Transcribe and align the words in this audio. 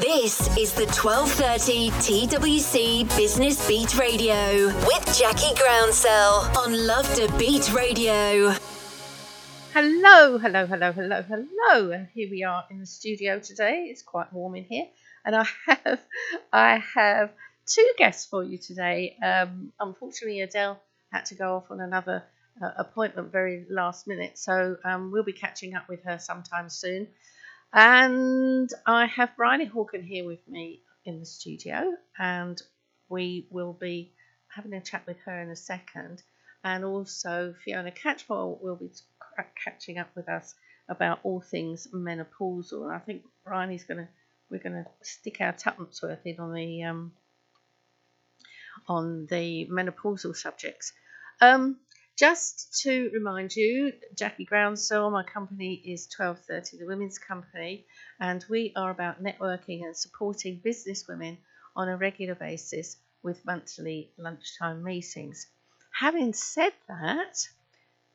This 0.00 0.56
is 0.56 0.72
the 0.72 0.86
1230 0.86 1.90
TWC 1.90 3.16
Business 3.18 3.68
Beat 3.68 3.98
Radio 3.98 4.68
with 4.68 5.18
Jackie 5.18 5.54
Groundsell 5.54 6.56
on 6.56 6.86
Love 6.86 7.04
Da 7.16 7.26
Beat 7.36 7.70
Radio. 7.74 8.50
Hello, 9.74 10.38
hello, 10.38 10.64
hello, 10.64 10.92
hello, 10.92 11.22
hello. 11.22 11.90
And 11.90 12.08
here 12.14 12.30
we 12.30 12.44
are 12.44 12.64
in 12.70 12.80
the 12.80 12.86
studio 12.86 13.40
today. 13.40 13.88
It's 13.90 14.00
quite 14.00 14.32
warm 14.32 14.56
in 14.56 14.64
here, 14.64 14.86
and 15.26 15.36
I 15.36 15.44
have 15.66 16.00
I 16.50 16.82
have 16.94 17.32
two 17.66 17.92
guests 17.98 18.24
for 18.24 18.42
you 18.42 18.56
today. 18.56 19.18
Um, 19.22 19.70
unfortunately, 19.78 20.40
Adele 20.40 20.80
had 21.12 21.26
to 21.26 21.34
go 21.34 21.56
off 21.56 21.70
on 21.70 21.78
another 21.78 22.24
uh, 22.62 22.70
appointment 22.78 23.32
very 23.32 23.66
last 23.68 24.06
minute, 24.06 24.38
so 24.38 24.78
um, 24.82 25.10
we'll 25.12 25.24
be 25.24 25.34
catching 25.34 25.74
up 25.74 25.90
with 25.90 26.04
her 26.04 26.18
sometime 26.18 26.70
soon. 26.70 27.06
And 27.72 28.68
I 28.86 29.06
have 29.06 29.36
Briony 29.36 29.68
Horkan 29.68 30.04
here 30.04 30.24
with 30.24 30.46
me 30.48 30.82
in 31.04 31.20
the 31.20 31.26
studio, 31.26 31.94
and 32.18 32.60
we 33.08 33.46
will 33.50 33.72
be 33.72 34.12
having 34.48 34.72
a 34.72 34.80
chat 34.80 35.06
with 35.06 35.18
her 35.20 35.40
in 35.40 35.50
a 35.50 35.56
second. 35.56 36.22
And 36.64 36.84
also, 36.84 37.54
Fiona 37.64 37.92
Catchpowle 37.92 38.60
will 38.60 38.76
be 38.76 38.90
catching 39.62 39.98
up 39.98 40.08
with 40.14 40.28
us 40.28 40.54
about 40.88 41.20
all 41.22 41.40
things 41.40 41.86
menopausal. 41.94 42.84
And 42.84 42.92
I 42.92 42.98
think 42.98 43.22
Briony's 43.44 43.84
going 43.84 43.98
to 43.98 44.08
we're 44.50 44.58
going 44.58 44.84
to 44.84 44.90
stick 45.02 45.36
our 45.40 45.52
tuppence 45.52 46.02
worth 46.02 46.26
in 46.26 46.40
on 46.40 46.52
the 46.52 46.82
um, 46.82 47.12
on 48.88 49.26
the 49.26 49.66
menopausal 49.70 50.34
subjects. 50.34 50.92
Um, 51.40 51.78
just 52.20 52.82
to 52.82 53.10
remind 53.14 53.56
you, 53.56 53.94
Jackie 54.14 54.44
Groundsell, 54.44 55.10
my 55.10 55.22
company 55.22 55.80
is 55.86 56.06
1230 56.14 56.76
The 56.76 56.86
Women's 56.86 57.18
Company, 57.18 57.86
and 58.20 58.44
we 58.50 58.74
are 58.76 58.90
about 58.90 59.22
networking 59.22 59.86
and 59.86 59.96
supporting 59.96 60.60
business 60.62 61.08
women 61.08 61.38
on 61.74 61.88
a 61.88 61.96
regular 61.96 62.34
basis 62.34 62.98
with 63.22 63.42
monthly 63.46 64.12
lunchtime 64.18 64.82
meetings. 64.82 65.46
Having 65.98 66.34
said 66.34 66.74
that, 66.88 67.38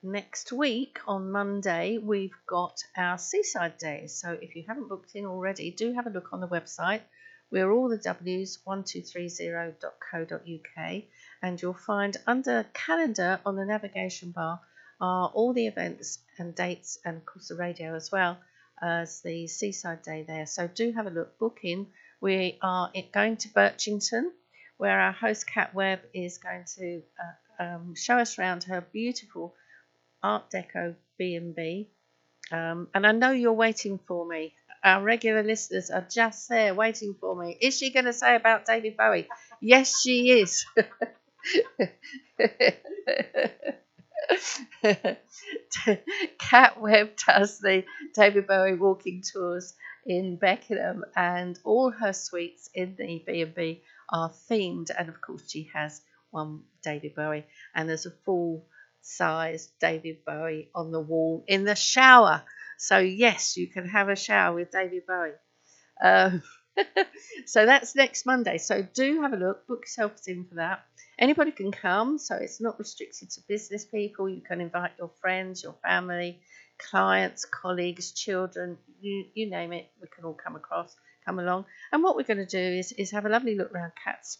next 0.03 0.51
week 0.53 0.99
on 1.07 1.31
Monday, 1.31 1.97
we've 1.97 2.37
got 2.45 2.77
our 2.95 3.17
Seaside 3.17 3.79
Days. 3.79 4.21
So 4.21 4.37
if 4.39 4.55
you 4.55 4.65
haven't 4.67 4.87
booked 4.87 5.15
in 5.15 5.25
already, 5.25 5.71
do 5.71 5.93
have 5.93 6.05
a 6.05 6.11
look 6.11 6.31
on 6.31 6.41
the 6.41 6.47
website. 6.47 7.01
We're 7.51 7.71
all 7.71 7.89
the 7.89 7.97
W's 7.97 8.57
1230.co.uk 8.65 11.03
and 11.41 11.61
you'll 11.61 11.73
find 11.73 12.17
under 12.25 12.65
calendar 12.73 13.39
on 13.45 13.55
the 13.55 13.65
navigation 13.65 14.31
bar 14.31 14.59
are 14.99 15.29
all 15.29 15.53
the 15.53 15.67
events 15.67 16.19
and 16.37 16.53
dates 16.55 16.97
and 17.05 17.17
of 17.17 17.25
course 17.25 17.49
the 17.49 17.55
radio 17.55 17.95
as 17.95 18.11
well 18.11 18.37
as 18.81 19.21
the 19.21 19.47
seaside 19.47 20.01
day 20.03 20.23
there. 20.23 20.45
So 20.45 20.67
do 20.67 20.91
have 20.93 21.07
a 21.07 21.11
look 21.11 21.37
book 21.39 21.59
in. 21.63 21.87
We 22.21 22.57
are 22.61 22.91
going 23.13 23.37
to 23.37 23.49
birchington 23.49 24.31
where 24.77 24.99
our 24.99 25.11
host 25.11 25.47
cat 25.47 25.73
webb 25.73 26.01
is 26.13 26.37
going 26.37 26.65
to 26.77 27.01
uh, 27.19 27.63
um, 27.63 27.95
show 27.95 28.17
us 28.17 28.37
around 28.37 28.63
her 28.65 28.81
beautiful 28.81 29.55
art 30.21 30.49
deco 30.49 30.95
b&b 31.17 31.87
um, 32.51 32.87
and 32.93 33.07
i 33.07 33.11
know 33.11 33.31
you're 33.31 33.53
waiting 33.53 33.99
for 34.07 34.27
me 34.27 34.53
our 34.85 35.03
regular 35.03 35.43
listeners 35.43 35.89
are 35.89 36.07
just 36.09 36.47
there 36.49 36.73
waiting 36.73 37.15
for 37.19 37.35
me 37.35 37.57
is 37.61 37.77
she 37.77 37.91
going 37.91 38.05
to 38.05 38.13
say 38.13 38.35
about 38.35 38.65
david 38.65 38.95
bowie 38.95 39.27
yes 39.61 40.01
she 40.01 40.39
is 40.41 40.65
Cat 46.39 46.79
Webb 46.79 47.11
does 47.27 47.59
the 47.59 47.83
David 48.13 48.47
Bowie 48.47 48.75
walking 48.75 49.21
tours 49.21 49.73
in 50.05 50.37
Beckenham, 50.37 51.03
and 51.15 51.57
all 51.63 51.91
her 51.91 52.13
suites 52.13 52.69
in 52.73 52.95
the 52.97 53.23
B&B 53.25 53.83
are 54.09 54.31
themed. 54.49 54.89
And 54.97 55.09
of 55.09 55.21
course, 55.21 55.49
she 55.49 55.69
has 55.73 56.01
one 56.31 56.63
David 56.83 57.15
Bowie, 57.15 57.45
and 57.73 57.89
there's 57.89 58.05
a 58.05 58.11
full 58.25 58.65
size 59.01 59.67
David 59.79 60.25
Bowie 60.25 60.69
on 60.73 60.91
the 60.91 60.99
wall 61.01 61.43
in 61.47 61.63
the 61.63 61.75
shower. 61.75 62.43
So 62.77 62.97
yes, 62.99 63.57
you 63.57 63.67
can 63.67 63.87
have 63.87 64.09
a 64.09 64.15
shower 64.15 64.55
with 64.55 64.71
David 64.71 65.03
Bowie. 65.07 65.31
Um, 66.03 66.43
so 67.45 67.65
that's 67.65 67.95
next 67.95 68.25
Monday. 68.25 68.57
So 68.57 68.81
do 68.81 69.21
have 69.21 69.33
a 69.33 69.37
look, 69.37 69.67
book 69.67 69.83
yourself 69.83 70.13
in 70.27 70.45
for 70.45 70.55
that. 70.55 70.85
Anybody 71.17 71.51
can 71.51 71.71
come, 71.71 72.17
so 72.17 72.35
it's 72.35 72.59
not 72.59 72.77
restricted 72.77 73.31
to 73.31 73.41
business 73.47 73.85
people. 73.85 74.27
You 74.27 74.41
can 74.41 74.59
invite 74.59 74.91
your 74.99 75.11
friends, 75.21 75.63
your 75.63 75.75
family, 75.81 76.41
clients, 76.77 77.45
colleagues, 77.45 78.11
children, 78.11 78.77
you, 78.99 79.25
you 79.33 79.49
name 79.49 79.71
it. 79.71 79.89
We 80.01 80.07
can 80.13 80.25
all 80.25 80.33
come 80.33 80.57
across, 80.57 80.93
come 81.25 81.39
along. 81.39 81.65
And 81.91 82.03
what 82.03 82.17
we're 82.17 82.23
going 82.23 82.45
to 82.45 82.45
do 82.45 82.79
is, 82.79 82.91
is 82.91 83.11
have 83.11 83.25
a 83.25 83.29
lovely 83.29 83.55
look 83.55 83.71
around 83.73 83.93
Cat's 84.03 84.39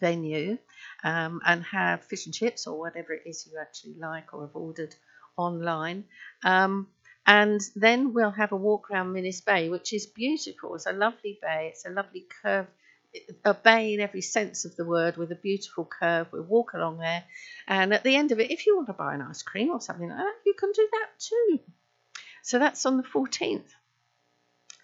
venue 0.00 0.58
um, 1.04 1.40
and 1.46 1.62
have 1.64 2.04
fish 2.04 2.26
and 2.26 2.34
chips 2.34 2.66
or 2.66 2.78
whatever 2.78 3.12
it 3.12 3.22
is 3.26 3.46
you 3.46 3.58
actually 3.60 3.96
like 3.98 4.32
or 4.32 4.42
have 4.42 4.56
ordered 4.56 4.94
online. 5.36 6.04
Um, 6.42 6.88
and 7.26 7.60
then 7.74 8.12
we'll 8.12 8.30
have 8.30 8.52
a 8.52 8.56
walk 8.56 8.90
around 8.90 9.12
Minnis 9.12 9.44
Bay, 9.44 9.68
which 9.68 9.92
is 9.92 10.06
beautiful. 10.06 10.74
It's 10.74 10.86
a 10.86 10.92
lovely 10.92 11.38
bay. 11.42 11.70
It's 11.72 11.84
a 11.84 11.90
lovely 11.90 12.26
curve, 12.42 12.66
a 13.44 13.54
bay 13.54 13.94
in 13.94 14.00
every 14.00 14.20
sense 14.22 14.64
of 14.64 14.76
the 14.76 14.84
word, 14.84 15.16
with 15.16 15.32
a 15.32 15.36
beautiful 15.36 15.84
curve. 15.84 16.28
We'll 16.32 16.42
walk 16.42 16.74
along 16.74 16.98
there, 16.98 17.24
and 17.66 17.92
at 17.92 18.04
the 18.04 18.16
end 18.16 18.32
of 18.32 18.40
it, 18.40 18.50
if 18.50 18.66
you 18.66 18.76
want 18.76 18.88
to 18.88 18.92
buy 18.92 19.14
an 19.14 19.22
ice 19.22 19.42
cream 19.42 19.70
or 19.70 19.80
something 19.80 20.08
like 20.08 20.18
that, 20.18 20.34
you 20.44 20.54
can 20.54 20.72
do 20.72 20.88
that 20.92 21.08
too. 21.18 21.60
So 22.42 22.60
that's 22.60 22.86
on 22.86 22.96
the 22.96 23.02
14th. 23.02 23.68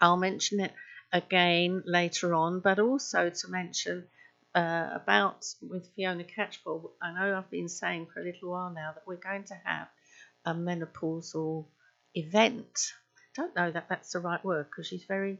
I'll 0.00 0.16
mention 0.16 0.58
it 0.58 0.72
again 1.12 1.84
later 1.86 2.34
on, 2.34 2.58
but 2.58 2.80
also 2.80 3.30
to 3.30 3.48
mention 3.48 4.08
uh, 4.54 4.88
about 4.94 5.46
with 5.62 5.88
Fiona 5.94 6.24
Catchpowle. 6.24 6.90
I 7.00 7.12
know 7.12 7.36
I've 7.36 7.50
been 7.50 7.68
saying 7.68 8.08
for 8.12 8.20
a 8.20 8.24
little 8.24 8.50
while 8.50 8.70
now 8.70 8.92
that 8.94 9.06
we're 9.06 9.16
going 9.16 9.44
to 9.44 9.54
have 9.64 9.88
a 10.44 10.54
menopausal 10.54 11.66
event. 12.14 12.92
Don't 13.34 13.56
know 13.56 13.70
that 13.70 13.88
that's 13.88 14.12
the 14.12 14.20
right 14.20 14.44
word 14.44 14.66
because 14.70 14.86
she's 14.86 15.04
very. 15.04 15.38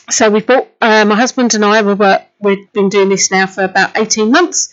so 0.09 0.31
we've 0.31 0.47
bought, 0.47 0.69
uh, 0.81 1.05
my 1.05 1.17
husband 1.17 1.55
and 1.55 1.65
I, 1.65 1.83
we've, 1.83 2.01
we've 2.41 2.73
been 2.73 2.89
doing 2.89 3.09
this 3.09 3.31
now 3.31 3.47
for 3.47 3.65
about 3.65 3.97
18 3.99 4.31
months. 4.31 4.73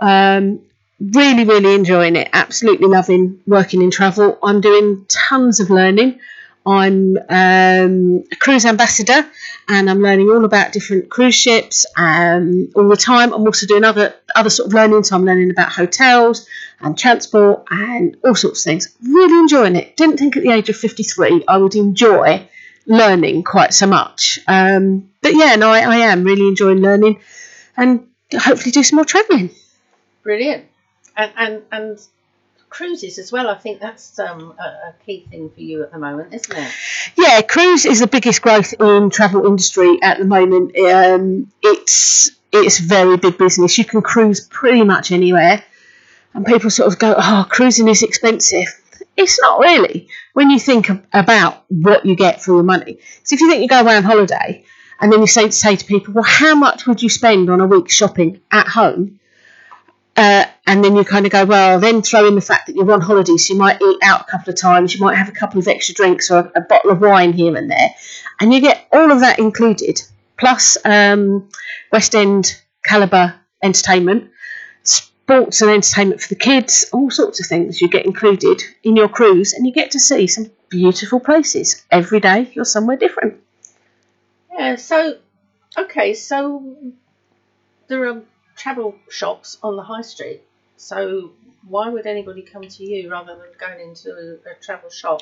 Um, 0.00 0.60
really, 1.00 1.44
really 1.44 1.74
enjoying 1.74 2.16
it. 2.16 2.28
Absolutely 2.32 2.88
loving 2.88 3.40
working 3.46 3.82
in 3.82 3.90
travel. 3.90 4.38
I'm 4.42 4.60
doing 4.60 5.06
tons 5.08 5.60
of 5.60 5.70
learning. 5.70 6.20
I'm 6.66 7.16
um, 7.28 8.24
a 8.30 8.36
cruise 8.38 8.66
ambassador 8.66 9.26
and 9.68 9.88
I'm 9.88 10.00
learning 10.00 10.28
all 10.28 10.44
about 10.44 10.72
different 10.72 11.08
cruise 11.08 11.34
ships 11.34 11.86
um, 11.96 12.68
all 12.74 12.88
the 12.88 12.96
time. 12.96 13.32
I'm 13.32 13.46
also 13.46 13.66
doing 13.66 13.84
other 13.84 14.14
other 14.34 14.50
sort 14.50 14.68
of 14.68 14.74
learning, 14.74 15.04
so 15.04 15.16
I'm 15.16 15.24
learning 15.24 15.50
about 15.50 15.72
hotels 15.72 16.46
and 16.80 16.98
transport 16.98 17.64
and 17.70 18.16
all 18.24 18.34
sorts 18.34 18.60
of 18.60 18.70
things. 18.70 18.94
Really 19.02 19.38
enjoying 19.38 19.76
it. 19.76 19.96
Didn't 19.96 20.18
think 20.18 20.36
at 20.36 20.42
the 20.42 20.50
age 20.50 20.68
of 20.68 20.76
53 20.76 21.44
I 21.48 21.56
would 21.56 21.74
enjoy 21.74 22.48
learning 22.86 23.44
quite 23.44 23.72
so 23.72 23.86
much. 23.86 24.38
Um, 24.46 25.10
but 25.22 25.34
yeah, 25.34 25.56
no, 25.56 25.70
I, 25.70 25.80
I 25.80 25.96
am 25.96 26.24
really 26.24 26.48
enjoying 26.48 26.78
learning 26.78 27.20
and 27.76 28.06
hopefully 28.32 28.72
do 28.72 28.82
some 28.82 28.96
more 28.96 29.04
travelling. 29.04 29.50
Brilliant. 30.22 30.66
And, 31.16 31.32
and, 31.36 31.62
and 31.72 31.98
cruises 32.70 33.18
as 33.18 33.30
well. 33.30 33.50
I 33.50 33.56
think 33.56 33.80
that's 33.80 34.18
um, 34.18 34.54
a, 34.58 34.94
key 35.04 35.26
thing 35.28 35.50
for 35.50 35.60
you 35.60 35.82
at 35.82 35.92
the 35.92 35.98
moment, 35.98 36.32
isn't 36.32 36.56
it? 36.56 36.72
Yeah, 37.18 37.42
cruise 37.42 37.84
is 37.84 38.00
the 38.00 38.06
biggest 38.06 38.40
growth 38.40 38.72
in 38.80 39.10
travel 39.10 39.44
industry 39.46 39.98
at 40.02 40.18
the 40.18 40.24
moment. 40.24 40.78
Um, 40.78 41.52
it's 41.62 42.30
it's 42.52 42.78
very 42.78 43.16
big 43.16 43.36
business. 43.36 43.76
You 43.76 43.84
can 43.84 44.00
cruise 44.00 44.40
pretty 44.46 44.84
much 44.84 45.12
anywhere, 45.12 45.62
and 46.32 46.46
people 46.46 46.70
sort 46.70 46.90
of 46.90 46.98
go, 46.98 47.14
"Oh, 47.18 47.46
cruising 47.48 47.88
is 47.88 48.02
expensive." 48.02 48.68
It's 49.16 49.40
not 49.40 49.60
really 49.60 50.08
when 50.32 50.50
you 50.50 50.58
think 50.58 50.88
about 51.12 51.64
what 51.68 52.06
you 52.06 52.16
get 52.16 52.40
for 52.42 52.54
your 52.54 52.62
money. 52.62 52.98
So 53.24 53.34
if 53.34 53.40
you 53.40 53.50
think 53.50 53.60
you 53.60 53.68
go 53.68 53.80
away 53.80 53.96
on 53.96 54.04
holiday, 54.04 54.64
and 55.00 55.12
then 55.12 55.20
you 55.20 55.26
say 55.26 55.50
say 55.50 55.76
to 55.76 55.84
people, 55.84 56.14
"Well, 56.14 56.24
how 56.24 56.54
much 56.54 56.86
would 56.86 57.02
you 57.02 57.08
spend 57.08 57.50
on 57.50 57.60
a 57.60 57.66
week 57.66 57.90
shopping 57.90 58.40
at 58.50 58.68
home?" 58.68 59.19
Uh, 60.20 60.44
and 60.66 60.84
then 60.84 60.96
you 60.96 61.02
kind 61.02 61.24
of 61.24 61.32
go, 61.32 61.46
well, 61.46 61.80
then 61.80 62.02
throw 62.02 62.28
in 62.28 62.34
the 62.34 62.42
fact 62.42 62.66
that 62.66 62.76
you're 62.76 62.92
on 62.92 63.00
holiday, 63.00 63.38
so 63.38 63.54
you 63.54 63.58
might 63.58 63.80
eat 63.80 63.96
out 64.02 64.20
a 64.20 64.24
couple 64.24 64.52
of 64.52 64.58
times, 64.60 64.94
you 64.94 65.00
might 65.00 65.16
have 65.16 65.30
a 65.30 65.32
couple 65.32 65.58
of 65.58 65.66
extra 65.66 65.94
drinks 65.94 66.30
or 66.30 66.40
a, 66.40 66.52
a 66.56 66.60
bottle 66.60 66.90
of 66.90 67.00
wine 67.00 67.32
here 67.32 67.56
and 67.56 67.70
there, 67.70 67.88
and 68.38 68.52
you 68.52 68.60
get 68.60 68.86
all 68.92 69.10
of 69.10 69.20
that 69.20 69.38
included, 69.38 69.98
plus 70.36 70.76
um, 70.84 71.48
West 71.90 72.14
End 72.14 72.60
calibre 72.84 73.40
entertainment, 73.62 74.30
sports 74.82 75.62
and 75.62 75.70
entertainment 75.70 76.20
for 76.20 76.28
the 76.28 76.34
kids, 76.34 76.90
all 76.92 77.10
sorts 77.10 77.40
of 77.40 77.46
things 77.46 77.80
you 77.80 77.88
get 77.88 78.04
included 78.04 78.62
in 78.82 78.96
your 78.96 79.08
cruise, 79.08 79.54
and 79.54 79.64
you 79.66 79.72
get 79.72 79.92
to 79.92 79.98
see 79.98 80.26
some 80.26 80.50
beautiful 80.68 81.20
places 81.20 81.82
every 81.90 82.20
day. 82.20 82.50
You're 82.52 82.66
somewhere 82.66 82.98
different. 82.98 83.40
Yeah. 84.52 84.76
So, 84.76 85.16
okay. 85.78 86.12
So 86.12 86.76
there 87.88 88.06
are 88.06 88.22
travel 88.60 88.94
shops 89.08 89.56
on 89.62 89.76
the 89.76 89.82
high 89.82 90.02
street. 90.02 90.42
So 90.76 91.32
why 91.68 91.88
would 91.88 92.06
anybody 92.06 92.42
come 92.42 92.62
to 92.62 92.84
you 92.84 93.10
rather 93.10 93.36
than 93.36 93.46
going 93.58 93.88
into 93.88 94.10
a, 94.10 94.50
a 94.50 94.54
travel 94.62 94.90
shop? 94.90 95.20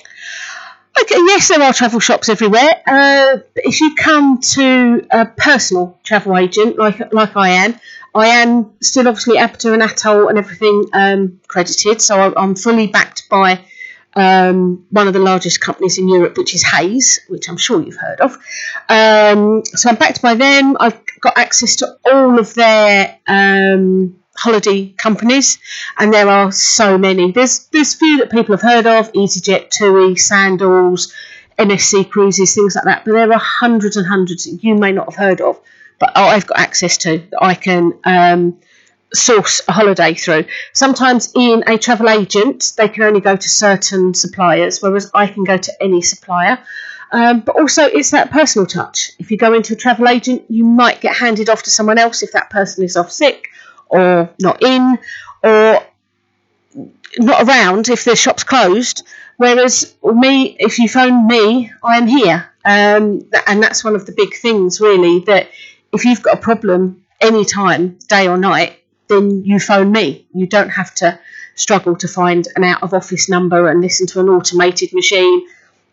Okay, 1.01 1.15
yes, 1.15 1.49
there 1.49 1.63
are 1.63 1.73
travel 1.73 2.01
shops 2.01 2.29
everywhere. 2.29 2.83
Uh, 2.87 3.39
if 3.57 3.81
you 3.81 3.95
come 3.95 4.41
to 4.41 5.07
a 5.11 5.27
personal 5.27 5.99
travel 6.03 6.37
agent 6.37 6.77
like 6.79 7.13
like 7.13 7.37
I 7.37 7.51
am, 7.51 7.79
I 8.15 8.27
am 8.29 8.73
still 8.81 9.07
obviously 9.07 9.37
ABTA 9.37 9.75
and 9.75 9.83
ATOL 9.83 10.29
and 10.29 10.39
everything 10.39 10.87
um, 10.93 11.41
credited, 11.47 12.01
so 12.01 12.35
I'm 12.37 12.57
fully 12.57 12.89
backed 12.89 13.29
by 13.29 13.61
um, 14.15 14.87
one 14.91 15.07
of 15.07 15.13
the 15.13 15.21
largest 15.21 15.61
companies 15.61 15.99
in 15.99 16.09
Europe, 16.09 16.37
which 16.37 16.55
is 16.55 16.65
Hays, 16.65 17.21
which 17.29 17.49
I'm 17.49 17.57
sure 17.57 17.81
you've 17.81 17.97
heard 17.97 18.21
of. 18.21 18.33
Um, 18.89 19.63
so 19.65 19.91
I'm 19.91 19.97
backed 19.97 20.21
by 20.21 20.35
them. 20.35 20.77
I've 20.81 21.01
got 21.21 21.39
access 21.39 21.77
to 21.77 21.97
all 22.05 22.39
of 22.39 22.55
their 22.55 23.19
um, 23.27 24.19
holiday 24.37 24.89
companies, 24.91 25.59
and 25.99 26.13
there 26.13 26.29
are 26.29 26.53
so 26.53 26.99
many. 26.99 27.33
There's 27.33 27.67
there's 27.69 27.95
few 27.95 28.19
that 28.19 28.31
people 28.31 28.57
have 28.57 28.63
heard 28.63 28.87
of: 28.87 29.13
EasyJet, 29.13 29.71
TUI, 29.71 30.17
Sandals, 30.17 31.13
MSC 31.59 32.09
Cruises, 32.11 32.55
things 32.55 32.75
like 32.77 32.85
that. 32.85 33.05
But 33.05 33.13
there 33.13 33.33
are 33.33 33.39
hundreds 33.39 33.97
and 33.97 34.07
hundreds 34.07 34.45
that 34.45 34.63
you 34.63 34.75
may 34.75 34.93
not 34.93 35.13
have 35.13 35.17
heard 35.17 35.41
of, 35.41 35.61
but 35.99 36.13
I've 36.17 36.47
got 36.47 36.59
access 36.59 36.97
to 36.99 37.19
that 37.19 37.43
I 37.43 37.55
can 37.55 37.99
um, 38.05 38.59
source 39.13 39.63
a 39.69 39.73
holiday 39.73 40.15
through. 40.15 40.45
Sometimes 40.73 41.33
in 41.35 41.65
a 41.67 41.79
travel 41.79 42.09
agent, 42.09 42.73
they 42.77 42.89
can 42.89 43.03
only 43.03 43.21
go 43.21 43.37
to 43.37 43.49
certain 43.49 44.15
suppliers, 44.15 44.81
whereas 44.81 45.11
I 45.15 45.27
can 45.27 45.45
go 45.45 45.57
to 45.57 45.73
any 45.83 46.03
supplier. 46.03 46.59
Um, 47.11 47.41
but 47.41 47.57
also, 47.57 47.85
it's 47.85 48.11
that 48.11 48.31
personal 48.31 48.67
touch. 48.67 49.13
If 49.19 49.31
you 49.31 49.39
go 49.39 49.55
into 49.55 49.73
a 49.73 49.77
travel 49.77 50.09
agent, 50.09 50.45
you 50.49 50.65
might 50.65 51.01
get 51.01 51.17
handed 51.17 51.49
off 51.49 51.63
to 51.65 51.71
someone 51.71 51.99
else 51.99 52.23
if 52.23 52.33
that 52.33 52.51
person 52.51 52.85
is 52.85 52.97
off 52.97 53.11
sick 53.11 53.49
or 53.89 54.31
not 54.41 54.63
in 54.63 54.99
or 55.43 55.83
not 57.19 57.49
around 57.49 57.89
if 57.89 58.05
the 58.05 58.15
shop's 58.15 58.45
closed. 58.45 59.07
Whereas 59.39 59.95
me, 60.03 60.57
if 60.59 60.79
you 60.79 60.89
phone 60.89 61.27
me, 61.27 61.73
I 61.83 61.97
am 61.97 62.07
here. 62.07 62.51
Um, 62.65 63.31
and 63.47 63.63
that's 63.63 63.85
one 63.85 63.95
of 63.95 64.05
the 64.05 64.13
big 64.13 64.35
things, 64.35 64.81
really, 64.81 65.21
that 65.21 65.49
if 65.93 66.05
you've 66.05 66.23
got 66.23 66.35
a 66.35 66.41
problem 66.41 67.05
anytime, 67.21 67.99
day 68.09 68.29
or 68.29 68.37
night, 68.37 68.83
then 69.09 69.45
you 69.45 69.59
phone 69.59 69.91
me. 69.91 70.27
You 70.35 70.47
don't 70.47 70.69
have 70.69 70.95
to 70.97 71.19
struggle 71.55 71.97
to 71.97 72.09
find 72.09 72.47
an 72.57 72.65
out 72.65 72.83
of 72.83 72.93
office 72.93 73.31
number 73.31 73.69
and 73.69 73.81
listen 73.81 74.07
to 74.09 74.21
an 74.21 74.29
automated 74.29 74.93
machine. 74.93 75.47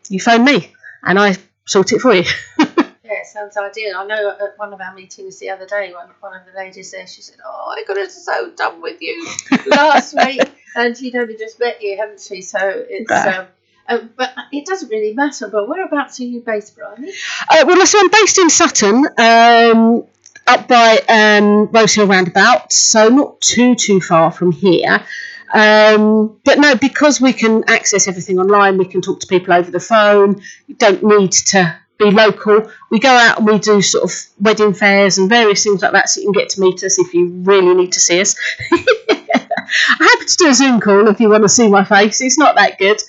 You 0.09 0.19
phone 0.19 0.43
me 0.43 0.74
and 1.05 1.19
I 1.19 1.35
sort 1.65 1.91
it 1.93 2.01
for 2.01 2.13
you. 2.13 2.23
yeah, 2.59 2.65
it 3.03 3.27
sounds 3.27 3.55
ideal. 3.57 3.93
I 3.97 4.05
know 4.05 4.29
at 4.29 4.57
one 4.57 4.73
of 4.73 4.81
our 4.81 4.93
meetings 4.93 5.39
the 5.39 5.49
other 5.51 5.65
day, 5.65 5.93
one, 5.93 6.09
one 6.19 6.35
of 6.35 6.45
the 6.45 6.57
ladies 6.57 6.91
there, 6.91 7.07
she 7.07 7.21
said, 7.21 7.37
Oh, 7.45 7.75
I 7.77 7.83
got 7.87 7.97
it 7.97 8.11
so 8.11 8.51
done 8.51 8.81
with 8.81 9.01
you 9.01 9.27
last 9.67 10.13
week. 10.25 10.41
And 10.75 10.97
she'd 10.97 11.15
only 11.15 11.37
just 11.37 11.59
met 11.59 11.81
you, 11.81 11.97
haven't 11.97 12.19
she? 12.19 12.41
So 12.41 12.59
it's. 12.61 13.11
Um, 13.11 13.47
uh, 13.87 13.99
but 14.17 14.33
it 14.51 14.65
doesn't 14.65 14.89
really 14.89 15.13
matter. 15.13 15.47
But 15.47 15.69
whereabouts 15.69 16.19
are 16.19 16.23
you 16.23 16.41
based, 16.41 16.75
Brian? 16.75 17.07
Uh, 17.49 17.65
well, 17.67 17.85
so 17.85 17.99
I'm 17.99 18.09
based 18.09 18.39
in 18.39 18.49
Sutton. 18.49 19.05
Um, 19.17 20.03
up 20.47 20.67
by 20.67 20.99
um, 21.07 21.67
Rose 21.67 21.93
Hill 21.93 22.07
Roundabout, 22.07 22.71
so 22.71 23.09
not 23.09 23.41
too 23.41 23.75
too 23.75 24.01
far 24.01 24.31
from 24.31 24.51
here. 24.51 25.03
Um, 25.53 26.39
but 26.43 26.59
no, 26.59 26.75
because 26.75 27.21
we 27.21 27.33
can 27.33 27.63
access 27.67 28.07
everything 28.07 28.39
online, 28.39 28.77
we 28.77 28.85
can 28.85 29.01
talk 29.01 29.19
to 29.21 29.27
people 29.27 29.53
over 29.53 29.71
the 29.71 29.79
phone. 29.79 30.41
You 30.67 30.75
don't 30.75 31.03
need 31.03 31.31
to 31.31 31.77
be 31.97 32.11
local. 32.11 32.69
We 32.89 32.99
go 32.99 33.09
out 33.09 33.37
and 33.37 33.47
we 33.47 33.57
do 33.59 33.81
sort 33.81 34.03
of 34.03 34.11
wedding 34.39 34.73
fairs 34.73 35.17
and 35.17 35.29
various 35.29 35.63
things 35.63 35.81
like 35.81 35.93
that, 35.93 36.09
so 36.09 36.21
you 36.21 36.27
can 36.31 36.41
get 36.41 36.49
to 36.49 36.61
meet 36.61 36.83
us 36.83 36.99
if 36.99 37.13
you 37.13 37.27
really 37.43 37.73
need 37.73 37.93
to 37.93 37.99
see 37.99 38.19
us. 38.21 38.35
I'm 38.71 40.07
happy 40.07 40.25
to 40.25 40.35
do 40.37 40.49
a 40.49 40.53
Zoom 40.53 40.79
call 40.79 41.07
if 41.07 41.19
you 41.19 41.29
want 41.29 41.43
to 41.43 41.49
see 41.49 41.67
my 41.69 41.83
face. 41.83 42.21
It's 42.21 42.37
not 42.37 42.55
that 42.55 42.77
good. 42.77 43.01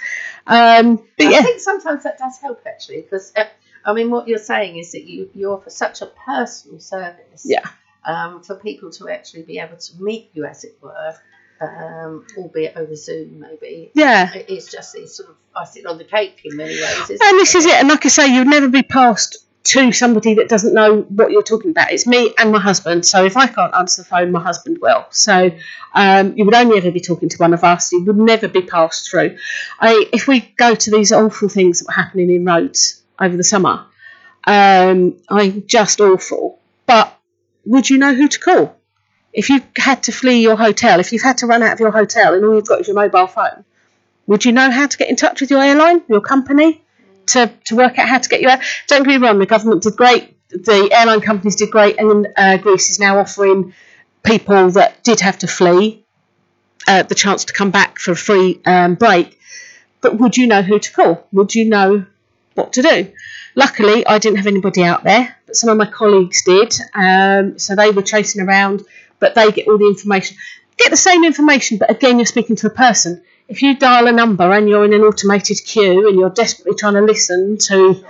Um, 0.46 0.96
but 1.18 1.26
I 1.26 1.30
yeah. 1.30 1.42
think 1.42 1.60
sometimes 1.60 2.04
that 2.04 2.18
does 2.18 2.38
help 2.38 2.62
actually 2.66 3.02
because 3.02 3.32
uh, 3.36 3.44
I 3.84 3.92
mean, 3.92 4.10
what 4.10 4.26
you're 4.28 4.38
saying 4.38 4.78
is 4.78 4.92
that 4.92 5.04
you, 5.04 5.30
you 5.34 5.52
offer 5.52 5.70
such 5.70 6.02
a 6.02 6.06
personal 6.06 6.80
service 6.80 7.44
Yeah. 7.44 7.64
um, 8.04 8.42
for 8.42 8.56
people 8.56 8.90
to 8.92 9.08
actually 9.08 9.42
be 9.42 9.58
able 9.60 9.76
to 9.76 10.02
meet 10.02 10.30
you, 10.34 10.44
as 10.44 10.64
it 10.64 10.76
were, 10.80 11.14
um, 11.60 12.26
albeit 12.36 12.76
over 12.76 12.94
Zoom, 12.96 13.40
maybe. 13.40 13.90
Yeah. 13.94 14.32
It- 14.34 14.46
It's 14.48 14.70
just 14.70 14.94
it's 14.96 15.16
sort 15.16 15.30
of 15.30 15.36
icing 15.54 15.86
on 15.86 15.98
the 15.98 16.04
cake 16.04 16.40
in 16.44 16.56
many 16.56 16.74
ways. 16.74 17.10
Isn't 17.10 17.22
And 17.22 17.38
this 17.40 17.54
is 17.54 17.66
it. 17.66 17.74
And 17.74 17.88
like 17.88 18.04
I 18.04 18.08
say, 18.08 18.26
you'd 18.34 18.46
never 18.48 18.68
be 18.68 18.82
passed 18.82 19.38
to 19.64 19.90
somebody 19.90 20.34
that 20.34 20.48
doesn't 20.48 20.74
know 20.74 21.00
what 21.08 21.32
you're 21.32 21.42
talking 21.42 21.72
about. 21.72 21.90
It's 21.90 22.06
me 22.06 22.32
and 22.38 22.52
my 22.52 22.60
husband. 22.60 23.04
So 23.04 23.24
if 23.24 23.36
I 23.36 23.48
can't 23.48 23.74
answer 23.74 24.02
the 24.02 24.08
phone, 24.08 24.30
my 24.30 24.40
husband 24.40 24.78
will. 24.80 25.06
So 25.10 25.50
um, 25.94 26.34
you 26.36 26.44
would 26.44 26.54
only 26.54 26.78
ever 26.78 26.92
be 26.92 27.00
talking 27.00 27.28
to 27.30 27.36
one 27.38 27.52
of 27.52 27.64
us. 27.64 27.90
You 27.90 28.04
would 28.04 28.16
never 28.16 28.46
be 28.46 28.62
passed 28.62 29.10
through. 29.10 29.36
I, 29.80 30.06
if 30.12 30.28
we 30.28 30.40
go 30.56 30.74
to 30.76 30.90
these 30.90 31.10
awful 31.10 31.48
things 31.48 31.80
that 31.80 31.88
were 31.88 31.94
happening 32.00 32.30
in 32.30 32.44
roads 32.44 33.02
over 33.18 33.36
the 33.36 33.42
summer, 33.42 33.86
um, 34.44 35.16
I'm 35.28 35.66
just 35.66 36.00
awful. 36.00 36.60
But 36.86 37.18
would 37.64 37.90
you 37.90 37.98
know 37.98 38.14
who 38.14 38.28
to 38.28 38.38
call? 38.38 38.76
If 39.36 39.50
you 39.50 39.60
had 39.76 40.02
to 40.04 40.12
flee 40.12 40.40
your 40.40 40.56
hotel, 40.56 40.98
if 40.98 41.12
you've 41.12 41.22
had 41.22 41.38
to 41.38 41.46
run 41.46 41.62
out 41.62 41.74
of 41.74 41.80
your 41.80 41.90
hotel 41.90 42.34
and 42.34 42.42
all 42.44 42.54
you've 42.54 42.66
got 42.66 42.80
is 42.80 42.88
your 42.88 42.96
mobile 42.96 43.26
phone, 43.26 43.64
would 44.26 44.46
you 44.46 44.52
know 44.52 44.70
how 44.70 44.86
to 44.86 44.96
get 44.96 45.10
in 45.10 45.16
touch 45.16 45.42
with 45.42 45.50
your 45.50 45.62
airline, 45.62 46.02
your 46.08 46.22
company, 46.22 46.82
to, 47.26 47.52
to 47.66 47.76
work 47.76 47.98
out 47.98 48.08
how 48.08 48.18
to 48.18 48.28
get 48.30 48.40
you 48.40 48.48
out? 48.48 48.60
Don't 48.88 49.04
get 49.04 49.20
me 49.20 49.26
wrong, 49.26 49.38
the 49.38 49.44
government 49.44 49.82
did 49.82 49.94
great, 49.94 50.34
the 50.48 50.88
airline 50.90 51.20
companies 51.20 51.56
did 51.56 51.70
great, 51.70 51.98
and 51.98 52.28
uh, 52.34 52.56
Greece 52.56 52.88
is 52.88 52.98
now 52.98 53.18
offering 53.18 53.74
people 54.22 54.70
that 54.70 55.04
did 55.04 55.20
have 55.20 55.38
to 55.38 55.46
flee 55.46 56.02
uh, 56.88 57.02
the 57.02 57.14
chance 57.14 57.44
to 57.44 57.52
come 57.52 57.70
back 57.70 57.98
for 57.98 58.12
a 58.12 58.16
free 58.16 58.60
um, 58.64 58.94
break. 58.94 59.38
But 60.00 60.18
would 60.18 60.36
you 60.38 60.46
know 60.46 60.62
who 60.62 60.78
to 60.78 60.92
call? 60.92 61.26
Would 61.32 61.54
you 61.54 61.68
know 61.68 62.06
what 62.54 62.72
to 62.74 62.82
do? 62.82 63.12
Luckily, 63.54 64.06
I 64.06 64.18
didn't 64.18 64.36
have 64.36 64.46
anybody 64.46 64.82
out 64.82 65.04
there, 65.04 65.36
but 65.46 65.56
some 65.56 65.70
of 65.70 65.76
my 65.76 65.86
colleagues 65.86 66.42
did. 66.44 66.74
Um, 66.94 67.58
so 67.58 67.74
they 67.74 67.90
were 67.90 68.02
chasing 68.02 68.42
around, 68.42 68.82
but 69.18 69.34
they 69.34 69.50
get 69.52 69.68
all 69.68 69.78
the 69.78 69.86
information. 69.86 70.36
Get 70.76 70.90
the 70.90 70.96
same 70.96 71.24
information, 71.24 71.78
but 71.78 71.90
again, 71.90 72.18
you're 72.18 72.26
speaking 72.26 72.56
to 72.56 72.66
a 72.66 72.70
person. 72.70 73.22
If 73.48 73.62
you 73.62 73.76
dial 73.76 74.08
a 74.08 74.12
number 74.12 74.50
and 74.52 74.68
you're 74.68 74.84
in 74.84 74.92
an 74.92 75.02
automated 75.02 75.58
queue 75.64 76.08
and 76.08 76.18
you're 76.18 76.30
desperately 76.30 76.74
trying 76.74 76.94
to 76.94 77.00
listen 77.02 77.56
to 77.58 78.04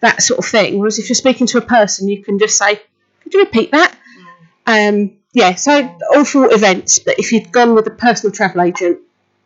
that 0.00 0.22
sort 0.22 0.38
of 0.38 0.46
thing, 0.46 0.78
whereas 0.78 0.98
if 0.98 1.08
you're 1.08 1.14
speaking 1.14 1.46
to 1.48 1.58
a 1.58 1.62
person, 1.62 2.08
you 2.08 2.22
can 2.22 2.38
just 2.38 2.56
say, 2.56 2.80
"Could 3.22 3.34
you 3.34 3.40
repeat 3.40 3.72
that?" 3.72 3.96
Um, 4.66 5.12
Yeah, 5.32 5.54
so 5.54 5.94
all 6.14 6.24
for 6.24 6.50
events, 6.50 6.98
but 6.98 7.18
if 7.18 7.30
you'd 7.30 7.52
gone 7.52 7.74
with 7.74 7.86
a 7.86 7.90
personal 7.90 8.32
travel 8.32 8.62
agent, 8.62 9.00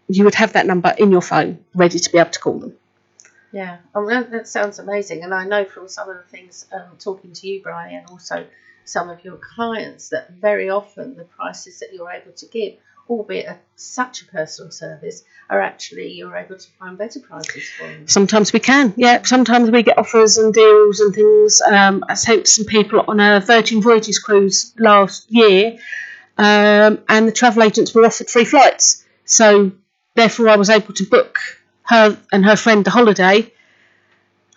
you 0.06 0.22
would 0.22 0.36
have 0.36 0.52
that 0.52 0.64
number 0.64 0.94
in 0.96 1.10
your 1.10 1.20
phone 1.20 1.58
ready 1.74 1.98
to 1.98 2.12
be 2.12 2.18
able 2.18 2.30
to 2.30 2.38
call 2.38 2.60
them. 2.60 2.76
Yeah, 3.50 3.78
oh, 3.92 4.08
that, 4.08 4.30
that 4.30 4.46
sounds 4.46 4.78
amazing. 4.78 5.24
And 5.24 5.34
I 5.34 5.44
know 5.44 5.64
from 5.64 5.88
some 5.88 6.08
of 6.08 6.16
the 6.16 6.22
things 6.22 6.66
um, 6.72 6.96
talking 7.00 7.32
to 7.32 7.48
you, 7.48 7.60
Brian, 7.60 7.92
and 7.96 8.06
also 8.08 8.46
some 8.84 9.10
of 9.10 9.24
your 9.24 9.36
clients, 9.36 10.08
that 10.10 10.30
very 10.30 10.70
often 10.70 11.16
the 11.16 11.24
prices 11.24 11.80
that 11.80 11.92
you're 11.92 12.10
able 12.10 12.32
to 12.32 12.46
give, 12.46 12.74
albeit 13.08 13.46
a, 13.46 13.58
such 13.76 14.22
a 14.22 14.26
personal 14.26 14.70
service, 14.70 15.24
are 15.48 15.60
actually 15.60 16.12
you're 16.12 16.36
able 16.36 16.56
to 16.56 16.68
find 16.78 16.96
better 16.96 17.20
prices 17.20 17.68
for 17.70 17.86
them. 17.86 18.06
Sometimes 18.06 18.52
we 18.52 18.60
can, 18.60 18.94
yeah. 18.96 19.22
Sometimes 19.22 19.70
we 19.70 19.82
get 19.82 19.98
offers 19.98 20.38
and 20.38 20.54
deals 20.54 21.00
and 21.00 21.14
things. 21.14 21.60
Um, 21.60 22.04
I 22.08 22.14
sent 22.14 22.46
some 22.46 22.64
people 22.64 23.04
on 23.06 23.20
a 23.20 23.40
Virgin 23.40 23.82
Voyages 23.82 24.18
cruise 24.18 24.72
last 24.78 25.30
year, 25.30 25.78
um, 26.38 27.00
and 27.08 27.26
the 27.26 27.32
travel 27.32 27.62
agents 27.62 27.94
were 27.94 28.04
offered 28.06 28.28
free 28.28 28.44
flights. 28.44 29.04
So 29.24 29.72
therefore, 30.14 30.48
I 30.48 30.56
was 30.56 30.70
able 30.70 30.94
to 30.94 31.04
book 31.04 31.38
her 31.82 32.16
and 32.32 32.44
her 32.44 32.56
friend 32.56 32.84
the 32.84 32.90
holiday, 32.90 33.52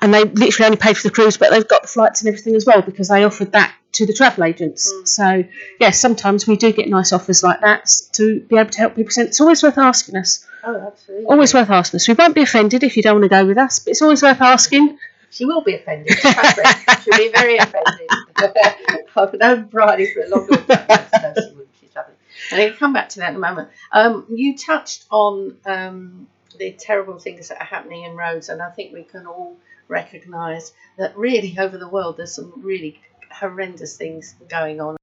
and 0.01 0.13
they 0.13 0.23
literally 0.23 0.65
only 0.65 0.77
paid 0.77 0.97
for 0.97 1.07
the 1.07 1.13
cruise, 1.13 1.37
but 1.37 1.49
they've 1.49 1.67
got 1.67 1.81
the 1.81 1.87
flights 1.87 2.21
and 2.21 2.27
everything 2.27 2.55
as 2.55 2.65
well 2.65 2.81
because 2.81 3.09
they 3.09 3.23
offered 3.23 3.53
that 3.53 3.73
to 3.93 4.05
the 4.05 4.13
travel 4.13 4.43
agents. 4.43 4.91
Mm. 4.91 5.07
So 5.07 5.43
yes, 5.79 5.99
sometimes 5.99 6.47
we 6.47 6.57
do 6.57 6.71
get 6.71 6.89
nice 6.89 7.13
offers 7.13 7.43
like 7.43 7.61
that 7.61 7.91
to 8.13 8.41
be 8.41 8.57
able 8.57 8.69
to 8.71 8.77
help 8.77 8.95
people. 8.95 9.11
It's 9.15 9.41
always 9.41 9.63
worth 9.63 9.77
asking 9.77 10.17
us. 10.17 10.45
Oh, 10.63 10.87
absolutely. 10.87 11.25
Always 11.25 11.53
worth 11.53 11.69
asking 11.69 11.97
us. 11.97 12.07
We 12.07 12.13
won't 12.13 12.35
be 12.35 12.41
offended 12.41 12.83
if 12.83 12.95
you 12.95 13.03
don't 13.03 13.15
want 13.15 13.23
to 13.23 13.29
go 13.29 13.45
with 13.45 13.57
us, 13.57 13.79
but 13.79 13.91
it's 13.91 14.01
always 14.01 14.21
worth 14.21 14.41
asking. 14.41 14.97
She 15.29 15.45
will 15.45 15.61
be 15.61 15.75
offended. 15.75 16.15
She'll 16.19 17.17
be 17.17 17.31
very 17.33 17.57
offended. 17.57 18.07
I've 19.15 19.33
known 19.33 19.65
Bridie 19.65 20.13
for 20.13 20.21
a 20.21 20.29
long, 20.29 20.47
time. 20.47 20.65
No, 20.67 21.33
she 21.35 21.49
wouldn't. 21.49 21.69
She's 21.81 21.95
lovely. 21.95 22.13
And 22.51 22.61
I'll 22.61 22.73
come 22.73 22.93
back 22.93 23.09
to 23.09 23.19
that 23.19 23.31
in 23.31 23.37
a 23.37 23.39
moment. 23.39 23.69
Um, 23.91 24.25
you 24.29 24.55
touched 24.55 25.05
on 25.09 25.57
um, 25.65 26.27
the 26.57 26.71
terrible 26.71 27.17
things 27.17 27.49
that 27.49 27.59
are 27.59 27.65
happening 27.65 28.03
in 28.03 28.15
roads, 28.15 28.49
and 28.49 28.61
I 28.61 28.69
think 28.69 28.93
we 28.93 29.03
can 29.03 29.25
all 29.25 29.57
recognise 29.87 30.71
that 30.97 31.17
really 31.17 31.55
over 31.59 31.77
the 31.77 31.87
world 31.87 32.17
there's 32.17 32.35
some 32.35 32.53
really 32.57 33.01
horrendous 33.33 33.97
things 33.97 34.35
going 34.49 34.81
on. 34.81 34.97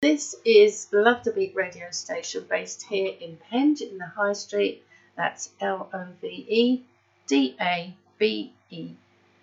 This 0.00 0.34
is 0.46 0.86
Love 0.92 1.24
Da 1.24 1.32
Beat 1.32 1.54
radio 1.54 1.90
station 1.90 2.46
based 2.48 2.84
here 2.84 3.12
in 3.20 3.36
Penge 3.50 3.82
in 3.82 3.98
the 3.98 4.06
High 4.16 4.32
Street. 4.32 4.82
That's 5.18 5.50
L 5.60 5.90
O 5.92 6.06
V 6.20 6.46
E 6.48 6.84
D 7.26 7.56
A 7.60 7.92
B 8.18 8.52
E 8.70 8.92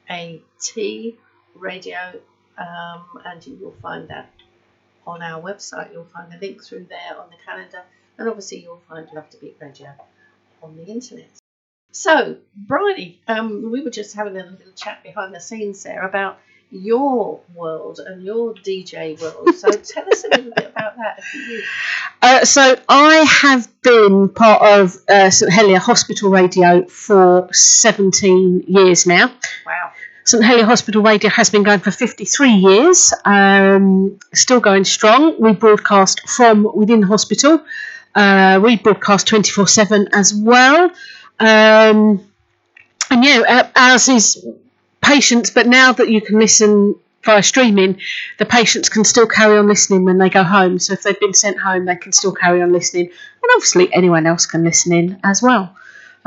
A 0.09 0.41
T 0.61 1.17
radio, 1.53 2.13
um, 2.57 3.03
and 3.25 3.45
you 3.45 3.57
will 3.57 3.75
find 3.81 4.07
that 4.07 4.31
on 5.05 5.21
our 5.21 5.41
website. 5.41 5.91
You'll 5.91 6.05
find 6.05 6.31
the 6.31 6.37
link 6.37 6.63
through 6.63 6.85
there 6.89 7.19
on 7.19 7.29
the 7.29 7.35
calendar, 7.45 7.83
and 8.17 8.29
obviously 8.29 8.59
you'll 8.59 8.81
find 8.87 9.05
Love 9.13 9.29
Da 9.29 9.37
Beat 9.39 9.57
radio 9.59 9.91
on 10.63 10.77
the 10.77 10.85
internet. 10.85 11.29
So, 11.91 12.37
Bridie, 12.55 13.21
um, 13.27 13.69
we 13.69 13.81
were 13.81 13.89
just 13.89 14.15
having 14.15 14.37
a 14.37 14.45
little 14.45 14.73
chat 14.75 15.03
behind 15.03 15.35
the 15.35 15.41
scenes 15.41 15.83
there 15.83 16.07
about 16.07 16.39
your 16.75 17.39
world 17.53 17.99
and 18.05 18.23
your 18.23 18.53
DJ 18.53 19.19
world. 19.21 19.55
So, 19.55 19.71
tell 19.93 20.07
us 20.11 20.23
a 20.23 20.29
little 20.29 20.51
bit 20.55 20.71
about 20.75 20.95
that. 20.97 21.19
Uh, 22.21 22.45
so 22.45 22.75
I 22.89 23.25
have 23.41 23.67
been 23.81 24.29
part 24.29 24.61
of 24.61 24.97
uh, 25.07 25.29
St 25.29 25.51
Helier 25.51 25.79
Hospital 25.79 26.29
Radio 26.29 26.85
for 26.87 27.47
17 27.51 28.65
years 28.67 29.05
now. 29.05 29.27
wow. 29.65 29.91
St 30.25 30.43
Helier 30.43 30.65
Hospital 30.65 31.03
Radio 31.03 31.29
has 31.29 31.51
been 31.51 31.61
going 31.61 31.79
for 31.79 31.91
53 31.91 32.49
years, 32.49 33.13
um, 33.25 34.19
still 34.33 34.59
going 34.59 34.83
strong. 34.83 35.39
We 35.39 35.53
broadcast 35.53 36.27
from 36.27 36.67
within 36.75 37.01
the 37.01 37.07
hospital. 37.07 37.63
Uh, 38.15 38.59
we 38.63 38.77
broadcast 38.77 39.27
24 39.27 39.67
7 39.67 40.07
as 40.13 40.33
well. 40.33 40.89
Um, 41.39 42.25
and 43.11 43.23
yeah, 43.23 43.43
uh, 43.47 43.67
ours 43.75 44.09
is 44.09 44.43
patients, 45.05 45.49
but 45.49 45.67
now 45.67 45.93
that 45.93 46.09
you 46.09 46.21
can 46.21 46.39
listen 46.39 46.95
via 47.23 47.43
streaming, 47.43 47.99
the 48.37 48.45
patients 48.45 48.89
can 48.89 49.03
still 49.03 49.27
carry 49.27 49.57
on 49.57 49.67
listening 49.67 50.05
when 50.05 50.17
they 50.17 50.29
go 50.29 50.43
home. 50.43 50.79
So 50.79 50.93
if 50.93 51.03
they've 51.03 51.19
been 51.19 51.33
sent 51.33 51.59
home, 51.59 51.85
they 51.85 51.95
can 51.95 52.11
still 52.11 52.33
carry 52.33 52.61
on 52.61 52.71
listening. 52.71 53.05
And 53.05 53.51
obviously, 53.55 53.93
anyone 53.93 54.25
else 54.25 54.45
can 54.45 54.63
listen 54.63 54.93
in 54.93 55.19
as 55.23 55.41
well. 55.41 55.75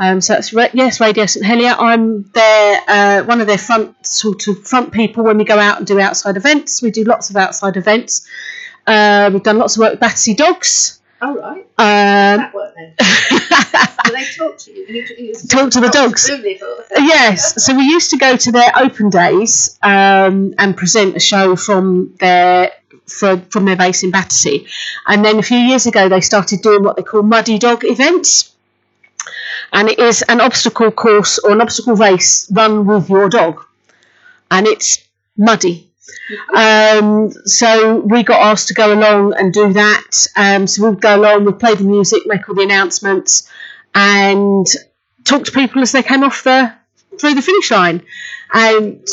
Um, 0.01 0.21
so 0.21 0.33
that's 0.33 0.53
yes, 0.73 1.01
Radio 1.01 1.25
St 1.25 1.45
Helier. 1.45 1.75
I'm 1.77 2.23
their 2.31 2.81
uh, 2.87 3.23
one 3.23 3.41
of 3.41 3.47
their 3.47 3.57
front 3.57 4.05
sort 4.05 4.47
of 4.47 4.65
front 4.65 4.93
people 4.93 5.25
when 5.25 5.37
we 5.37 5.43
go 5.43 5.59
out 5.59 5.77
and 5.79 5.85
do 5.87 5.99
outside 5.99 6.37
events. 6.37 6.81
We 6.81 6.89
do 6.91 7.03
lots 7.03 7.29
of 7.29 7.35
outside 7.35 7.75
events. 7.75 8.25
Uh, 8.87 9.29
we've 9.33 9.43
done 9.43 9.57
lots 9.57 9.75
of 9.75 9.81
work 9.81 9.91
with 9.91 9.99
Battersea 9.99 10.35
Dogs. 10.35 10.98
All 11.21 11.35
right. 11.35 11.65
Um, 11.77 12.37
that 12.37 12.53
work 12.53 12.73
then. 12.75 12.93
Do 14.05 14.11
they 14.13 14.23
talk 14.23 14.57
to 14.57 14.71
you? 14.71 14.85
you, 14.87 15.05
you 15.17 15.33
Talk 15.35 15.71
to 15.71 15.81
the 15.81 15.89
dogs. 15.89 16.29
Yes, 16.95 17.63
so 17.63 17.75
we 17.75 17.83
used 17.83 18.11
to 18.11 18.17
go 18.17 18.37
to 18.37 18.51
their 18.51 18.71
open 18.77 19.09
days 19.09 19.77
um, 19.83 20.53
and 20.57 20.77
present 20.77 21.15
a 21.17 21.19
show 21.19 21.55
from 21.55 22.15
their 22.19 22.71
for, 23.05 23.37
from 23.49 23.65
their 23.65 23.75
base 23.75 24.03
in 24.03 24.11
Battersea, 24.11 24.65
and 25.07 25.25
then 25.25 25.39
a 25.39 25.43
few 25.43 25.57
years 25.57 25.87
ago 25.87 26.07
they 26.09 26.21
started 26.21 26.61
doing 26.61 26.83
what 26.83 26.95
they 26.95 27.03
call 27.03 27.23
muddy 27.23 27.59
dog 27.59 27.83
events, 27.83 28.55
and 29.73 29.89
it 29.89 29.99
is 29.99 30.21
an 30.23 30.39
obstacle 30.39 30.91
course 30.91 31.37
or 31.39 31.51
an 31.51 31.61
obstacle 31.61 31.95
race 31.95 32.49
run 32.51 32.85
with 32.85 33.09
your 33.09 33.29
dog, 33.29 33.65
and 34.49 34.67
it's 34.67 35.03
muddy. 35.37 35.88
Um, 36.55 37.31
so 37.45 37.97
we 37.97 38.23
got 38.23 38.41
asked 38.41 38.67
to 38.69 38.73
go 38.73 38.93
along 38.93 39.33
and 39.37 39.53
do 39.53 39.73
that. 39.73 40.27
Um, 40.35 40.67
so 40.67 40.89
we'd 40.89 41.01
go 41.01 41.15
along, 41.15 41.45
we'd 41.45 41.59
play 41.59 41.75
the 41.75 41.83
music, 41.83 42.23
make 42.25 42.47
all 42.47 42.55
the 42.55 42.63
announcements, 42.63 43.49
and 43.95 44.65
talk 45.23 45.45
to 45.45 45.51
people 45.51 45.81
as 45.81 45.91
they 45.91 46.03
came 46.03 46.23
off 46.23 46.43
the 46.43 46.73
through 47.19 47.35
the 47.35 47.41
finish 47.41 47.71
line. 47.71 48.01
And 48.53 49.07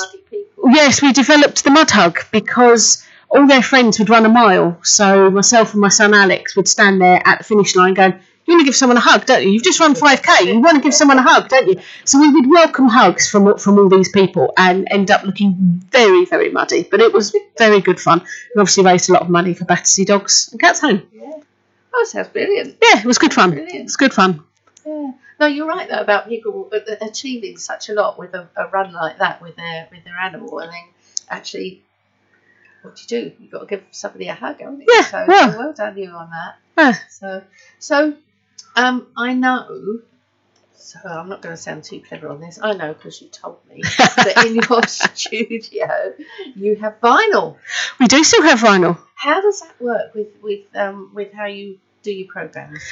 yes, 0.64 1.02
we 1.02 1.12
developed 1.12 1.64
the 1.64 1.70
mud 1.70 1.90
hug 1.90 2.20
because 2.30 3.04
all 3.28 3.46
their 3.46 3.62
friends 3.62 3.98
would 3.98 4.10
run 4.10 4.26
a 4.26 4.28
mile. 4.28 4.78
So 4.82 5.30
myself 5.30 5.72
and 5.72 5.80
my 5.80 5.88
son 5.88 6.14
Alex 6.14 6.56
would 6.56 6.68
stand 6.68 7.00
there 7.00 7.20
at 7.24 7.38
the 7.38 7.44
finish 7.44 7.74
line 7.74 7.94
going, 7.94 8.20
You 8.46 8.54
want 8.54 8.60
to 8.60 8.64
give 8.66 8.76
someone 8.76 8.96
a 8.96 9.00
hug, 9.00 9.26
don't 9.26 9.42
you? 9.42 9.50
You've 9.50 9.64
just 9.64 9.80
run 9.80 9.94
5k, 9.94 10.46
you 10.46 10.60
want 10.60 10.76
to 10.76 10.80
give 10.82 10.94
someone 10.94 11.18
a 11.18 11.22
hug, 11.22 11.48
don't 11.48 11.66
you? 11.66 11.80
So 12.04 12.20
we 12.20 12.30
would 12.30 12.48
welcome 12.48 12.88
hugs 12.88 13.28
from, 13.28 13.58
from 13.58 13.78
all 13.78 13.88
these 13.88 14.08
people 14.10 14.52
and 14.56 14.86
end 14.90 15.10
up 15.10 15.24
looking 15.24 15.54
very, 15.90 16.24
very 16.26 16.50
muddy. 16.50 16.86
But 16.88 17.00
it 17.00 17.12
was 17.12 17.34
very 17.58 17.80
good 17.80 17.98
fun. 18.00 18.20
We 18.54 18.60
obviously 18.60 18.84
raised 18.84 19.10
a 19.10 19.14
lot 19.14 19.22
of 19.22 19.28
money 19.30 19.52
for 19.54 19.64
Battersea 19.64 20.04
Dogs 20.04 20.48
and 20.52 20.60
Cats 20.60 20.80
Home. 20.80 21.02
Yeah. 21.12 21.32
Oh, 21.92 22.04
sounds 22.04 22.28
brilliant. 22.28 22.76
Yeah, 22.80 23.00
it 23.00 23.04
was 23.04 23.18
good 23.18 23.34
fun. 23.34 23.50
Brilliant. 23.50 23.84
was 23.84 23.96
good 23.96 24.12
fun. 24.14 24.44
Yeah. 24.84 25.12
No, 25.40 25.46
you're 25.46 25.66
right 25.66 25.88
though 25.88 26.00
about 26.00 26.28
people 26.28 26.70
a- 26.72 26.92
a- 27.04 27.08
achieving 27.08 27.58
such 27.58 27.88
a 27.88 27.94
lot 27.94 28.18
with 28.18 28.32
a, 28.34 28.48
a 28.56 28.68
run 28.68 28.92
like 28.92 29.18
that 29.18 29.42
with 29.42 29.56
their 29.56 29.88
with 29.90 30.04
their 30.04 30.16
animal, 30.16 30.60
and 30.60 30.72
then 30.72 30.82
actually, 31.28 31.82
what 32.82 32.96
do 32.96 33.02
you 33.02 33.08
do? 33.30 33.36
You've 33.40 33.50
got 33.50 33.60
to 33.60 33.66
give 33.66 33.82
somebody 33.90 34.28
a 34.28 34.34
hug, 34.34 34.60
haven't 34.60 34.80
you? 34.80 34.86
Yeah, 34.88 35.02
So, 35.02 35.26
yeah. 35.28 35.52
so 35.52 35.58
well 35.58 35.72
done 35.72 35.98
you 35.98 36.10
on 36.10 36.30
that. 36.30 36.56
Yeah. 36.78 36.92
So, 37.10 37.42
so, 37.78 38.14
um, 38.76 39.06
I 39.16 39.34
know. 39.34 40.00
So 40.74 41.00
I'm 41.04 41.28
not 41.28 41.42
going 41.42 41.54
to 41.54 41.60
sound 41.60 41.82
too 41.84 42.00
clever 42.00 42.28
on 42.28 42.40
this. 42.40 42.60
I 42.62 42.72
know 42.74 42.92
because 42.94 43.20
you 43.20 43.28
told 43.28 43.58
me 43.68 43.82
that 43.98 44.44
in 44.46 44.54
your 44.54 44.82
studio 44.86 46.14
you 46.54 46.76
have 46.76 47.00
vinyl. 47.00 47.56
We 47.98 48.06
do 48.06 48.22
still 48.22 48.42
have 48.42 48.60
vinyl. 48.60 48.98
How 49.16 49.40
does 49.40 49.60
that 49.60 49.80
work 49.80 50.14
with 50.14 50.28
with 50.42 50.64
um 50.76 51.10
with 51.12 51.32
how 51.32 51.46
you 51.46 51.78
do 52.02 52.12
your 52.12 52.28
programs? 52.28 52.82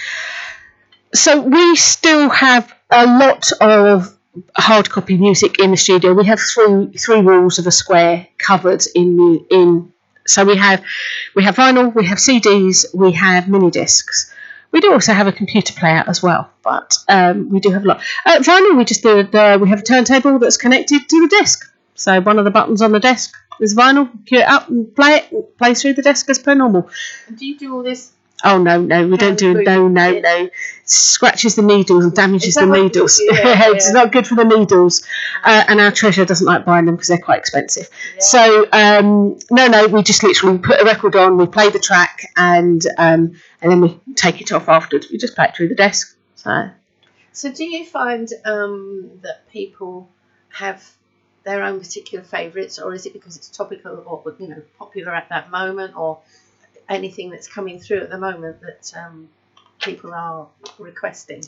so 1.14 1.40
we 1.40 1.76
still 1.76 2.28
have 2.28 2.74
a 2.90 3.06
lot 3.06 3.50
of 3.60 4.16
hard 4.56 4.90
copy 4.90 5.16
music 5.16 5.60
in 5.60 5.70
the 5.70 5.76
studio. 5.76 6.12
We 6.12 6.26
have 6.26 6.40
three 6.40 6.92
three 6.98 7.20
walls 7.20 7.58
of 7.58 7.66
a 7.66 7.70
square 7.70 8.26
covered 8.38 8.82
in 8.94 9.16
the 9.16 9.46
in. 9.50 9.92
So 10.26 10.44
we 10.44 10.56
have 10.56 10.82
we 11.34 11.44
have 11.44 11.56
vinyl, 11.56 11.94
we 11.94 12.06
have 12.06 12.18
CDs, 12.18 12.86
we 12.94 13.12
have 13.12 13.48
mini 13.48 13.70
discs. 13.70 14.32
We 14.74 14.80
do 14.80 14.92
also 14.92 15.12
have 15.12 15.28
a 15.28 15.32
computer 15.32 15.72
player 15.72 16.02
as 16.08 16.20
well, 16.20 16.50
but 16.64 16.98
um, 17.08 17.48
we 17.48 17.60
do 17.60 17.70
have 17.70 17.84
a 17.84 17.86
lot. 17.86 18.02
Uh, 18.26 18.40
vinyl, 18.40 18.76
we 18.76 18.84
just 18.84 19.04
do 19.04 19.22
the 19.22 19.56
we 19.62 19.68
have 19.68 19.78
a 19.78 19.82
turntable 19.84 20.40
that's 20.40 20.56
connected 20.56 21.08
to 21.08 21.20
the 21.20 21.28
desk. 21.28 21.72
So 21.94 22.20
one 22.20 22.40
of 22.40 22.44
the 22.44 22.50
buttons 22.50 22.82
on 22.82 22.90
the 22.90 22.98
desk 22.98 23.32
is 23.60 23.72
vinyl. 23.76 24.10
Cue 24.26 24.40
it 24.40 24.48
up 24.48 24.68
and 24.68 24.92
play 24.96 25.18
it. 25.30 25.56
Play 25.58 25.74
through 25.74 25.94
the 25.94 26.02
desk 26.02 26.28
as 26.28 26.40
per 26.40 26.56
normal. 26.56 26.90
Do 27.32 27.46
you 27.46 27.56
do 27.56 27.72
all 27.72 27.84
this 27.84 28.13
Oh 28.44 28.58
no, 28.58 28.80
no, 28.80 29.08
we 29.08 29.16
don't 29.16 29.38
do 29.38 29.54
no, 29.54 29.88
no, 29.88 30.20
no. 30.20 30.50
Scratches 30.84 31.56
the 31.56 31.62
needles 31.62 32.04
and 32.04 32.14
damages 32.14 32.54
the 32.54 32.66
needles. 32.66 33.20
yeah, 33.24 33.70
it's 33.70 33.90
not 33.90 34.12
good 34.12 34.26
for 34.26 34.34
the 34.34 34.44
needles. 34.44 35.06
Uh, 35.42 35.64
and 35.66 35.80
our 35.80 35.90
treasurer 35.90 36.26
doesn't 36.26 36.46
like 36.46 36.66
buying 36.66 36.84
them 36.84 36.94
because 36.94 37.08
they're 37.08 37.18
quite 37.18 37.38
expensive. 37.38 37.88
Yeah. 38.14 38.20
So 38.20 38.68
um, 38.70 39.38
no, 39.50 39.66
no, 39.66 39.86
we 39.88 40.02
just 40.02 40.22
literally 40.22 40.58
put 40.58 40.80
a 40.80 40.84
record 40.84 41.16
on, 41.16 41.38
we 41.38 41.46
play 41.46 41.70
the 41.70 41.78
track, 41.78 42.30
and 42.36 42.82
um, 42.98 43.32
and 43.62 43.72
then 43.72 43.80
we 43.80 43.98
take 44.14 44.42
it 44.42 44.52
off 44.52 44.68
afterwards. 44.68 45.08
We 45.10 45.16
just 45.16 45.34
play 45.34 45.46
it 45.46 45.56
through 45.56 45.68
the 45.68 45.74
desk. 45.74 46.16
So 46.36 46.68
So, 47.32 47.50
do 47.50 47.64
you 47.64 47.86
find 47.86 48.28
um, 48.44 49.10
that 49.22 49.48
people 49.50 50.10
have 50.50 50.86
their 51.44 51.62
own 51.62 51.78
particular 51.78 52.24
favourites, 52.24 52.78
or 52.78 52.92
is 52.92 53.06
it 53.06 53.14
because 53.14 53.36
it's 53.36 53.48
topical 53.48 54.02
or 54.06 54.34
you 54.38 54.48
know 54.48 54.62
popular 54.78 55.14
at 55.14 55.30
that 55.30 55.50
moment, 55.50 55.96
or 55.96 56.20
anything 56.88 57.30
that's 57.30 57.48
coming 57.48 57.78
through 57.78 58.02
at 58.02 58.10
the 58.10 58.18
moment 58.18 58.60
that 58.60 58.92
um, 58.96 59.28
people 59.80 60.12
are 60.12 60.48
requesting? 60.78 61.42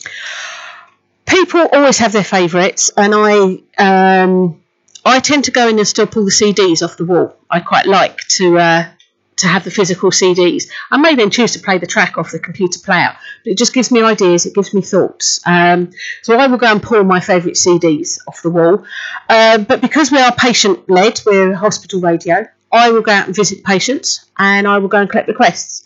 people 1.26 1.68
always 1.72 1.98
have 1.98 2.12
their 2.12 2.24
favourites, 2.24 2.90
and 2.96 3.12
I 3.14 3.58
um, 3.78 4.62
I 5.04 5.20
tend 5.20 5.44
to 5.44 5.50
go 5.50 5.68
in 5.68 5.78
and 5.78 5.86
still 5.86 6.06
pull 6.06 6.24
the 6.24 6.30
CDs 6.30 6.82
off 6.82 6.96
the 6.96 7.04
wall. 7.04 7.36
I 7.50 7.60
quite 7.60 7.86
like 7.86 8.18
to 8.38 8.58
uh, 8.58 8.88
to 9.36 9.46
have 9.46 9.64
the 9.64 9.70
physical 9.70 10.10
CDs. 10.10 10.68
I 10.90 10.96
may 10.96 11.14
then 11.14 11.30
choose 11.30 11.52
to 11.52 11.58
play 11.58 11.78
the 11.78 11.86
track 11.86 12.16
off 12.16 12.32
the 12.32 12.38
computer 12.38 12.78
player, 12.78 13.14
but 13.44 13.50
it 13.50 13.58
just 13.58 13.74
gives 13.74 13.90
me 13.90 14.02
ideas. 14.02 14.46
It 14.46 14.54
gives 14.54 14.72
me 14.72 14.80
thoughts. 14.80 15.40
Um, 15.44 15.90
so 16.22 16.38
I 16.38 16.46
will 16.46 16.58
go 16.58 16.70
and 16.70 16.82
pull 16.82 17.04
my 17.04 17.20
favourite 17.20 17.56
CDs 17.56 18.18
off 18.26 18.42
the 18.42 18.50
wall. 18.50 18.84
Um, 19.28 19.64
but 19.64 19.80
because 19.80 20.10
we 20.10 20.18
are 20.18 20.34
patient 20.34 20.88
led, 20.88 21.20
we're 21.26 21.54
hospital 21.54 22.00
radio. 22.00 22.46
I 22.72 22.90
will 22.90 23.02
go 23.02 23.12
out 23.12 23.26
and 23.26 23.36
visit 23.36 23.64
patients, 23.64 24.26
and 24.38 24.66
I 24.66 24.78
will 24.78 24.88
go 24.88 24.98
and 24.98 25.08
collect 25.08 25.28
requests 25.28 25.84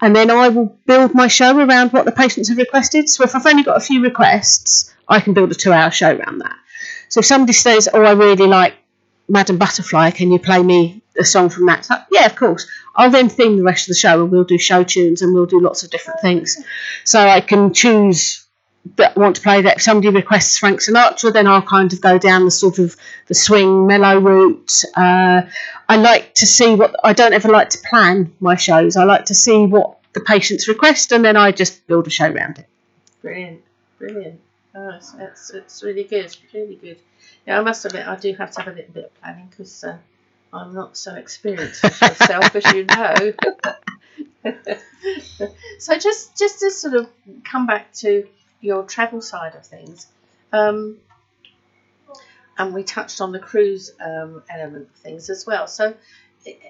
and 0.00 0.14
then 0.14 0.30
I 0.30 0.48
will 0.48 0.76
build 0.86 1.14
my 1.14 1.28
show 1.28 1.58
around 1.58 1.92
what 1.92 2.04
the 2.04 2.12
patients 2.12 2.48
have 2.48 2.58
requested. 2.58 3.08
So 3.08 3.24
if 3.24 3.34
I've 3.34 3.46
only 3.46 3.62
got 3.62 3.76
a 3.76 3.80
few 3.80 4.02
requests, 4.02 4.94
I 5.08 5.20
can 5.20 5.34
build 5.34 5.50
a 5.50 5.54
two-hour 5.54 5.90
show 5.90 6.14
around 6.14 6.38
that. 6.38 6.56
So 7.08 7.20
if 7.20 7.26
somebody 7.26 7.52
says, 7.52 7.88
"Oh, 7.92 8.02
I 8.02 8.12
really 8.12 8.46
like 8.46 8.74
Madam 9.28 9.58
Butterfly, 9.58 10.10
can 10.12 10.30
you 10.30 10.38
play 10.38 10.62
me 10.62 11.02
a 11.18 11.24
song 11.24 11.48
from 11.48 11.66
that?" 11.66 11.88
Like, 11.90 12.04
yeah, 12.10 12.26
of 12.26 12.36
course. 12.36 12.66
I'll 12.94 13.10
then 13.10 13.28
theme 13.28 13.56
the 13.56 13.62
rest 13.62 13.84
of 13.84 13.88
the 13.88 13.98
show, 13.98 14.22
and 14.22 14.30
we'll 14.30 14.44
do 14.44 14.58
show 14.58 14.84
tunes, 14.84 15.22
and 15.22 15.34
we'll 15.34 15.46
do 15.46 15.60
lots 15.60 15.82
of 15.82 15.90
different 15.90 16.20
things. 16.20 16.56
So 17.04 17.20
I 17.20 17.40
can 17.40 17.72
choose 17.72 18.44
that 18.96 19.16
want 19.16 19.36
to 19.36 19.42
play 19.42 19.62
that. 19.62 19.76
If 19.76 19.82
somebody 19.82 20.08
requests 20.14 20.58
Frank 20.58 20.80
Sinatra, 20.80 21.32
then 21.32 21.46
I'll 21.46 21.62
kind 21.62 21.92
of 21.92 22.00
go 22.00 22.18
down 22.18 22.44
the 22.44 22.50
sort 22.50 22.78
of 22.78 22.96
the 23.26 23.34
swing 23.34 23.86
mellow 23.86 24.18
route. 24.18 24.82
Uh, 24.96 25.42
I 25.88 25.96
like 25.96 26.34
to 26.34 26.46
see 26.46 26.74
what 26.74 26.94
I 27.02 27.12
don't 27.12 27.32
ever 27.32 27.48
like 27.48 27.70
to 27.70 27.78
plan 27.88 28.34
my 28.40 28.56
shows. 28.56 28.96
I 28.96 29.04
like 29.04 29.26
to 29.26 29.34
see 29.34 29.66
what 29.66 29.98
the 30.12 30.20
patients 30.20 30.68
request, 30.68 31.12
and 31.12 31.24
then 31.24 31.36
I 31.36 31.52
just 31.52 31.86
build 31.86 32.06
a 32.06 32.10
show 32.10 32.30
around 32.30 32.58
it. 32.58 32.66
Brilliant, 33.22 33.62
brilliant. 33.98 34.40
Oh, 34.74 34.90
it's, 34.90 35.14
it's, 35.14 35.50
it's 35.50 35.82
really 35.82 36.04
good, 36.04 36.36
really 36.52 36.76
good. 36.76 36.98
Yeah, 37.46 37.58
I 37.58 37.62
must 37.62 37.84
admit, 37.84 38.06
I 38.06 38.16
do 38.16 38.34
have 38.34 38.50
to 38.52 38.60
have 38.60 38.74
a 38.74 38.76
little 38.76 38.92
bit 38.92 39.04
of 39.06 39.20
planning 39.20 39.48
because 39.48 39.82
uh, 39.82 39.96
I'm 40.52 40.74
not 40.74 40.96
so 40.96 41.14
experienced 41.14 41.84
as 41.84 42.00
yourself, 42.00 42.54
as 42.54 42.72
you 42.74 42.84
know. 42.84 43.32
so 45.78 45.98
just 45.98 46.36
just 46.36 46.60
to 46.60 46.70
sort 46.70 46.94
of 46.94 47.08
come 47.44 47.66
back 47.66 47.92
to 47.94 48.26
your 48.60 48.82
travel 48.84 49.20
side 49.20 49.54
of 49.54 49.66
things, 49.66 50.06
um, 50.52 50.98
and 52.58 52.74
we 52.74 52.82
touched 52.82 53.20
on 53.20 53.32
the 53.32 53.38
cruise 53.38 53.92
um, 54.00 54.42
element 54.50 54.88
of 54.88 54.96
things 54.96 55.30
as 55.30 55.46
well. 55.46 55.66
So 55.66 55.94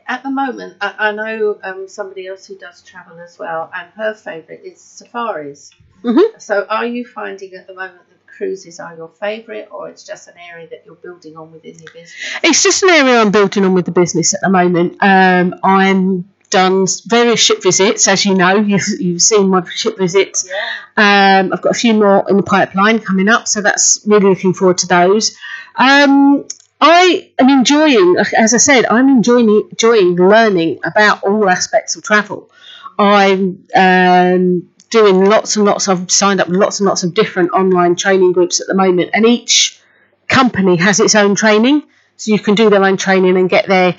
at 0.07 0.23
the 0.23 0.31
moment, 0.31 0.77
I, 0.81 0.95
I 0.99 1.13
know 1.13 1.59
um, 1.63 1.89
somebody 1.89 2.27
else 2.27 2.47
who 2.47 2.57
does 2.57 2.83
travel 2.83 3.19
as 3.21 3.39
well, 3.39 3.71
and 3.75 3.89
her 3.97 4.15
favourite 4.15 4.65
is 4.65 4.81
safaris. 4.81 5.71
Mhm. 6.03 6.41
So 6.41 6.67
are 6.69 6.87
you 6.87 7.05
finding 7.07 7.55
at 7.55 7.67
the 7.67 7.75
moment 7.75 8.01
that 8.09 8.27
cruises 8.27 8.81
are 8.81 8.95
your 8.97 9.09
favourite, 9.09 9.69
or 9.71 9.89
it's 9.89 10.05
just 10.05 10.29
an 10.29 10.35
area 10.51 10.69
that 10.69 10.83
you're 10.87 10.95
building 10.95 11.37
on 11.37 11.53
within 11.53 11.75
your 11.75 11.93
business? 11.93 12.15
It's 12.43 12.63
just 12.63 12.83
an 12.83 12.91
area 12.91 13.21
I'm 13.21 13.31
building 13.31 13.65
on 13.65 13.75
with 13.75 13.85
the 13.85 13.91
business 13.93 14.35
at 14.35 14.41
the 14.41 14.49
moment. 14.51 14.97
Um, 15.01 15.55
I'm 15.63 16.29
done 16.51 16.87
various 17.07 17.41
ship 17.41 17.63
visits, 17.63 18.09
as 18.09 18.25
you 18.25 18.35
know. 18.35 18.57
You've, 18.73 19.01
you've 19.01 19.23
seen 19.23 19.51
my 19.51 19.69
ship 19.69 19.99
visits. 19.99 20.49
Yeah. 20.49 21.41
Um, 21.41 21.53
I've 21.53 21.61
got 21.61 21.73
a 21.73 21.79
few 21.79 21.95
more 21.95 22.25
in 22.29 22.37
the 22.39 22.43
pipeline 22.43 23.01
coming 23.01 23.29
up, 23.29 23.47
so 23.47 23.61
that's 23.61 24.01
really 24.07 24.31
looking 24.31 24.55
forward 24.55 24.79
to 24.79 24.87
those. 24.87 25.37
Um, 25.79 26.47
I 26.81 27.31
am 27.39 27.49
enjoying, 27.49 28.17
as 28.37 28.53
I 28.53 28.57
said, 28.57 28.87
I'm 28.87 29.09
enjoying 29.09 29.69
enjoying 29.71 30.17
learning 30.17 30.81
about 30.85 31.23
all 31.23 31.49
aspects 31.49 31.97
of 31.97 32.03
travel. 32.03 32.51
I'm 32.99 33.65
um, 33.75 34.69
doing 34.91 35.25
lots 35.25 35.57
and 35.57 35.65
lots. 35.65 35.89
I've 35.89 36.11
signed 36.11 36.41
up 36.41 36.49
lots 36.49 36.81
and 36.81 36.89
lots 36.89 37.05
of 37.05 37.15
different 37.15 37.53
online 37.53 37.95
training 37.95 38.33
groups 38.33 38.61
at 38.61 38.67
the 38.67 38.75
moment, 38.75 39.11
and 39.15 39.25
each 39.25 39.81
company 40.27 40.77
has 40.77 41.01
its 41.01 41.15
own 41.15 41.35
training, 41.35 41.85
so 42.17 42.33
you 42.33 42.39
can 42.41 42.55
do 42.55 42.71
their 42.71 42.85
own 42.85 42.97
training 42.97 43.37
and 43.37 43.49
get 43.49 43.67
their 43.69 43.97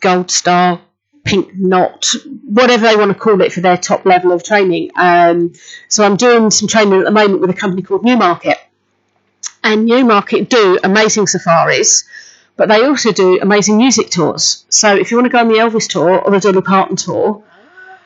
gold 0.00 0.30
star, 0.30 0.80
pink 1.24 1.50
knot, 1.54 2.06
whatever 2.44 2.86
they 2.86 2.96
want 2.96 3.12
to 3.12 3.18
call 3.18 3.40
it 3.40 3.52
for 3.52 3.60
their 3.60 3.76
top 3.76 4.04
level 4.04 4.32
of 4.32 4.44
training. 4.44 4.90
Um, 4.96 5.54
so 5.88 6.04
I'm 6.04 6.16
doing 6.16 6.50
some 6.50 6.68
training 6.68 6.98
at 6.98 7.04
the 7.04 7.10
moment 7.10 7.40
with 7.40 7.50
a 7.50 7.54
company 7.54 7.82
called 7.82 8.04
Newmarket, 8.04 8.58
and 9.66 9.84
Newmarket 9.84 10.48
do 10.48 10.78
amazing 10.84 11.26
safaris. 11.26 12.04
But 12.56 12.68
they 12.68 12.84
also 12.84 13.12
do 13.12 13.38
amazing 13.42 13.76
music 13.76 14.10
tours. 14.10 14.64
So 14.70 14.94
if 14.94 15.10
you 15.10 15.16
want 15.16 15.26
to 15.26 15.30
go 15.30 15.40
on 15.40 15.48
the 15.48 15.56
Elvis 15.56 15.88
tour 15.88 16.20
or 16.20 16.30
the 16.30 16.40
Dolly 16.40 16.62
Parton 16.62 16.96
tour 16.96 17.42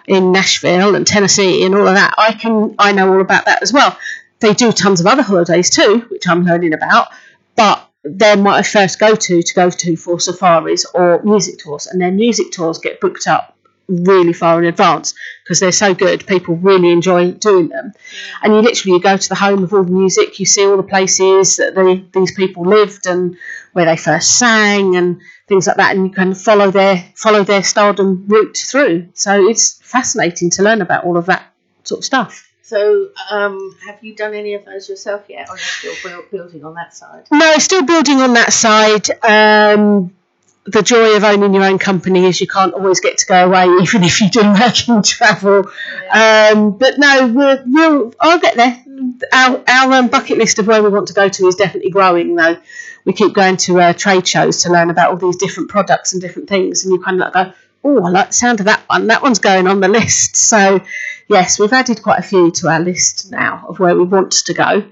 in 0.09 0.33
Nashville 0.33 0.97
and 0.97 1.07
Tennessee 1.07 1.65
and 1.65 1.75
all 1.75 1.87
of 1.87 1.95
that, 1.95 2.15
I 2.19 2.33
can 2.33 2.75
I 2.79 2.93
know 2.93 3.13
all 3.13 3.21
about 3.21 3.45
that 3.45 3.63
as 3.63 3.73
well. 3.73 3.97
They 4.41 4.55
do 4.55 4.73
tons 4.73 5.01
of 5.01 5.07
other 5.07 5.23
holidays 5.23 5.71
too, 5.71 6.07
which 6.11 6.27
I'm 6.27 6.45
learning 6.45 6.73
about. 6.73 7.09
But 7.55 7.87
they're 8.03 8.39
my 8.39 8.63
first 8.63 8.99
go 8.99 9.15
to 9.15 9.43
to 9.43 9.55
go 9.55 9.69
to 9.71 9.97
for 9.97 10.19
safaris 10.19 10.87
or 10.95 11.23
music 11.23 11.59
tours, 11.59 11.87
and 11.87 12.01
their 12.01 12.11
music 12.11 12.51
tours 12.51 12.79
get 12.79 13.01
booked 13.01 13.27
up 13.29 13.55
really 13.91 14.33
far 14.33 14.59
in 14.59 14.69
advance 14.69 15.15
because 15.43 15.61
they're 15.61 15.73
so 15.73 15.95
good. 15.95 16.27
People 16.27 16.57
really 16.57 16.91
enjoy 16.91 17.33
doing 17.33 17.69
them, 17.69 17.93
and 18.43 18.55
you 18.55 18.61
literally 18.61 18.97
you 18.97 19.03
go 19.03 19.17
to 19.17 19.29
the 19.29 19.35
home 19.35 19.65
of 19.65 19.73
all 19.73 19.85
the 19.85 19.93
music. 19.93 20.39
You 20.39 20.47
see 20.47 20.65
all 20.65 20.77
the 20.77 20.83
places 20.83 21.57
that 21.57 21.75
they, 21.75 22.05
these 22.19 22.35
people 22.35 22.65
lived 22.65 23.07
and 23.07 23.37
where 23.73 23.85
they 23.85 23.97
first 23.97 24.39
sang 24.39 24.97
and 24.97 25.21
things 25.47 25.67
like 25.67 25.77
that, 25.77 25.97
and 25.97 26.07
you 26.07 26.13
can 26.13 26.35
follow 26.35 26.71
their 26.71 27.05
follow 27.15 27.43
their 27.43 27.63
stardom 27.63 28.27
route 28.29 28.57
through. 28.57 29.09
So 29.15 29.49
it's 29.49 29.81
fascinating 29.83 30.51
to 30.51 30.63
learn 30.63 30.81
about 30.81 31.05
all 31.05 31.17
of 31.17 31.27
that 31.27 31.53
sort 31.85 31.99
of 32.01 32.05
stuff. 32.05 32.47
So 32.63 33.09
um, 33.29 33.77
have 33.85 33.99
you 34.05 34.15
done 34.15 34.33
any 34.33 34.55
of 34.55 34.65
those 34.65 34.89
yourself 34.89 35.25
yet, 35.29 35.49
or 35.49 35.55
are 35.55 35.59
you're 35.83 35.95
still 35.95 35.95
build, 36.05 36.31
building 36.31 36.65
on 36.65 36.75
that 36.75 36.95
side? 36.95 37.27
No, 37.33 37.59
still 37.59 37.83
building 37.83 38.21
on 38.21 38.35
that 38.35 38.53
side. 38.53 39.11
Um, 39.25 40.15
the 40.67 40.83
joy 40.83 41.17
of 41.17 41.25
owning 41.25 41.55
your 41.55 41.65
own 41.65 41.79
company 41.79 42.27
is 42.27 42.41
you 42.41 42.47
can't 42.47 42.75
always 42.75 43.01
get 43.01 43.19
to 43.19 43.27
go 43.27 43.47
away, 43.47 43.65
even 43.83 44.05
if 44.05 44.21
you 44.21 44.31
do 44.31 44.43
working 44.43 45.03
travel. 45.03 45.71
Um, 46.11 46.77
but 46.77 46.99
no, 46.99 47.29
we'll, 47.29 47.63
we'll 47.67 48.15
I'll 48.21 48.41
get 48.41 48.57
there. 48.57 48.85
Our, 49.33 49.63
our 49.67 49.93
um, 49.95 50.09
bucket 50.09 50.39
list 50.39 50.59
of 50.59 50.67
where 50.67 50.83
we 50.83 50.91
want 50.91 51.09
to 51.09 51.15
go 51.15 51.29
to 51.29 51.47
is 51.47 51.57
definitely 51.57 51.91
growing, 51.91 52.35
though. 52.35 52.59
We 53.05 53.15
keep 53.15 53.33
going 53.33 53.57
to 53.59 53.81
uh, 53.81 53.93
trade 53.95 54.29
shows 54.29 54.63
to 54.63 54.71
learn 54.71 54.91
about 54.91 55.11
all 55.11 55.17
these 55.17 55.37
different 55.37 55.71
products 55.71 56.13
and 56.13 56.21
different 56.21 56.49
things, 56.49 56.85
and 56.85 56.93
you 56.93 57.03
kind 57.03 57.21
of 57.21 57.33
like 57.33 57.33
go, 57.33 57.53
oh, 57.83 58.05
I 58.05 58.11
like 58.11 58.29
the 58.29 58.35
sound 58.35 58.61
of 58.61 58.67
that 58.67 58.83
one. 58.89 59.07
That 59.07 59.23
one's 59.23 59.39
going 59.39 59.67
on 59.67 59.81
the 59.81 59.89
list. 60.01 60.37
So, 60.37 60.81
yes, 61.29 61.59
we've 61.59 61.73
added 61.73 62.03
quite 62.03 62.19
a 62.19 62.23
few 62.23 62.51
to 62.53 62.69
our 62.69 62.81
list 62.81 63.31
now 63.31 63.65
of 63.69 63.79
where 63.79 63.97
we 63.97 64.05
want 64.05 64.33
to 64.33 64.55
go. 64.55 64.85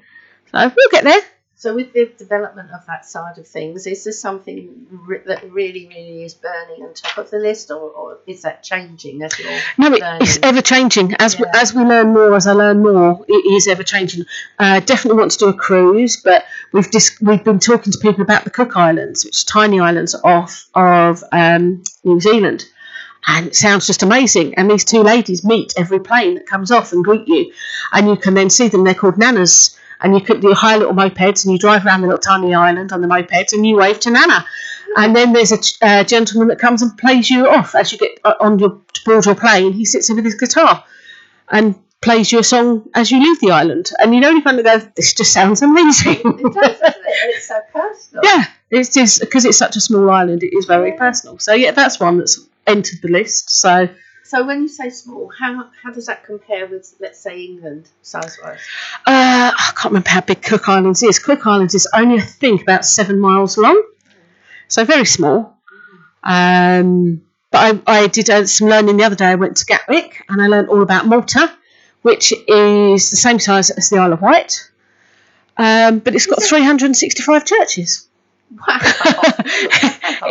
So 0.52 0.72
we'll 0.74 0.90
get 0.90 1.04
there. 1.04 1.20
So 1.60 1.74
with 1.74 1.92
the 1.92 2.08
development 2.16 2.70
of 2.70 2.86
that 2.86 3.04
side 3.04 3.36
of 3.36 3.48
things, 3.48 3.84
is 3.88 4.04
there 4.04 4.12
something 4.12 4.86
re- 4.92 5.22
that 5.26 5.50
really, 5.50 5.88
really 5.88 6.22
is 6.22 6.34
burning 6.34 6.84
on 6.84 6.94
top 6.94 7.18
of 7.18 7.30
the 7.32 7.38
list, 7.38 7.72
or, 7.72 7.90
or 7.90 8.18
is 8.28 8.42
that 8.42 8.62
changing 8.62 9.24
as 9.24 9.36
you're 9.40 9.50
No, 9.76 9.92
it, 9.92 10.00
it's 10.22 10.38
ever 10.44 10.62
changing. 10.62 11.14
As 11.14 11.36
we, 11.36 11.46
as 11.52 11.74
we 11.74 11.82
learn 11.82 12.12
more, 12.12 12.32
as 12.36 12.46
I 12.46 12.52
learn 12.52 12.80
more, 12.80 13.24
it 13.26 13.32
is 13.32 13.66
ever 13.66 13.82
changing. 13.82 14.24
Uh, 14.56 14.78
definitely 14.78 15.18
want 15.18 15.32
to 15.32 15.38
do 15.38 15.46
a 15.48 15.52
cruise, 15.52 16.18
but 16.18 16.44
we've 16.72 16.88
dis- 16.92 17.20
we've 17.20 17.42
been 17.42 17.58
talking 17.58 17.92
to 17.92 17.98
people 17.98 18.22
about 18.22 18.44
the 18.44 18.50
Cook 18.50 18.76
Islands, 18.76 19.24
which 19.24 19.42
are 19.42 19.46
tiny 19.46 19.80
islands 19.80 20.14
off 20.14 20.68
of 20.74 21.24
um, 21.32 21.82
New 22.04 22.20
Zealand. 22.20 22.66
And 23.26 23.48
it 23.48 23.56
sounds 23.56 23.84
just 23.84 24.04
amazing. 24.04 24.54
And 24.54 24.70
these 24.70 24.84
two 24.84 25.02
ladies 25.02 25.42
meet 25.42 25.74
every 25.76 25.98
plane 25.98 26.34
that 26.34 26.46
comes 26.46 26.70
off 26.70 26.92
and 26.92 27.02
greet 27.02 27.26
you. 27.26 27.52
And 27.92 28.08
you 28.08 28.14
can 28.14 28.34
then 28.34 28.48
see 28.48 28.68
them. 28.68 28.84
They're 28.84 28.94
called 28.94 29.16
nanas. 29.16 29.76
And 30.00 30.14
you 30.14 30.20
could 30.20 30.42
you 30.42 30.54
hire 30.54 30.78
little 30.78 30.94
mopeds 30.94 31.44
and 31.44 31.52
you 31.52 31.58
drive 31.58 31.84
around 31.84 32.02
the 32.02 32.08
little 32.08 32.20
tiny 32.20 32.54
island 32.54 32.92
on 32.92 33.00
the 33.00 33.08
mopeds 33.08 33.52
and 33.52 33.66
you 33.66 33.76
wave 33.76 34.00
to 34.00 34.10
Nana. 34.10 34.44
And 34.96 35.14
then 35.14 35.32
there's 35.32 35.52
a 35.52 35.86
uh, 35.86 36.04
gentleman 36.04 36.48
that 36.48 36.58
comes 36.58 36.82
and 36.82 36.96
plays 36.96 37.30
you 37.30 37.48
off 37.48 37.74
as 37.74 37.92
you 37.92 37.98
get 37.98 38.18
uh, 38.24 38.34
on 38.40 38.58
your 38.58 38.80
board 39.04 39.26
your 39.26 39.34
plane. 39.34 39.72
He 39.72 39.84
sits 39.84 40.08
there 40.08 40.16
with 40.16 40.24
his 40.24 40.34
guitar 40.34 40.84
and 41.50 41.74
plays 42.00 42.30
you 42.30 42.38
a 42.38 42.44
song 42.44 42.88
as 42.94 43.10
you 43.10 43.20
leave 43.20 43.40
the 43.40 43.50
island. 43.50 43.90
And 43.98 44.14
you 44.14 44.20
know 44.20 44.30
you 44.30 44.42
kind 44.42 44.58
of 44.58 44.64
go, 44.64 44.78
this 44.96 45.14
just 45.14 45.32
sounds 45.32 45.62
amazing. 45.62 46.16
It 46.16 46.54
does, 46.54 46.80
it? 46.80 46.94
It's 47.06 47.48
so 47.48 47.60
personal. 47.72 48.24
yeah, 48.24 48.44
it's 48.70 48.92
just 48.94 49.20
because 49.20 49.44
it's 49.44 49.58
such 49.58 49.76
a 49.76 49.80
small 49.80 50.08
island. 50.10 50.42
It 50.42 50.56
is 50.56 50.66
very 50.66 50.92
personal. 50.92 51.38
So 51.38 51.54
yeah, 51.54 51.72
that's 51.72 51.98
one 51.98 52.18
that's 52.18 52.40
entered 52.66 53.00
the 53.02 53.08
list. 53.08 53.50
So 53.50 53.88
So 54.28 54.44
when 54.44 54.60
you 54.60 54.68
say 54.68 54.90
small, 54.90 55.32
how 55.40 55.70
how 55.82 55.90
does 55.90 56.04
that 56.04 56.22
compare 56.22 56.66
with 56.66 56.94
let's 57.00 57.18
say 57.18 57.46
England 57.46 57.88
size 58.02 58.36
wise? 58.44 58.58
Uh, 59.06 59.52
I 59.56 59.72
can't 59.74 59.86
remember 59.86 60.10
how 60.10 60.20
big 60.20 60.42
Cook 60.42 60.68
Islands 60.68 61.02
is. 61.02 61.18
Cook 61.18 61.46
Islands 61.46 61.74
is 61.74 61.88
only, 61.94 62.18
I 62.18 62.26
think, 62.26 62.60
about 62.60 62.84
seven 62.84 63.20
miles 63.20 63.56
long, 63.56 63.82
so 64.68 64.84
very 64.84 65.06
small. 65.06 65.56
Um, 66.22 67.22
but 67.50 67.80
I, 67.88 68.02
I 68.02 68.06
did 68.08 68.28
uh, 68.28 68.44
some 68.44 68.68
learning 68.68 68.98
the 68.98 69.04
other 69.04 69.16
day. 69.16 69.28
I 69.28 69.36
went 69.36 69.56
to 69.56 69.64
Gatwick 69.64 70.22
and 70.28 70.42
I 70.42 70.46
learned 70.48 70.68
all 70.68 70.82
about 70.82 71.06
Malta, 71.06 71.50
which 72.02 72.34
is 72.46 73.10
the 73.10 73.16
same 73.16 73.38
size 73.38 73.70
as 73.70 73.88
the 73.88 73.96
Isle 73.96 74.12
of 74.12 74.20
Wight, 74.20 74.70
um, 75.56 76.00
but 76.00 76.14
it's 76.14 76.26
got 76.26 76.42
365 76.42 77.46
churches 77.46 78.06
Wow, 78.50 78.78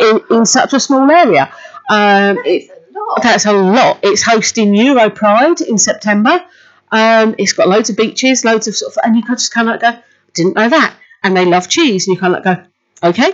in, 0.00 0.20
in 0.38 0.46
such 0.46 0.72
a 0.72 0.78
small 0.78 1.10
area. 1.10 1.52
Um, 1.90 2.38
it, 2.44 2.77
lot. 3.08 3.22
that's 3.22 3.46
a 3.46 3.52
lot. 3.52 4.00
It's 4.02 4.22
hosting 4.22 4.74
Euro 4.74 5.10
Pride 5.10 5.60
in 5.60 5.78
September. 5.78 6.44
Um, 6.90 7.34
it's 7.38 7.52
got 7.52 7.68
loads 7.68 7.90
of 7.90 7.96
beaches, 7.96 8.44
loads 8.44 8.68
of 8.68 8.76
sort 8.76 8.92
of, 8.92 8.98
and 9.04 9.16
you 9.16 9.22
can 9.22 9.36
just 9.36 9.52
kind 9.52 9.68
of 9.68 9.80
like 9.80 9.80
go, 9.80 10.00
didn't 10.34 10.56
know 10.56 10.68
that. 10.68 10.94
And 11.22 11.36
they 11.36 11.44
love 11.44 11.68
cheese, 11.68 12.06
and 12.06 12.14
you 12.14 12.20
kind 12.20 12.34
of 12.34 12.44
like 12.44 12.56
go, 13.02 13.08
okay. 13.08 13.32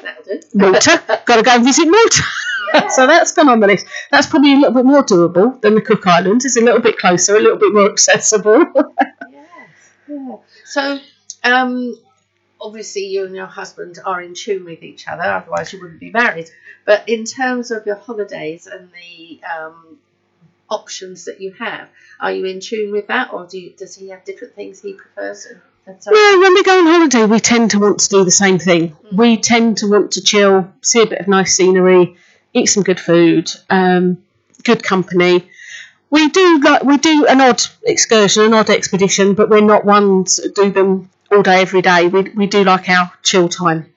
Malta, 0.54 1.02
got 1.26 1.36
to 1.36 1.42
go 1.42 1.50
and 1.52 1.64
visit 1.64 1.86
Malta. 1.86 2.22
so 2.90 3.06
that's 3.06 3.32
gone 3.32 3.48
on 3.48 3.60
the 3.60 3.66
list. 3.66 3.86
That's 4.10 4.26
probably 4.26 4.54
a 4.54 4.56
little 4.56 4.74
bit 4.74 4.84
more 4.84 5.04
doable 5.04 5.60
than 5.60 5.74
the 5.74 5.80
Cook 5.80 6.06
Islands. 6.06 6.44
It's 6.44 6.56
a 6.56 6.60
little 6.60 6.80
bit 6.80 6.98
closer, 6.98 7.36
a 7.36 7.40
little 7.40 7.58
bit 7.58 7.72
more 7.72 7.90
accessible. 7.90 8.64
Yes, 9.30 9.92
yeah. 10.08 10.36
So, 10.64 10.98
um, 11.44 11.94
obviously, 12.64 13.06
you 13.06 13.26
and 13.26 13.34
your 13.34 13.46
husband 13.46 13.98
are 14.04 14.22
in 14.22 14.34
tune 14.34 14.64
with 14.64 14.82
each 14.82 15.06
other, 15.06 15.22
otherwise, 15.22 15.72
you 15.72 15.80
wouldn't 15.80 16.00
be 16.00 16.10
married. 16.10 16.50
But 16.86 17.08
in 17.08 17.24
terms 17.24 17.70
of 17.70 17.86
your 17.86 17.96
holidays 17.96 18.66
and 18.66 18.90
the 18.90 19.40
um, 19.44 19.98
options 20.70 21.26
that 21.26 21.40
you 21.40 21.52
have, 21.52 21.88
are 22.18 22.32
you 22.32 22.46
in 22.46 22.60
tune 22.60 22.90
with 22.90 23.08
that, 23.08 23.32
or 23.32 23.46
do 23.46 23.60
you, 23.60 23.70
does 23.70 23.94
he 23.94 24.08
have 24.08 24.24
different 24.24 24.54
things 24.54 24.80
he 24.80 24.94
prefers? 24.94 25.46
Yeah, 25.86 26.38
when 26.38 26.54
we 26.54 26.62
go 26.62 26.78
on 26.78 26.86
holiday, 26.86 27.26
we 27.26 27.40
tend 27.40 27.72
to 27.72 27.78
want 27.78 28.00
to 28.00 28.08
do 28.08 28.24
the 28.24 28.30
same 28.30 28.58
thing. 28.58 28.96
We 29.12 29.36
tend 29.36 29.78
to 29.78 29.90
want 29.90 30.12
to 30.12 30.22
chill, 30.22 30.72
see 30.80 31.02
a 31.02 31.06
bit 31.06 31.18
of 31.18 31.28
nice 31.28 31.54
scenery, 31.54 32.16
eat 32.54 32.66
some 32.66 32.82
good 32.82 32.98
food, 32.98 33.50
um, 33.68 34.22
good 34.62 34.82
company. 34.82 35.50
We 36.08 36.30
do 36.30 36.60
like 36.60 36.84
we 36.84 36.96
do 36.96 37.26
an 37.26 37.42
odd 37.42 37.60
excursion, 37.82 38.44
an 38.44 38.54
odd 38.54 38.70
expedition, 38.70 39.34
but 39.34 39.50
we're 39.50 39.60
not 39.60 39.84
ones 39.84 40.36
that 40.36 40.54
do 40.54 40.70
them 40.70 41.10
all 41.34 41.42
day 41.42 41.60
every 41.60 41.82
day. 41.82 42.06
We 42.06 42.22
we 42.30 42.46
do 42.46 42.64
like 42.64 42.88
our 42.88 43.12
chill 43.22 43.48
time. 43.48 43.92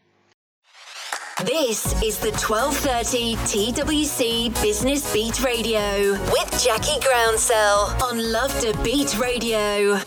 This 1.46 2.02
is 2.02 2.18
the 2.18 2.32
1230 2.32 3.36
TWC 3.36 4.60
Business 4.60 5.14
Beat 5.14 5.44
Radio 5.44 6.14
with 6.14 6.64
Jackie 6.64 7.00
Groundsell 7.00 8.02
on 8.02 8.32
Love 8.32 8.60
Da 8.60 8.74
Beat 8.82 9.20
Radio. 9.20 10.00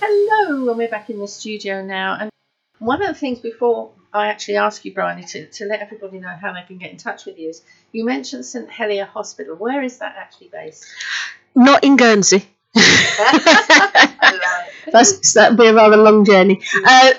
Hello, 0.00 0.68
and 0.68 0.78
we're 0.78 0.88
back 0.88 1.10
in 1.10 1.18
the 1.18 1.26
studio 1.26 1.84
now. 1.84 2.16
And 2.20 2.30
one 2.78 3.02
of 3.02 3.08
the 3.08 3.14
things 3.14 3.40
before 3.40 3.90
I 4.12 4.28
actually 4.28 4.58
ask 4.58 4.84
you, 4.84 4.94
Briony, 4.94 5.24
to, 5.24 5.46
to 5.46 5.64
let 5.64 5.80
everybody 5.80 6.20
know 6.20 6.36
how 6.40 6.52
they 6.52 6.62
can 6.62 6.78
get 6.78 6.92
in 6.92 6.98
touch 6.98 7.26
with 7.26 7.36
you 7.36 7.48
is 7.48 7.62
you 7.90 8.04
mentioned 8.04 8.46
St 8.46 8.70
Helier 8.70 9.06
Hospital. 9.06 9.56
Where 9.56 9.82
is 9.82 9.98
that 9.98 10.14
actually 10.16 10.50
based? 10.52 10.86
Not 11.56 11.82
in 11.82 11.96
Guernsey. 11.96 12.46
That's 14.92 15.34
that'd 15.34 15.58
be 15.58 15.66
a 15.66 15.74
rather 15.74 15.96
long 15.96 16.24
journey. 16.24 16.60
Uh, 16.84 17.12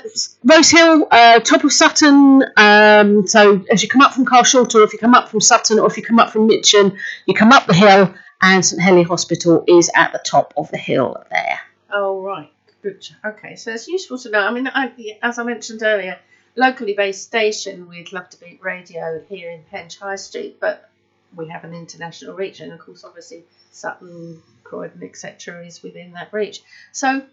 Rose 0.43 0.69
Hill, 0.69 1.07
uh, 1.11 1.39
top 1.39 1.63
of 1.63 1.71
Sutton. 1.71 2.43
Um, 2.57 3.27
so 3.27 3.63
as 3.71 3.83
you 3.83 3.89
come 3.89 4.01
up 4.01 4.13
from 4.13 4.25
Carshalton, 4.25 4.75
or 4.75 4.83
if 4.83 4.93
you 4.93 4.99
come 4.99 5.13
up 5.13 5.29
from 5.29 5.41
Sutton, 5.41 5.79
or 5.79 5.87
if 5.87 5.97
you 5.97 6.03
come 6.03 6.19
up 6.19 6.31
from 6.31 6.47
Mitcham, 6.47 6.93
you 7.25 7.33
come 7.33 7.51
up 7.51 7.67
the 7.67 7.73
hill, 7.73 8.13
and 8.41 8.65
St 8.65 8.81
Helier 8.81 9.05
Hospital 9.05 9.63
is 9.67 9.89
at 9.95 10.11
the 10.11 10.19
top 10.19 10.53
of 10.57 10.69
the 10.71 10.77
hill 10.77 11.23
there. 11.29 11.59
Oh, 11.91 12.21
right. 12.21 12.51
Good. 12.81 13.07
Okay, 13.23 13.55
so 13.55 13.71
it's 13.71 13.87
useful 13.87 14.17
to 14.19 14.29
know. 14.29 14.39
I 14.39 14.51
mean, 14.51 14.67
I, 14.67 15.17
as 15.21 15.39
I 15.39 15.43
mentioned 15.43 15.83
earlier, 15.83 16.19
locally 16.55 16.93
based 16.93 17.23
station 17.23 17.87
with 17.87 18.11
Love 18.11 18.29
Da 18.29 18.45
Beat 18.45 18.61
Radio 18.61 19.23
here 19.29 19.51
in 19.51 19.63
Penge 19.71 19.97
High 19.97 20.17
Street, 20.17 20.57
but 20.59 20.89
we 21.35 21.47
have 21.49 21.63
an 21.63 21.73
international 21.73 22.35
reach, 22.35 22.59
and 22.59 22.71
of 22.71 22.79
course, 22.79 23.03
obviously, 23.03 23.43
Sutton, 23.71 24.41
Croydon, 24.63 25.03
etc., 25.03 25.65
is 25.65 25.81
within 25.83 26.11
that 26.13 26.31
reach. 26.33 26.61
So 26.91 27.23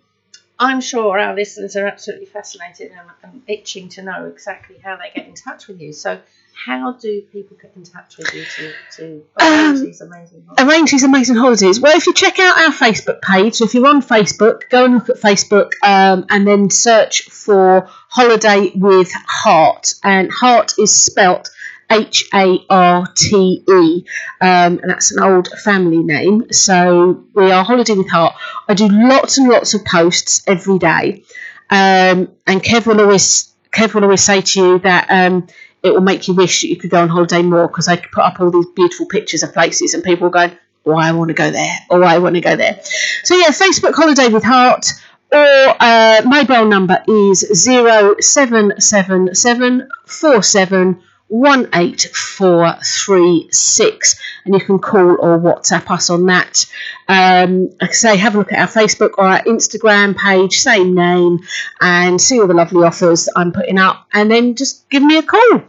I'm 0.58 0.80
sure 0.80 1.18
our 1.18 1.34
listeners 1.34 1.74
are 1.76 1.86
absolutely 1.86 2.26
fascinated 2.26 2.92
and, 2.92 3.08
and 3.22 3.42
itching 3.46 3.88
to 3.90 4.02
know 4.02 4.26
exactly 4.26 4.76
how 4.82 4.96
they 4.96 5.10
get 5.14 5.26
in 5.26 5.34
touch 5.34 5.68
with 5.68 5.80
you. 5.80 5.92
So, 5.92 6.20
how 6.52 6.92
do 6.92 7.22
people 7.32 7.56
get 7.62 7.72
in 7.74 7.84
touch 7.84 8.18
with 8.18 8.34
you 8.34 8.44
to, 8.44 8.72
to 8.96 9.24
arrange 9.40 9.78
Um, 9.78 9.84
these 9.86 10.00
amazing 10.02 10.44
holidays? 10.46 10.66
arrange 10.68 10.90
these 10.90 11.04
amazing 11.04 11.36
holidays. 11.36 11.80
Well, 11.80 11.96
if 11.96 12.06
you 12.06 12.12
check 12.12 12.38
out 12.38 12.58
our 12.58 12.72
Facebook 12.72 13.22
page, 13.22 13.54
so 13.54 13.64
if 13.64 13.72
you're 13.72 13.86
on 13.86 14.02
Facebook, 14.02 14.68
go 14.68 14.84
and 14.84 14.94
look 14.94 15.08
at 15.08 15.16
Facebook 15.16 15.70
um, 15.82 16.26
and 16.28 16.46
then 16.46 16.68
search 16.68 17.22
for 17.30 17.88
Holiday 18.10 18.72
with 18.74 19.10
Harte. 19.26 19.94
And 20.04 20.30
Harte 20.30 20.74
is 20.78 20.94
spelt 20.94 21.48
H 21.90 22.28
A 22.32 22.64
R 22.70 23.06
T 23.16 23.64
E, 23.68 24.04
um, 24.40 24.78
and 24.78 24.90
that's 24.90 25.10
an 25.10 25.22
old 25.22 25.48
family 25.64 25.98
name. 25.98 26.52
So 26.52 27.24
we 27.34 27.50
are 27.50 27.64
Holiday 27.64 27.94
with 27.94 28.08
Harte. 28.08 28.34
I 28.68 28.74
do 28.74 28.88
lots 28.88 29.38
and 29.38 29.48
lots 29.48 29.74
of 29.74 29.84
posts 29.84 30.42
every 30.46 30.78
day, 30.78 31.24
um, 31.68 32.28
and 32.46 32.62
Kev 32.62 32.86
will 32.86 33.00
always 33.00 33.52
Kev 33.72 33.94
will 33.94 34.04
always 34.04 34.22
say 34.22 34.40
to 34.40 34.60
you 34.60 34.78
that 34.80 35.06
um, 35.10 35.48
it 35.82 35.92
will 35.92 36.00
make 36.00 36.28
you 36.28 36.34
wish 36.34 36.62
that 36.62 36.68
you 36.68 36.76
could 36.76 36.90
go 36.90 37.02
on 37.02 37.08
holiday 37.08 37.42
more 37.42 37.66
because 37.66 37.88
I 37.88 37.96
put 37.96 38.24
up 38.24 38.40
all 38.40 38.50
these 38.50 38.66
beautiful 38.74 39.06
pictures 39.06 39.42
of 39.42 39.52
places, 39.52 39.94
and 39.94 40.04
people 40.04 40.30
going, 40.30 40.52
"Oh, 40.86 40.96
I 40.96 41.12
want 41.12 41.28
to 41.28 41.34
go 41.34 41.50
there," 41.50 41.78
or 41.90 42.04
"I 42.04 42.18
want 42.18 42.36
to 42.36 42.40
go 42.40 42.56
there." 42.56 42.80
So 43.24 43.34
yeah, 43.36 43.48
Facebook 43.48 43.94
Holiday 43.94 44.28
with 44.28 44.44
Harte. 44.44 44.86
Or 45.32 45.76
uh, 45.78 46.22
mobile 46.24 46.66
number 46.66 47.04
is 47.06 47.38
zero 47.54 48.16
seven 48.18 48.80
seven 48.80 49.32
seven 49.32 49.88
four 50.04 50.42
seven 50.42 51.02
18436 51.30 54.20
and 54.44 54.54
you 54.54 54.60
can 54.60 54.78
call 54.78 55.16
or 55.20 55.38
WhatsApp 55.38 55.90
us 55.90 56.10
on 56.10 56.26
that. 56.26 56.66
Um, 57.08 57.70
like 57.80 57.90
I 57.90 57.94
say, 57.94 58.16
have 58.16 58.34
a 58.34 58.38
look 58.38 58.52
at 58.52 58.58
our 58.58 58.68
Facebook 58.68 59.12
or 59.18 59.24
our 59.24 59.42
Instagram 59.42 60.16
page, 60.16 60.60
same 60.60 60.94
name, 60.94 61.40
and 61.80 62.20
see 62.20 62.38
all 62.40 62.46
the 62.46 62.54
lovely 62.54 62.84
offers 62.84 63.24
that 63.26 63.32
I'm 63.36 63.52
putting 63.52 63.78
up, 63.78 64.06
and 64.12 64.30
then 64.30 64.54
just 64.54 64.88
give 64.90 65.02
me 65.02 65.18
a 65.18 65.22
call 65.22 65.62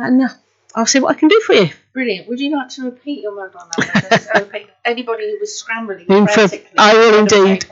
and 0.00 0.22
uh, 0.22 0.28
I'll 0.74 0.86
see 0.86 1.00
what 1.00 1.16
I 1.16 1.18
can 1.18 1.28
do 1.28 1.40
for 1.40 1.54
you. 1.54 1.70
Brilliant. 1.92 2.28
Would 2.28 2.38
you 2.38 2.56
like 2.56 2.68
to 2.70 2.84
repeat 2.84 3.22
your 3.22 3.34
mobile 3.34 3.60
number? 3.76 4.70
Anybody 4.84 5.30
who 5.30 5.40
was 5.40 5.58
scrambling 5.58 6.06
I 6.78 6.94
will 6.94 7.18
indeed. 7.18 7.66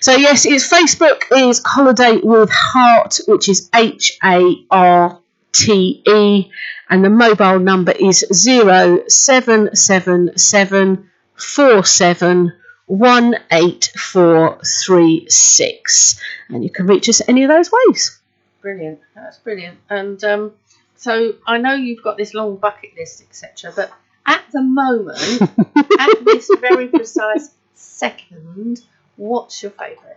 So 0.00 0.16
yes, 0.16 0.46
it's 0.46 0.72
Facebook 0.72 1.20
is 1.30 1.62
Holiday 1.64 2.18
with 2.22 2.50
Harte, 2.50 3.20
which 3.26 3.48
is 3.48 3.68
H 3.74 4.18
A 4.24 4.64
R 4.70 5.20
T 5.52 6.02
E, 6.06 6.50
and 6.90 7.04
the 7.04 7.10
mobile 7.10 7.58
number 7.58 7.92
is 7.92 8.24
zero 8.32 9.06
seven 9.08 9.74
seven 9.76 10.36
seven 10.36 11.10
four 11.34 11.84
seven 11.84 12.52
one 12.86 13.36
eight 13.50 13.92
four 13.96 14.58
three 14.64 15.26
six, 15.28 16.20
and 16.48 16.64
you 16.64 16.70
can 16.70 16.86
reach 16.86 17.08
us 17.08 17.20
any 17.28 17.44
of 17.44 17.48
those 17.48 17.70
ways. 17.70 18.18
Brilliant. 18.60 19.00
That's 19.14 19.38
brilliant. 19.38 19.78
And 19.88 20.22
um, 20.24 20.52
so 20.96 21.34
I 21.46 21.58
know 21.58 21.74
you've 21.74 22.02
got 22.02 22.16
this 22.16 22.34
long 22.34 22.56
bucket 22.56 22.90
list, 22.96 23.22
etc. 23.22 23.72
But 23.74 23.92
at 24.26 24.44
the 24.52 24.62
moment, 24.62 25.42
at 25.98 26.24
this 26.24 26.50
very 26.60 26.88
precise 26.88 27.50
second, 27.74 28.82
what's 29.16 29.62
your 29.62 29.72
favourite? 29.72 30.16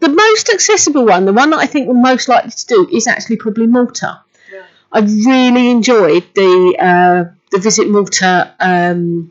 The 0.00 0.08
most 0.08 0.48
accessible 0.48 1.04
one, 1.04 1.24
the 1.24 1.32
one 1.32 1.50
that 1.50 1.58
I 1.58 1.66
think 1.66 1.88
we're 1.88 1.94
most 1.94 2.28
likely 2.28 2.52
to 2.52 2.66
do, 2.66 2.88
is 2.92 3.06
actually 3.06 3.36
probably 3.36 3.66
Malta. 3.66 4.20
I 4.92 5.00
really 5.00 5.70
enjoyed 5.70 6.24
the 6.34 6.76
uh, 6.78 7.34
the 7.50 7.58
Visit 7.58 7.88
Malta 7.88 8.54
um, 8.58 9.30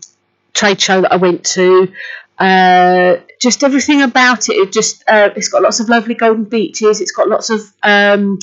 trade 0.54 0.80
show 0.82 1.02
that 1.02 1.12
I 1.12 1.18
went 1.18 1.46
to. 1.46 1.92
Uh, 2.38 3.18
just 3.40 3.64
everything 3.64 4.04
about 4.04 4.50
it. 4.50 4.54
It 4.54 4.72
just 4.72 5.04
uh, 5.08 5.30
it's 5.36 5.50
got 5.50 5.64
lots 5.64 5.80
of 5.80 5.90
lovely 5.90 6.14
golden 6.14 6.44
beaches. 6.44 7.02
It's 7.02 7.12
got 7.12 7.28
lots 7.28 7.50
of 7.50 7.62
um, 7.82 8.38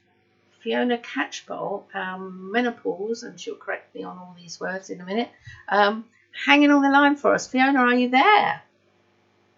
Fiona 0.61 0.97
Catchpowle, 0.97 1.83
um, 1.95 2.51
menopause, 2.51 3.23
and 3.23 3.39
she'll 3.39 3.55
correct 3.55 3.93
me 3.95 4.03
on 4.03 4.17
all 4.17 4.35
these 4.37 4.59
words 4.59 4.89
in 4.89 5.01
a 5.01 5.05
minute, 5.05 5.29
um, 5.67 6.05
hanging 6.45 6.71
on 6.71 6.81
the 6.81 6.89
line 6.89 7.15
for 7.15 7.33
us. 7.33 7.47
Fiona, 7.47 7.79
are 7.79 7.95
you 7.95 8.09
there? 8.09 8.61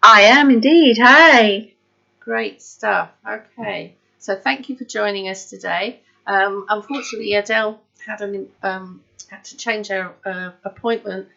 I 0.02 0.22
am 0.22 0.50
indeed. 0.50 0.98
Hi. 1.00 1.72
Great 2.20 2.62
stuff. 2.62 3.10
Okay, 3.28 3.96
so 4.18 4.34
thank 4.34 4.68
you 4.68 4.76
for 4.76 4.84
joining 4.84 5.28
us 5.28 5.50
today. 5.50 6.00
Um, 6.26 6.64
unfortunately, 6.70 7.34
Adele 7.34 7.80
had 8.06 8.22
an 8.22 8.48
um, 8.62 9.02
had 9.30 9.44
to 9.44 9.56
change 9.58 9.88
her 9.88 10.14
uh, 10.24 10.52
appointment, 10.64 11.28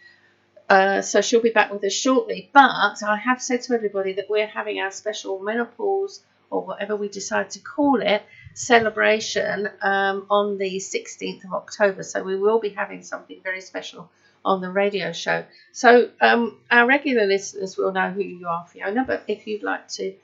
uh, 0.70 1.02
so 1.02 1.20
she'll 1.20 1.42
be 1.42 1.50
back 1.50 1.72
with 1.72 1.84
us 1.84 1.94
shortly. 1.94 2.50
But 2.54 3.04
I 3.04 3.18
have 3.18 3.42
said 3.42 3.64
to 3.64 3.74
everybody 3.74 4.14
that 4.14 4.30
we're 4.30 4.48
having 4.48 4.80
our 4.80 4.92
special 4.92 5.40
menopause 5.40 6.22
or 6.50 6.62
whatever 6.62 6.96
we 6.96 7.10
decide 7.10 7.50
to 7.52 7.60
call 7.60 8.02
it 8.02 8.24
celebration 8.58 9.70
um, 9.84 10.26
on 10.32 10.58
the 10.58 10.78
16th 10.78 11.46
of 11.46 11.54
October. 11.54 12.02
So 12.02 12.24
we 12.24 12.36
will 12.36 12.60
be 12.60 12.70
having 12.70 13.04
something 13.04 13.40
very 13.44 13.62
special 13.62 14.10
on 14.44 14.62
the 14.62 14.70
radio 14.72 15.12
show. 15.12 15.46
So 15.72 16.10
um, 16.20 16.58
our 16.72 16.88
regular 16.88 17.28
listeners 17.28 17.78
will 17.78 17.92
know 17.92 18.10
who 18.10 18.24
you 18.24 18.48
are, 18.48 18.66
Fiona. 18.66 19.04
But 19.06 19.24
if 19.28 19.46
you'd 19.46 19.62
like 19.62 19.88
to 19.90 20.16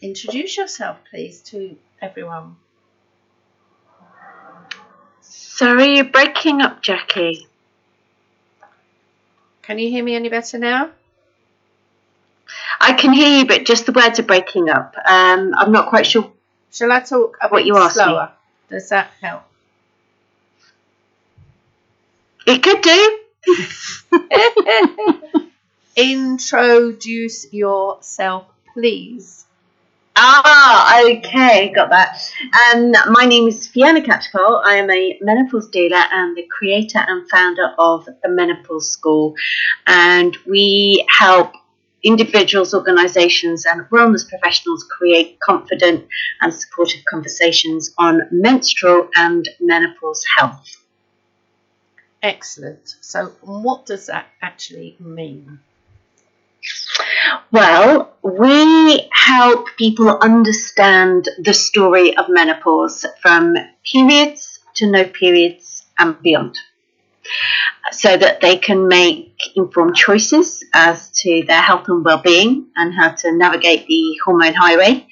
introduce 0.00 0.56
yourself, 0.56 0.96
please, 1.10 1.40
to 1.50 1.76
everyone. 2.00 2.56
Sorry, 5.20 5.96
you're 5.96 6.04
breaking 6.04 6.62
up, 6.62 6.80
Jackie. 6.80 7.46
Can 9.60 9.78
you 9.78 9.90
hear 9.90 10.02
me 10.02 10.14
any 10.14 10.30
better 10.30 10.58
now? 10.58 10.90
I 12.80 12.94
can 12.94 13.12
hear 13.12 13.40
you, 13.40 13.46
but 13.46 13.66
just 13.66 13.84
the 13.84 13.92
words 13.92 14.18
are 14.18 14.24
breaking 14.24 14.70
up. 14.70 14.94
Um, 15.04 15.52
I'm 15.54 15.70
not 15.72 15.88
quite 15.90 16.06
sure. 16.06 16.33
Shall 16.74 16.90
I 16.90 17.00
talk 17.00 17.38
a 17.40 17.48
What 17.48 17.58
bit 17.60 17.66
you 17.66 17.76
asked 17.76 17.96
me. 17.96 18.02
slower? 18.02 18.32
Does 18.68 18.88
that 18.88 19.10
help? 19.20 19.42
It 22.48 22.62
could 22.64 22.82
do. 22.82 23.18
Introduce 25.96 27.52
yourself, 27.52 28.46
please. 28.72 29.44
Ah, 30.16 31.00
okay, 31.04 31.72
got 31.72 31.90
that. 31.90 32.18
Um, 32.74 32.92
my 33.12 33.24
name 33.24 33.46
is 33.46 33.68
Fiona 33.68 34.00
Catchpowle. 34.00 34.62
I 34.64 34.74
am 34.76 34.90
a 34.90 35.16
menopause 35.20 35.70
doula 35.70 36.06
and 36.10 36.36
the 36.36 36.42
creator 36.50 36.98
and 37.06 37.28
founder 37.30 37.72
of 37.78 38.04
the 38.04 38.28
Menopause 38.28 38.90
School. 38.90 39.34
And 39.86 40.36
we 40.44 41.04
help 41.08 41.52
individuals, 42.04 42.74
organisations, 42.74 43.64
and 43.66 43.82
wellness 43.90 44.28
professionals 44.28 44.84
create 44.84 45.38
confident 45.40 46.06
and 46.40 46.52
supportive 46.52 47.02
conversations 47.10 47.92
on 47.98 48.22
menstrual 48.30 49.08
and 49.16 49.48
menopause 49.60 50.22
health. 50.36 50.84
Excellent. 52.22 52.96
So, 53.00 53.32
what 53.42 53.86
does 53.86 54.06
that 54.06 54.26
actually 54.40 54.96
mean? 54.98 55.60
Well, 57.52 58.14
we 58.22 59.08
help 59.12 59.68
people 59.76 60.18
understand 60.18 61.28
the 61.38 61.52
story 61.52 62.16
of 62.16 62.26
menopause 62.28 63.04
from 63.20 63.54
periods 63.84 64.58
to 64.76 64.90
no 64.90 65.04
periods 65.04 65.84
and 65.98 66.20
beyond. 66.22 66.58
So 67.92 68.16
that 68.16 68.40
they 68.40 68.56
can 68.56 68.88
make 68.88 69.34
informed 69.56 69.94
choices 69.94 70.64
as 70.72 71.10
to 71.20 71.44
their 71.46 71.60
health 71.60 71.86
and 71.88 72.04
well-being 72.04 72.66
and 72.76 72.94
how 72.94 73.10
to 73.10 73.36
navigate 73.36 73.86
the 73.86 74.18
hormone 74.24 74.54
highway 74.54 75.06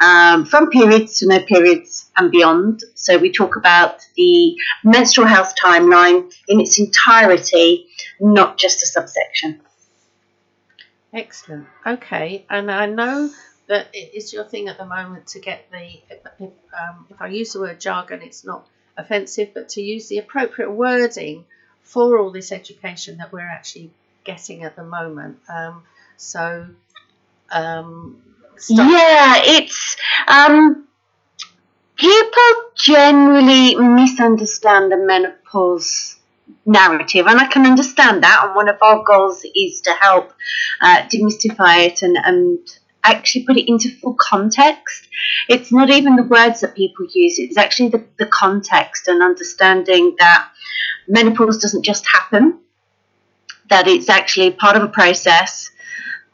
um, 0.00 0.44
from 0.46 0.70
periods 0.70 1.18
to 1.18 1.28
no 1.28 1.40
periods 1.40 2.10
and 2.16 2.30
beyond. 2.30 2.82
So 2.94 3.18
we 3.18 3.30
talk 3.30 3.56
about 3.56 4.00
the 4.16 4.56
menstrual 4.82 5.26
health 5.26 5.54
timeline 5.62 6.34
in 6.48 6.60
its 6.60 6.78
entirety, 6.78 7.88
not 8.20 8.58
just 8.58 8.82
a 8.82 8.86
subsection. 8.86 9.60
Excellent. 11.12 11.66
Okay, 11.86 12.44
and 12.50 12.70
I 12.70 12.86
know 12.86 13.30
that 13.68 13.88
it 13.92 14.14
is 14.14 14.32
your 14.32 14.44
thing 14.44 14.68
at 14.68 14.78
the 14.78 14.84
moment 14.84 15.28
to 15.28 15.40
get 15.40 15.70
the, 15.70 16.00
if, 16.38 16.50
um, 16.72 17.06
if 17.08 17.20
I 17.20 17.28
use 17.28 17.52
the 17.52 17.60
word 17.60 17.80
jargon, 17.80 18.20
it's 18.22 18.44
not 18.44 18.66
offensive, 18.96 19.50
but 19.54 19.68
to 19.70 19.80
use 19.80 20.08
the 20.08 20.18
appropriate 20.18 20.70
wording 20.70 21.44
for 21.84 22.18
all 22.18 22.30
this 22.32 22.50
education 22.50 23.18
that 23.18 23.32
we're 23.32 23.40
actually 23.48 23.90
getting 24.24 24.64
at 24.64 24.74
the 24.76 24.84
moment. 24.84 25.38
Um, 25.48 25.82
so, 26.16 26.66
um, 27.52 28.22
Yeah, 28.68 29.34
it's 29.44 29.96
um, 30.26 30.88
people 31.96 32.52
generally 32.76 33.74
misunderstand 33.76 34.92
the 34.92 34.96
menopause 34.96 36.16
narrative, 36.66 37.26
and 37.26 37.38
I 37.38 37.46
can 37.46 37.66
understand 37.66 38.22
that. 38.22 38.42
And 38.44 38.54
one 38.54 38.68
of 38.68 38.76
our 38.82 39.04
goals 39.04 39.44
is 39.54 39.80
to 39.82 39.92
help 39.92 40.32
uh, 40.80 41.02
demystify 41.08 41.86
it 41.86 42.02
and, 42.02 42.16
and 42.16 42.58
actually 43.04 43.44
put 43.44 43.56
it 43.56 43.68
into 43.68 43.90
full 43.90 44.16
context. 44.18 45.08
It's 45.48 45.72
not 45.72 45.90
even 45.90 46.16
the 46.16 46.24
words 46.24 46.60
that 46.60 46.74
people 46.74 47.06
use; 47.12 47.38
it's 47.38 47.56
actually 47.56 47.90
the, 47.90 48.04
the 48.18 48.26
context 48.26 49.08
and 49.08 49.22
understanding 49.22 50.16
that 50.18 50.48
menopause 51.06 51.58
doesn't 51.58 51.84
just 51.84 52.06
happen. 52.06 52.60
That 53.70 53.86
it's 53.88 54.08
actually 54.08 54.50
part 54.50 54.76
of 54.76 54.82
a 54.82 54.88
process 54.88 55.70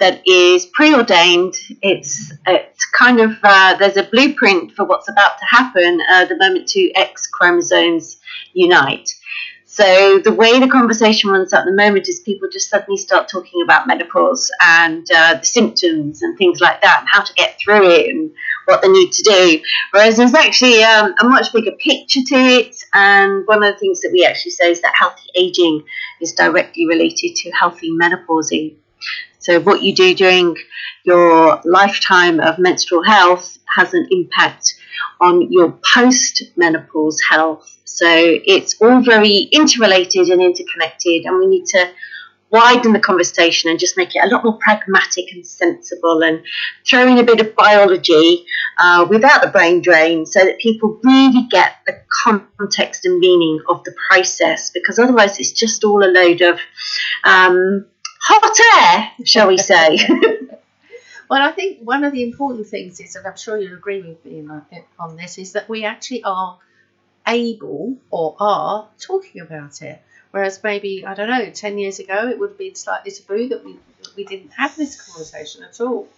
that 0.01 0.27
is 0.27 0.67
preordained. 0.67 1.55
It's 1.83 2.33
it's 2.47 2.87
kind 2.87 3.21
of 3.21 3.33
uh, 3.43 3.77
there's 3.77 3.97
a 3.97 4.03
blueprint 4.03 4.73
for 4.73 4.85
what's 4.85 5.09
about 5.09 5.39
to 5.39 5.45
happen 5.45 6.01
uh, 6.11 6.25
the 6.25 6.37
moment 6.37 6.69
two 6.69 6.91
X 6.95 7.27
chromosomes 7.29 8.19
unite. 8.53 9.15
So 9.81 10.19
the 10.19 10.35
way 10.35 10.61
the 10.61 10.69
conversation 10.69 11.31
runs 11.31 11.55
at 11.55 11.65
the 11.65 11.73
moment 11.73 12.07
is 12.07 12.21
people 12.21 12.51
just 12.53 12.69
suddenly 12.69 12.99
start 12.99 13.29
talking 13.29 13.63
about 13.63 13.87
menopause 13.87 14.51
and 14.61 15.07
uh, 15.11 15.39
the 15.39 15.47
symptoms 15.47 16.21
and 16.21 16.37
things 16.37 16.61
like 16.61 16.83
that, 16.83 16.99
and 17.01 17.09
how 17.11 17.23
to 17.23 17.33
get 17.33 17.59
through 17.59 17.89
it 17.89 18.11
and 18.11 18.31
what 18.67 18.83
they 18.83 18.89
need 18.89 19.11
to 19.11 19.23
do. 19.23 19.63
Whereas 19.93 20.19
there's 20.19 20.35
actually 20.35 20.83
um, 20.83 21.15
a 21.19 21.25
much 21.25 21.51
bigger 21.55 21.73
picture 21.73 22.21
to 22.27 22.35
it, 22.35 22.77
and 22.93 23.47
one 23.47 23.63
of 23.63 23.73
the 23.73 23.79
things 23.79 24.03
that 24.03 24.11
we 24.13 24.23
actually 24.23 24.51
say 24.51 24.71
is 24.71 24.83
that 24.83 24.93
healthy 24.95 25.31
aging 25.35 25.83
is 26.21 26.35
directly 26.35 26.87
related 26.87 27.37
to 27.37 27.51
healthy 27.53 27.91
menopausing. 27.91 28.77
So, 29.39 29.61
what 29.61 29.83
you 29.83 29.95
do 29.95 30.15
during 30.15 30.57
your 31.05 31.59
lifetime 31.65 32.39
of 32.41 32.59
menstrual 32.59 33.03
health 33.03 33.57
has 33.75 33.95
an 33.95 34.07
impact 34.11 34.75
on 35.23 35.51
your 35.51 35.79
post 35.95 36.43
menopause 36.57 37.19
health. 37.27 37.80
So, 37.91 38.07
it's 38.09 38.81
all 38.81 39.03
very 39.03 39.49
interrelated 39.53 40.29
and 40.29 40.41
interconnected, 40.41 41.25
and 41.25 41.39
we 41.39 41.47
need 41.47 41.67
to 41.67 41.91
widen 42.51 42.93
the 42.93 43.01
conversation 43.01 43.71
and 43.71 43.79
just 43.79 43.97
make 43.97 44.15
it 44.15 44.25
a 44.25 44.29
lot 44.29 44.45
more 44.45 44.59
pragmatic 44.61 45.33
and 45.33 45.47
sensible 45.47 46.23
and 46.23 46.43
throw 46.85 47.07
in 47.07 47.19
a 47.19 47.23
bit 47.23 47.41
of 47.41 47.55
biology 47.55 48.45
uh, 48.79 49.07
without 49.09 49.41
the 49.43 49.49
brain 49.49 49.81
drain 49.81 50.27
so 50.27 50.45
that 50.45 50.59
people 50.59 50.99
really 51.05 51.47
get 51.49 51.77
the 51.87 52.01
context 52.59 53.05
and 53.05 53.21
meaning 53.21 53.61
of 53.69 53.83
the 53.85 53.95
process 54.09 54.71
because 54.71 54.99
otherwise 54.99 55.39
it's 55.39 55.53
just 55.53 55.85
all 55.85 56.05
a 56.05 56.11
load 56.11 56.41
of 56.41 56.59
um, 57.25 57.87
hot 58.21 58.61
air, 58.77 59.13
shall 59.25 59.49
we 59.49 59.57
say. 59.57 59.99
Well, 61.31 61.49
I 61.49 61.53
think 61.53 61.79
one 61.83 62.03
of 62.03 62.13
the 62.13 62.25
important 62.25 62.67
things 62.67 62.99
is, 62.99 63.15
and 63.15 63.25
I'm 63.25 63.37
sure 63.37 63.57
you'll 63.57 63.75
agree 63.75 64.03
with 64.03 64.25
me 64.25 64.41
on 64.41 64.67
on 64.99 65.15
this, 65.15 65.39
is 65.39 65.53
that 65.53 65.69
we 65.69 65.85
actually 65.85 66.25
are 66.25 66.59
able 67.31 67.99
or 68.11 68.37
are 68.41 68.89
talking 68.99 69.41
about 69.41 69.83
it. 69.83 70.01
Whereas 70.33 70.63
maybe 70.63 71.05
I 71.07 71.15
don't 71.15 71.29
know, 71.29 71.51
ten 71.51 71.79
years 71.79 71.99
ago 71.99 72.29
it 72.29 72.39
would 72.39 72.51
have 72.51 72.59
been 72.59 72.75
slightly 72.75 73.11
taboo 73.13 73.49
that 73.49 73.65
we 73.65 73.75
that 74.03 74.17
we 74.17 74.25
didn't 74.25 74.51
have 74.51 74.77
this 74.77 75.01
conversation 75.01 75.63
at 75.65 75.81
all. 75.81 76.09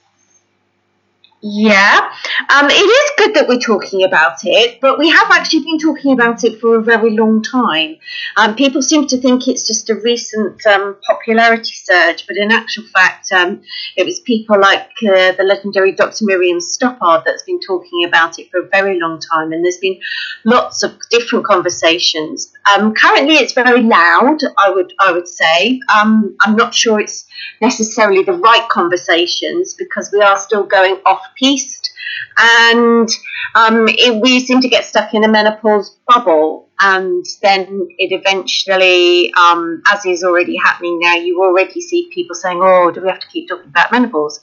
Yeah, 1.44 2.08
um, 2.50 2.70
it 2.70 2.74
is 2.74 3.10
good 3.18 3.34
that 3.34 3.48
we're 3.48 3.58
talking 3.58 4.04
about 4.04 4.44
it, 4.44 4.80
but 4.80 4.96
we 4.96 5.08
have 5.10 5.28
actually 5.32 5.64
been 5.64 5.78
talking 5.78 6.12
about 6.12 6.44
it 6.44 6.60
for 6.60 6.76
a 6.76 6.82
very 6.82 7.16
long 7.16 7.42
time. 7.42 7.96
Um, 8.36 8.54
people 8.54 8.80
seem 8.80 9.08
to 9.08 9.16
think 9.16 9.48
it's 9.48 9.66
just 9.66 9.90
a 9.90 9.96
recent 9.96 10.64
um, 10.68 10.96
popularity 11.04 11.72
surge, 11.74 12.28
but 12.28 12.36
in 12.36 12.52
actual 12.52 12.84
fact, 12.94 13.32
um, 13.32 13.60
it 13.96 14.06
was 14.06 14.20
people 14.20 14.60
like 14.60 14.90
uh, 15.02 15.32
the 15.32 15.42
legendary 15.44 15.90
Dr. 15.90 16.26
Miriam 16.26 16.58
Stoppard 16.58 17.24
that's 17.24 17.42
been 17.42 17.58
talking 17.58 18.04
about 18.06 18.38
it 18.38 18.48
for 18.52 18.60
a 18.60 18.68
very 18.68 19.00
long 19.00 19.18
time, 19.18 19.50
and 19.50 19.64
there's 19.64 19.78
been 19.78 19.98
lots 20.44 20.84
of 20.84 20.92
different 21.10 21.44
conversations. 21.44 22.52
Um, 22.72 22.94
currently, 22.94 23.34
it's 23.34 23.52
very 23.52 23.82
loud. 23.82 24.38
I 24.58 24.70
would 24.70 24.92
I 25.00 25.10
would 25.10 25.26
say. 25.26 25.80
Um, 25.92 26.36
I'm 26.42 26.54
not 26.54 26.72
sure 26.72 27.00
it's 27.00 27.26
necessarily 27.60 28.22
the 28.22 28.32
right 28.32 28.68
conversations 28.68 29.74
because 29.74 30.10
we 30.12 30.22
are 30.22 30.36
still 30.36 30.62
going 30.62 31.00
off 31.04 31.20
piste 31.36 31.92
and 32.36 33.08
um, 33.54 33.86
it, 33.88 34.22
we 34.22 34.40
seem 34.40 34.60
to 34.60 34.68
get 34.68 34.84
stuck 34.84 35.12
in 35.14 35.24
a 35.24 35.28
menopause 35.28 35.96
bubble. 36.08 36.68
And 36.80 37.24
then 37.42 37.88
it 37.98 38.10
eventually 38.12 39.32
um, 39.34 39.82
as 39.92 40.04
is 40.04 40.24
already 40.24 40.56
happening 40.56 40.98
now 41.00 41.14
you 41.14 41.40
already 41.40 41.80
see 41.80 42.10
people 42.12 42.34
saying 42.34 42.58
oh 42.60 42.90
do 42.90 43.00
we 43.02 43.08
have 43.08 43.20
to 43.20 43.28
keep 43.28 43.48
talking 43.48 43.68
about 43.68 43.92
menopause? 43.92 44.40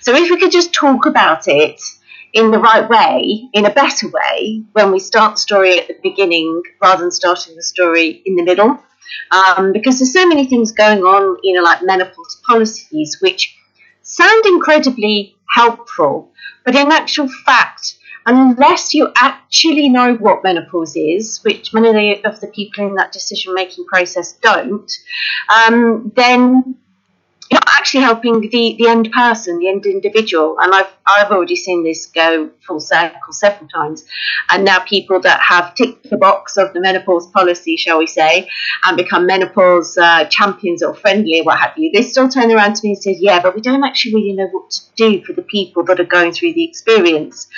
So 0.00 0.14
if 0.14 0.28
we 0.28 0.38
could 0.38 0.52
just 0.52 0.74
talk 0.74 1.06
about 1.06 1.48
it 1.48 1.80
in 2.34 2.50
the 2.50 2.58
right 2.58 2.88
way, 2.88 3.48
in 3.54 3.64
a 3.64 3.72
better 3.72 4.08
way, 4.08 4.62
when 4.72 4.92
we 4.92 4.98
start 4.98 5.36
the 5.36 5.40
story 5.40 5.78
at 5.78 5.88
the 5.88 5.96
beginning 6.02 6.62
rather 6.82 7.02
than 7.02 7.10
starting 7.10 7.56
the 7.56 7.62
story 7.62 8.22
in 8.26 8.36
the 8.36 8.42
middle. 8.42 8.78
Um, 9.30 9.72
because 9.72 9.98
there's 9.98 10.12
so 10.12 10.26
many 10.28 10.46
things 10.46 10.72
going 10.72 11.00
on, 11.00 11.38
you 11.42 11.54
know, 11.54 11.62
like 11.62 11.82
menopause 11.82 12.42
policies, 12.46 13.18
which 13.20 13.56
sound 14.02 14.44
incredibly 14.46 15.37
helpful, 15.50 16.32
but 16.64 16.74
in 16.74 16.92
actual 16.92 17.28
fact, 17.44 17.98
unless 18.26 18.92
you 18.92 19.10
actually 19.16 19.88
know 19.88 20.14
what 20.14 20.44
menopause 20.44 20.94
is, 20.96 21.40
which 21.44 21.72
many 21.72 22.22
of 22.22 22.40
the 22.40 22.46
people 22.48 22.86
in 22.86 22.94
that 22.94 23.12
decision 23.12 23.54
making 23.54 23.86
process 23.86 24.32
don't, 24.32 24.90
um, 25.48 26.12
then 26.14 26.76
actually 27.88 28.02
helping 28.02 28.40
the, 28.40 28.76
the 28.78 28.86
end 28.86 29.10
person, 29.12 29.58
the 29.58 29.68
end 29.68 29.86
individual. 29.86 30.58
And 30.60 30.74
I've, 30.74 30.92
I've 31.06 31.30
already 31.30 31.56
seen 31.56 31.84
this 31.84 32.04
go 32.04 32.50
full 32.66 32.80
circle 32.80 33.32
several 33.32 33.66
times. 33.70 34.04
And 34.50 34.66
now 34.66 34.80
people 34.80 35.20
that 35.22 35.40
have 35.40 35.74
ticked 35.74 36.10
the 36.10 36.18
box 36.18 36.58
of 36.58 36.74
the 36.74 36.80
menopause 36.80 37.28
policy, 37.28 37.78
shall 37.78 37.98
we 37.98 38.06
say, 38.06 38.46
and 38.84 38.94
become 38.94 39.24
menopause 39.24 39.96
uh, 39.96 40.26
champions 40.26 40.82
or 40.82 40.94
friendly 40.94 41.40
or 41.40 41.44
what 41.44 41.58
have 41.60 41.72
you, 41.78 41.90
they 41.94 42.02
still 42.02 42.28
turn 42.28 42.50
around 42.52 42.76
to 42.76 42.80
me 42.84 42.90
and 42.90 43.02
say, 43.02 43.16
yeah, 43.18 43.40
but 43.40 43.54
we 43.54 43.62
don't 43.62 43.82
actually 43.82 44.16
really 44.16 44.32
know 44.34 44.48
what 44.48 44.70
to 44.70 44.80
do 44.96 45.24
for 45.24 45.32
the 45.32 45.42
people 45.42 45.82
that 45.84 45.98
are 45.98 46.04
going 46.04 46.32
through 46.32 46.52
the 46.52 46.64
experience. 46.64 47.48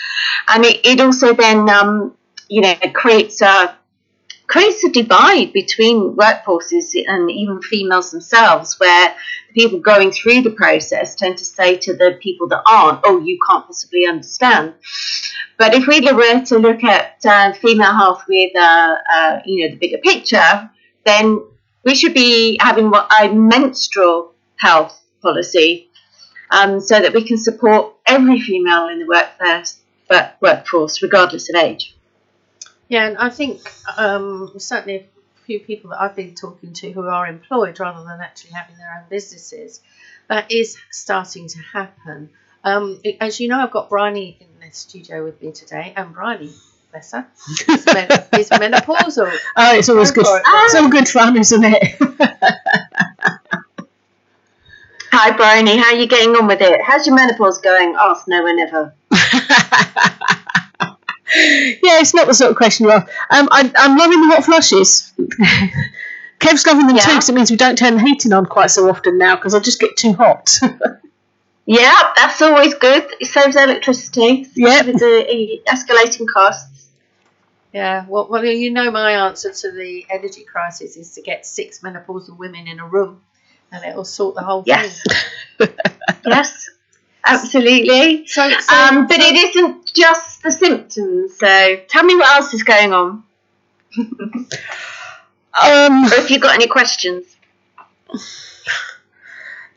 And 0.46 0.64
it, 0.64 0.86
it 0.86 1.00
also 1.00 1.34
then, 1.34 1.68
um, 1.68 2.16
you 2.48 2.60
know, 2.60 2.74
creates 2.94 3.42
a 3.42 3.76
creates 4.50 4.82
a 4.82 4.90
divide 4.90 5.52
between 5.52 6.16
workforces 6.16 6.88
and 7.06 7.30
even 7.30 7.62
females 7.62 8.10
themselves, 8.10 8.80
where 8.80 9.14
the 9.46 9.54
people 9.54 9.78
going 9.78 10.10
through 10.10 10.42
the 10.42 10.50
process 10.50 11.14
tend 11.14 11.38
to 11.38 11.44
say 11.44 11.76
to 11.76 11.92
the 11.94 12.18
people 12.20 12.48
that 12.48 12.62
aren't, 12.68 13.00
"Oh, 13.04 13.20
you 13.20 13.38
can't 13.46 13.64
possibly 13.64 14.06
understand." 14.06 14.74
But 15.56 15.74
if 15.74 15.86
we 15.86 16.00
were 16.00 16.44
to 16.46 16.58
look 16.58 16.82
at 16.82 17.24
uh, 17.24 17.52
female 17.52 17.94
health 17.94 18.24
with, 18.28 18.56
uh, 18.56 18.96
uh, 19.16 19.40
you 19.44 19.56
know, 19.60 19.70
the 19.72 19.78
bigger 19.78 19.98
picture, 19.98 20.70
then 21.04 21.40
we 21.84 21.94
should 21.94 22.14
be 22.14 22.58
having 22.60 22.90
what 22.90 23.08
a 23.20 23.32
menstrual 23.32 24.34
health 24.58 25.00
policy, 25.22 25.90
um, 26.50 26.80
so 26.80 26.98
that 26.98 27.14
we 27.14 27.22
can 27.22 27.38
support 27.38 27.94
every 28.04 28.40
female 28.40 28.88
in 28.88 28.98
the 28.98 29.06
workforce, 29.06 29.78
workforce 30.40 31.02
regardless 31.02 31.48
of 31.50 31.54
age. 31.54 31.94
Yeah, 32.90 33.06
and 33.06 33.16
I 33.18 33.30
think 33.30 33.62
um, 33.96 34.50
certainly 34.58 34.96
a 34.96 35.06
few 35.44 35.60
people 35.60 35.90
that 35.90 36.00
I've 36.02 36.16
been 36.16 36.34
talking 36.34 36.72
to 36.72 36.90
who 36.90 37.06
are 37.06 37.24
employed 37.28 37.78
rather 37.78 38.02
than 38.04 38.20
actually 38.20 38.50
having 38.50 38.76
their 38.78 38.92
own 38.98 39.04
businesses, 39.08 39.80
that 40.26 40.50
is 40.50 40.76
starting 40.90 41.46
to 41.46 41.58
happen. 41.60 42.30
Um, 42.64 43.00
as 43.20 43.38
you 43.38 43.46
know, 43.46 43.60
I've 43.60 43.70
got 43.70 43.90
Briony 43.90 44.36
in 44.40 44.48
the 44.60 44.74
studio 44.74 45.22
with 45.24 45.40
me 45.40 45.52
today, 45.52 45.92
and 45.96 46.12
Briony, 46.12 46.52
bless 46.90 47.12
her, 47.12 47.24
is, 47.68 47.86
men, 47.86 48.08
is 48.36 48.50
menopausal. 48.50 49.32
Oh, 49.56 49.76
it's 49.76 49.88
always 49.88 50.10
good. 50.10 50.26
It's 50.28 50.74
all 50.74 50.88
good 50.88 51.08
fun, 51.08 51.36
isn't 51.36 51.62
it? 51.64 51.96
Hi, 55.12 55.36
Briony. 55.36 55.76
How 55.76 55.94
are 55.94 55.96
you 55.96 56.08
getting 56.08 56.30
on 56.30 56.48
with 56.48 56.60
it? 56.60 56.80
How's 56.82 57.06
your 57.06 57.14
menopause 57.14 57.58
going? 57.60 57.94
Ask 57.96 58.26
no 58.26 58.42
one 58.42 58.58
ever. 58.58 58.92
yeah, 61.82 62.00
it's 62.00 62.14
not 62.14 62.26
the 62.26 62.34
sort 62.34 62.50
of 62.50 62.56
question 62.56 62.86
you 62.86 62.92
are. 62.92 63.06
Um, 63.30 63.48
I, 63.50 63.70
I'm 63.76 63.96
loving 63.96 64.20
the 64.20 64.34
hot 64.34 64.44
flushes. 64.44 65.12
Kev's 66.38 66.66
loving 66.66 66.86
them 66.86 66.96
Yeah. 66.96 67.02
too 67.02 67.10
because 67.12 67.28
it 67.28 67.34
means 67.34 67.50
we 67.50 67.56
don't 67.56 67.76
turn 67.76 67.94
the 67.96 68.00
heating 68.02 68.32
on 68.32 68.46
quite 68.46 68.70
so 68.70 68.88
often 68.88 69.18
now 69.18 69.36
because 69.36 69.54
I 69.54 69.60
just 69.60 69.80
get 69.80 69.96
too 69.96 70.12
hot. 70.14 70.58
Yeah, 71.66 72.12
that's 72.16 72.42
always 72.42 72.74
good. 72.74 73.06
It 73.20 73.26
saves 73.26 73.54
electricity. 73.54 74.46
Yeah, 74.56 74.82
With 74.84 74.98
the 74.98 75.60
escalating 75.68 76.26
costs. 76.26 76.88
Yeah, 77.72 78.06
well, 78.08 78.26
well, 78.28 78.44
you 78.44 78.72
know, 78.72 78.90
my 78.90 79.12
answer 79.28 79.52
to 79.52 79.70
the 79.70 80.04
energy 80.10 80.42
crisis 80.42 80.96
is 80.96 81.12
to 81.14 81.22
get 81.22 81.46
six 81.46 81.78
menopausal 81.80 82.36
women 82.36 82.66
in 82.66 82.80
a 82.80 82.86
room, 82.88 83.20
and 83.70 83.84
it 83.84 83.94
will 83.94 84.04
sort 84.04 84.34
the 84.34 84.42
whole 84.42 84.64
Yes. 84.66 85.00
thing. 85.58 85.68
Yes. 86.26 86.68
Absolutely. 87.24 88.26
So, 88.26 88.50
so, 88.60 88.74
Um, 88.74 89.06
but 89.06 89.20
so- 89.20 89.26
it 89.28 89.34
isn't 89.36 89.92
just 89.94 90.42
the 90.42 90.52
symptoms. 90.52 91.36
So 91.38 91.76
tell 91.88 92.04
me 92.04 92.16
what 92.16 92.28
else 92.36 92.54
is 92.54 92.62
going 92.62 92.92
on, 92.92 93.22
um, 93.98 96.04
or 96.04 96.14
if 96.14 96.30
you've 96.30 96.42
got 96.42 96.54
any 96.54 96.66
questions. 96.66 97.24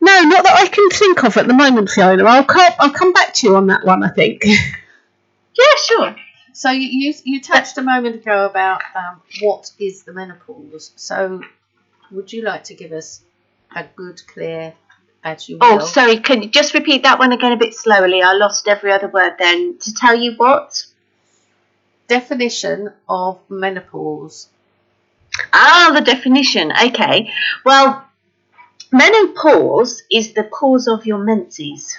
no, 0.00 0.20
not 0.22 0.44
that 0.44 0.56
I 0.56 0.66
can 0.68 0.88
think 0.90 1.24
of 1.24 1.36
at 1.36 1.46
the 1.46 1.54
moment, 1.54 1.90
Fiona. 1.90 2.24
I'll 2.24 2.44
come, 2.44 2.72
I'll 2.78 2.90
come 2.92 3.12
back 3.12 3.34
to 3.34 3.46
you 3.46 3.56
on 3.56 3.66
that 3.68 3.84
one. 3.84 4.02
I 4.02 4.08
think. 4.10 4.44
Yeah, 5.56 5.66
sure. 5.86 6.16
So 6.52 6.72
you 6.72 6.88
you, 6.88 7.14
you 7.22 7.40
touched 7.40 7.78
a 7.78 7.82
moment 7.82 8.16
ago 8.16 8.44
about 8.46 8.82
um, 8.96 9.22
what 9.40 9.70
is 9.78 10.02
the 10.02 10.12
menopause. 10.12 10.90
So 10.96 11.42
would 12.10 12.32
you 12.32 12.42
like 12.42 12.64
to 12.64 12.74
give 12.74 12.90
us 12.90 13.20
a 13.74 13.84
good, 13.94 14.20
clear, 14.26 14.74
as 15.24 15.48
you 15.48 15.58
Oh, 15.60 15.78
sorry. 15.78 16.18
Can 16.18 16.42
you 16.42 16.48
just 16.50 16.74
repeat 16.74 17.02
that 17.02 17.18
one 17.18 17.32
again 17.32 17.52
a 17.52 17.56
bit 17.56 17.74
slowly? 17.74 18.22
I 18.22 18.34
lost 18.34 18.68
every 18.68 18.92
other 18.92 19.08
word 19.08 19.34
then. 19.38 19.78
To 19.78 19.94
tell 19.94 20.14
you 20.14 20.34
what? 20.36 20.86
definition 22.06 22.92
of 23.08 23.40
menopause? 23.48 24.48
Ah, 25.52 25.92
the 25.94 26.00
definition. 26.00 26.72
Okay. 26.72 27.30
Well, 27.64 28.04
menopause 28.92 30.02
is 30.10 30.34
the 30.34 30.44
pause 30.44 30.86
of 30.86 31.06
your 31.06 31.18
menses. 31.18 31.98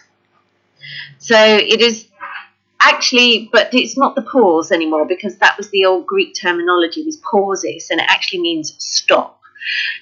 So 1.17 1.37
it 1.37 1.81
is 1.81 2.07
actually, 2.79 3.49
but 3.51 3.73
it's 3.73 3.97
not 3.97 4.15
the 4.15 4.21
pause 4.21 4.71
anymore 4.71 5.05
because 5.05 5.37
that 5.37 5.57
was 5.57 5.69
the 5.71 5.85
old 5.85 6.05
Greek 6.05 6.35
terminology 6.35 7.03
was 7.03 7.17
pauses, 7.17 7.89
and 7.89 7.99
it 7.99 8.05
actually 8.07 8.41
means 8.41 8.75
stop. 8.77 9.41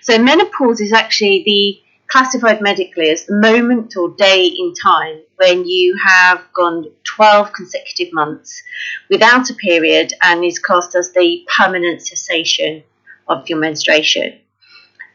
So 0.02 0.18
menopause 0.18 0.82
is 0.82 0.92
actually 0.92 1.44
the 1.46 1.83
classified 2.14 2.62
medically 2.62 3.10
as 3.10 3.26
the 3.26 3.36
moment 3.36 3.98
or 3.98 4.10
day 4.12 4.46
in 4.46 4.72
time 4.76 5.20
when 5.38 5.66
you 5.66 5.98
have 6.06 6.40
gone 6.54 6.86
12 7.06 7.52
consecutive 7.52 8.14
months 8.14 8.62
without 9.10 9.50
a 9.50 9.54
period 9.56 10.14
and 10.22 10.46
is 10.46 10.60
classed 10.60 10.94
as 10.96 11.12
the 11.14 11.44
permanent 11.58 12.06
cessation 12.06 12.84
of 13.28 13.50
your 13.50 13.58
menstruation. 13.58 14.40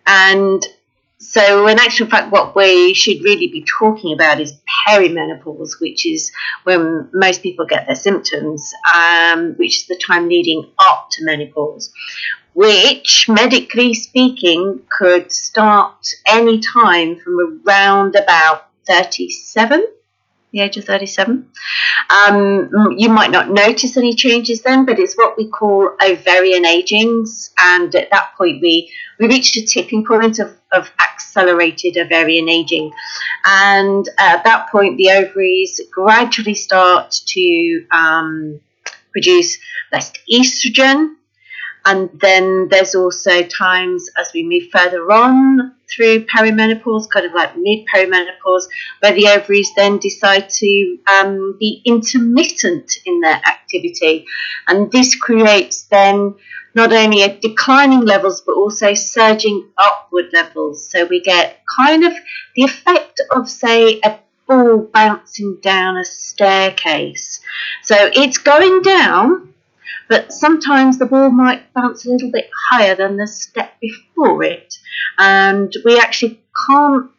And 0.09 0.61
so, 1.19 1.69
in 1.69 1.79
actual 1.79 2.09
fact, 2.09 2.33
what 2.33 2.57
we 2.57 2.95
should 2.95 3.23
really 3.23 3.47
be 3.47 3.65
talking 3.79 4.13
about 4.13 4.41
is 4.41 4.59
perimenopause, 4.89 5.81
which 5.81 6.05
is 6.05 6.33
when 6.65 7.09
most 7.13 7.45
people 7.45 7.65
get 7.65 7.87
their 7.87 7.97
symptoms, 7.97 8.73
um, 8.93 9.55
which 9.55 9.83
is 9.83 9.87
the 9.87 10.01
time 10.05 10.29
leading 10.29 10.69
up 10.81 11.09
to 11.13 11.25
menopause, 11.25 11.93
which, 12.59 13.27
medically 13.29 13.95
speaking, 13.95 14.81
could 14.91 15.31
start 15.31 16.09
any 16.27 16.61
time 16.75 17.15
from 17.15 17.63
around 17.65 18.17
about 18.17 18.67
37, 18.85 19.87
the 20.51 20.59
age 20.63 20.77
of 20.77 20.85
37. 20.85 21.49
Um, 22.11 22.95
you 22.97 23.11
might 23.11 23.31
not 23.31 23.49
notice 23.49 23.97
any 23.97 24.13
changes 24.13 24.63
then, 24.63 24.87
but 24.87 24.99
it's 24.99 25.17
what 25.17 25.37
we 25.37 25.47
call 25.49 25.91
ovarian 26.05 26.67
aging, 26.67 27.27
and 27.61 27.95
at 27.95 28.11
that 28.11 28.33
point 28.37 28.61
we 28.61 28.93
we 29.21 29.29
reached 29.29 29.57
a 29.57 29.65
tipping 29.65 30.05
point 30.05 30.41
of, 30.41 30.57
of 30.73 30.91
accelerated 31.01 31.97
ovarian 31.97 32.49
aging, 32.49 32.91
and 33.45 34.05
at 34.19 34.43
that 34.43 34.69
point 34.73 34.97
the 34.97 35.11
ovaries 35.11 35.81
gradually 35.93 36.55
start 36.55 37.13
to 37.27 37.87
um, 37.93 38.61
produce 39.13 39.59
less 39.93 40.11
estrogen. 40.29 41.15
And 41.89 42.11
then 42.21 42.69
there's 42.69 42.95
also 42.95 43.43
times 43.45 44.11
as 44.19 44.31
we 44.35 44.43
move 44.43 44.65
further 44.71 45.11
on 45.11 45.75
through 45.91 46.27
perimenopause, 46.27 47.09
kind 47.09 47.25
of 47.25 47.33
like 47.33 47.57
mid 47.57 47.87
perimenopause, 47.93 48.65
where 49.01 49.15
the 49.15 49.29
ovaries 49.29 49.73
then 49.75 49.97
decide 49.97 50.51
to 50.51 50.99
um, 51.11 51.57
be 51.59 51.81
intermittent 51.87 52.93
in 53.07 53.21
their 53.21 53.41
activity. 53.55 54.27
And 54.67 54.93
this 54.93 55.15
creates 55.15 55.85
then 55.85 56.35
not 56.75 56.93
only 56.93 57.23
a 57.23 57.41
declining 57.41 58.03
levels 58.03 58.43
but 58.43 58.53
also 58.53 58.93
surging 58.93 59.71
upward 59.79 60.27
levels. 60.35 60.91
So 60.91 61.07
we 61.07 61.23
get 61.23 61.63
kind 61.79 62.05
of 62.05 62.13
the 62.55 62.65
effect 62.65 63.23
of, 63.31 63.49
say, 63.49 63.99
a 64.05 64.19
ball 64.47 64.91
bouncing 64.93 65.59
down 65.63 65.97
a 65.97 66.05
staircase. 66.05 67.41
So 67.83 67.97
it's 68.13 68.39
going 68.39 68.83
down, 68.83 69.55
but 70.09 70.33
sometimes 70.33 70.99
the 70.99 71.07
ball 71.07 71.31
might 71.31 71.73
bounce 71.75 72.05
a 72.05 72.11
little 72.11 72.31
bit 72.31 72.51
higher 72.71 72.95
than 72.95 73.17
the 73.17 73.27
step 73.27 73.73
before 73.81 74.43
it. 74.43 74.75
And 75.19 75.73
we 75.85 75.99
actually 75.99 76.41
can't 76.69 77.11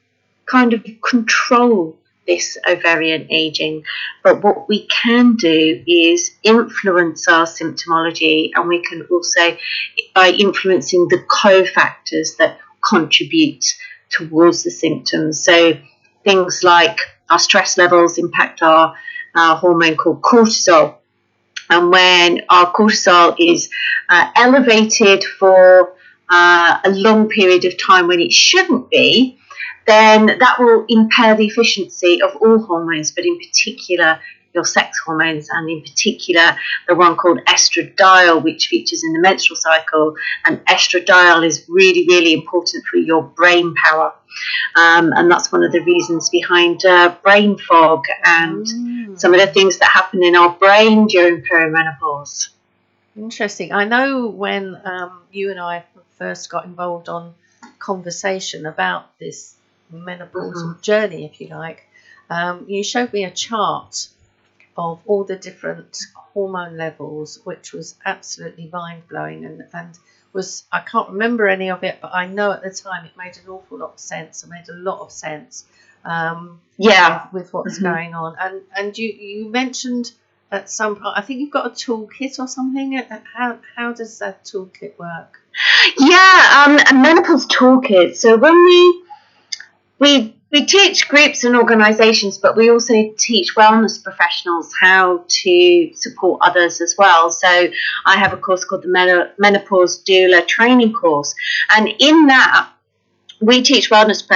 kind 0.46 0.74
of 0.74 0.84
control 1.08 1.98
this 2.30 2.58
ovarian 2.70 3.28
aging. 3.32 3.84
But 4.24 4.44
what 4.44 4.70
we 4.70 4.88
can 4.88 5.36
do 5.36 5.84
is 5.88 6.36
influence 6.44 7.28
our 7.28 7.46
symptomology, 7.46 8.52
and 8.56 8.70
we 8.70 8.84
can 8.84 9.08
also, 9.12 9.58
by 10.14 10.30
influencing 10.30 11.08
the 11.10 11.24
cofactors 11.28 12.38
that 12.38 12.60
contribute 12.88 13.66
towards 14.10 14.64
the 14.64 14.72
symptoms. 14.72 15.44
So 15.44 15.74
things 16.24 16.64
like 16.64 17.00
our 17.30 17.40
stress 17.40 17.78
levels 17.78 18.18
impact 18.18 18.62
our, 18.62 18.96
our 19.36 19.56
hormone 19.58 19.98
called 19.98 20.22
cortisol. 20.22 20.99
And 21.70 21.92
when 21.92 22.42
our 22.50 22.72
cortisol 22.74 23.36
is 23.40 23.70
uh, 24.10 24.30
elevated 24.36 25.24
for 25.24 25.94
uh, 26.30 26.80
a 26.84 26.90
long 26.90 27.30
period 27.30 27.66
of 27.66 27.78
time 27.78 28.08
when 28.08 28.20
it 28.20 28.32
shouldn't 28.32 28.90
be, 28.90 29.40
then 29.88 30.28
that 30.28 30.58
will 30.60 30.86
impair 30.88 31.36
the 31.36 31.48
efficiency 31.48 32.22
of 32.22 32.36
all 32.38 32.60
hormones, 32.60 33.12
but 33.12 33.26
in 33.26 33.38
particular 33.40 34.20
your 34.54 34.66
sex 34.66 35.00
hormones, 35.06 35.48
and 35.50 35.70
in 35.70 35.82
particular 35.82 36.58
the 36.88 36.96
one 36.96 37.16
called 37.16 37.40
estradiol, 37.46 38.44
which 38.44 38.68
features 38.68 39.04
in 39.04 39.14
the 39.14 39.20
menstrual 39.20 39.58
cycle. 39.58 40.16
And 40.46 40.64
estradiol 40.66 41.46
is 41.46 41.66
really, 41.68 42.06
really 42.08 42.34
important 42.34 42.86
for 42.86 42.98
your 42.98 43.24
brain 43.24 43.74
power. 43.86 44.14
Um, 44.76 45.12
and 45.16 45.30
that's 45.30 45.52
one 45.52 45.64
of 45.64 45.72
the 45.72 45.82
reasons 45.82 46.30
behind 46.30 46.86
uh, 46.86 47.16
brain 47.24 47.58
fog 47.58 48.06
and 48.24 48.66
mm. 48.66 49.20
some 49.20 49.34
of 49.34 49.40
the 49.40 49.48
things 49.48 49.80
that 49.80 49.90
happen 49.90 50.24
in 50.24 50.36
our 50.36 50.52
brain 50.52 51.08
during 51.08 51.44
perimenopause. 51.44 52.50
Interesting. 53.18 53.74
I 53.74 53.86
know 53.86 54.28
when 54.28 54.80
um, 54.86 55.22
you 55.32 55.52
and 55.52 55.60
I 55.60 55.84
first 56.18 56.50
got 56.50 56.66
involved 56.66 57.10
on 57.10 57.34
conversation 57.80 58.66
about 58.66 59.18
this 59.20 59.56
menopausal 59.94 60.54
mm-hmm. 60.54 60.82
journey, 60.82 61.26
if 61.26 61.42
you 61.42 61.48
like, 61.48 61.88
um, 62.30 62.66
you 62.68 62.84
showed 62.84 63.12
me 63.12 63.24
a 63.24 63.32
chart 63.32 64.08
of 64.78 65.02
all 65.06 65.24
the 65.24 65.36
different 65.36 65.98
hormone 66.16 66.78
levels, 66.78 67.40
which 67.44 67.74
was 67.74 67.96
absolutely 68.06 68.70
mind 68.72 69.08
blowing 69.08 69.46
and, 69.46 69.64
and 69.74 69.98
was 70.34 70.64
I 70.72 70.82
can't 70.82 71.10
remember 71.10 71.48
any 71.48 71.70
of 71.70 71.84
it, 71.84 72.00
but 72.02 72.14
I 72.14 72.28
know 72.28 72.52
at 72.52 72.64
the 72.64 72.70
time 72.70 73.06
it 73.06 73.18
made 73.18 73.38
an 73.38 73.50
awful 73.50 73.80
lot 73.80 73.94
of 73.94 74.00
sense. 74.00 74.44
It 74.44 74.50
made 74.50 74.70
a 74.70 74.74
lot 74.74 75.00
of 75.00 75.12
sense. 75.12 75.66
Um, 76.06 76.62
yeah, 76.78 77.28
with, 77.34 77.44
with 77.44 77.54
what's 77.54 77.76
mm-hmm. 77.76 77.94
going 77.94 78.14
on, 78.14 78.36
and 78.40 78.62
and 78.76 78.98
you 78.98 79.10
you 79.10 79.50
mentioned 79.50 80.12
at 80.52 80.70
some 80.70 80.96
point, 80.96 81.14
I 81.16 81.22
think 81.22 81.42
you've 81.42 81.52
got 81.52 81.68
a 81.68 81.70
toolkit 81.72 82.40
or 82.40 82.48
something. 82.48 82.98
Uh, 82.98 83.20
how 83.36 83.60
how 83.76 83.94
does 83.94 84.20
that 84.20 84.46
toolkit 84.46 84.98
work? 84.98 85.42
Yeah, 85.98 86.66
um, 86.68 86.80
a 86.90 87.02
menopause 87.02 87.48
toolkit. 87.48 88.16
So 88.16 88.38
when 88.38 88.64
we 88.64 89.04
we 90.00 90.39
we 90.52 90.66
teach 90.66 91.08
groups 91.08 91.44
and 91.44 91.56
organisations, 91.56 92.38
but 92.38 92.58
we 92.58 92.70
also 92.72 93.14
teach 93.18 93.56
wellness 93.56 94.04
professionals 94.04 94.74
how 94.82 95.24
to 95.28 95.92
support 95.94 96.40
others 96.44 96.82
as 96.82 96.96
well. 96.98 97.30
So 97.30 97.48
I 98.06 98.18
have 98.18 98.34
a 98.34 98.38
course 98.38 98.64
called 98.64 98.84
the 98.84 99.30
Menopause 99.38 100.04
Doula 100.04 100.48
Training 100.48 100.94
Course, 100.94 101.34
and 101.70 101.88
in 102.00 102.28
that 102.28 102.72
we 103.42 103.62
teach 103.62 103.90
wellness 103.90 104.28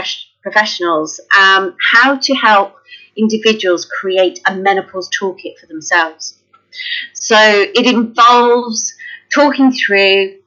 professionals 0.42 1.20
um, 1.38 1.76
how 1.92 2.18
to 2.18 2.34
help 2.36 2.76
individuals 3.16 3.86
create 3.86 4.40
a 4.46 4.56
menopause 4.56 5.10
toolkit 5.10 5.58
for 5.60 5.68
themselves. 5.68 6.40
So 7.14 7.38
it 7.38 7.86
involves 7.86 8.94
talking 9.34 9.72
through 9.72 10.40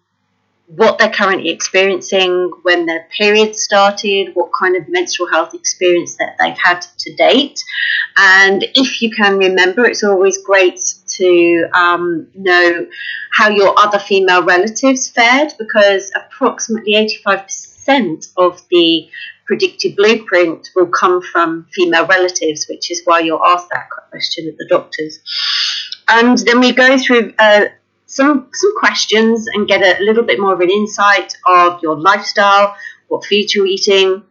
what 0.67 0.99
they're 0.99 1.11
currently 1.11 1.51
experiencing, 1.51 2.51
when 2.63 2.87
their 2.87 3.07
period 3.17 3.55
started, 3.55 4.35
what 4.35 4.51
kind 4.59 4.77
of 4.77 4.89
menstrual 4.89 5.29
health 5.29 5.55
experience 5.55 6.17
that 6.17 6.37
they've 6.41 6.59
had 6.59 6.81
to 6.99 7.15
date. 7.15 7.63
And 8.17 8.65
if 8.75 9.01
you 9.01 9.11
can 9.11 9.39
remember, 9.39 9.85
it's 9.85 10.03
always 10.03 10.39
great 10.39 10.81
to 11.09 11.69
um, 11.73 12.29
know 12.35 12.87
how 13.33 13.51
your 13.51 13.79
other 13.79 13.99
female 13.99 14.43
relatives 14.43 15.09
fared 15.09 15.53
because 15.59 16.11
approximately 16.17 16.95
85% 17.27 18.33
of 18.37 18.61
the 18.71 19.09
predicted 19.47 19.95
blueprint 19.95 20.71
will 20.75 20.89
come 20.89 21.23
from 21.23 21.67
female 21.73 22.07
relatives, 22.07 22.67
which 22.69 22.91
is 22.91 23.03
why 23.05 23.21
you're 23.21 23.45
asked 23.47 23.69
that 23.71 23.89
question 24.11 24.49
at 24.49 24.57
the 24.59 24.67
doctors. 24.69 25.21
And 26.09 26.39
then 26.39 26.61
we 26.61 26.73
go 26.73 26.99
through 26.99 27.35
uh, 27.39 27.67
some 28.17 28.49
some 28.53 28.79
questions 28.79 29.47
and 29.53 29.69
get 29.69 29.83
a 29.83 30.03
little 30.03 30.25
bit 30.25 30.41
more 30.41 30.55
of 30.55 30.61
an 30.61 30.71
insight 30.71 31.37
of 31.47 31.83
your 31.83 32.01
lifestyle, 32.01 32.75
what 33.09 33.25
food 33.25 33.55
you're 33.55 33.67
eating, 33.67 34.23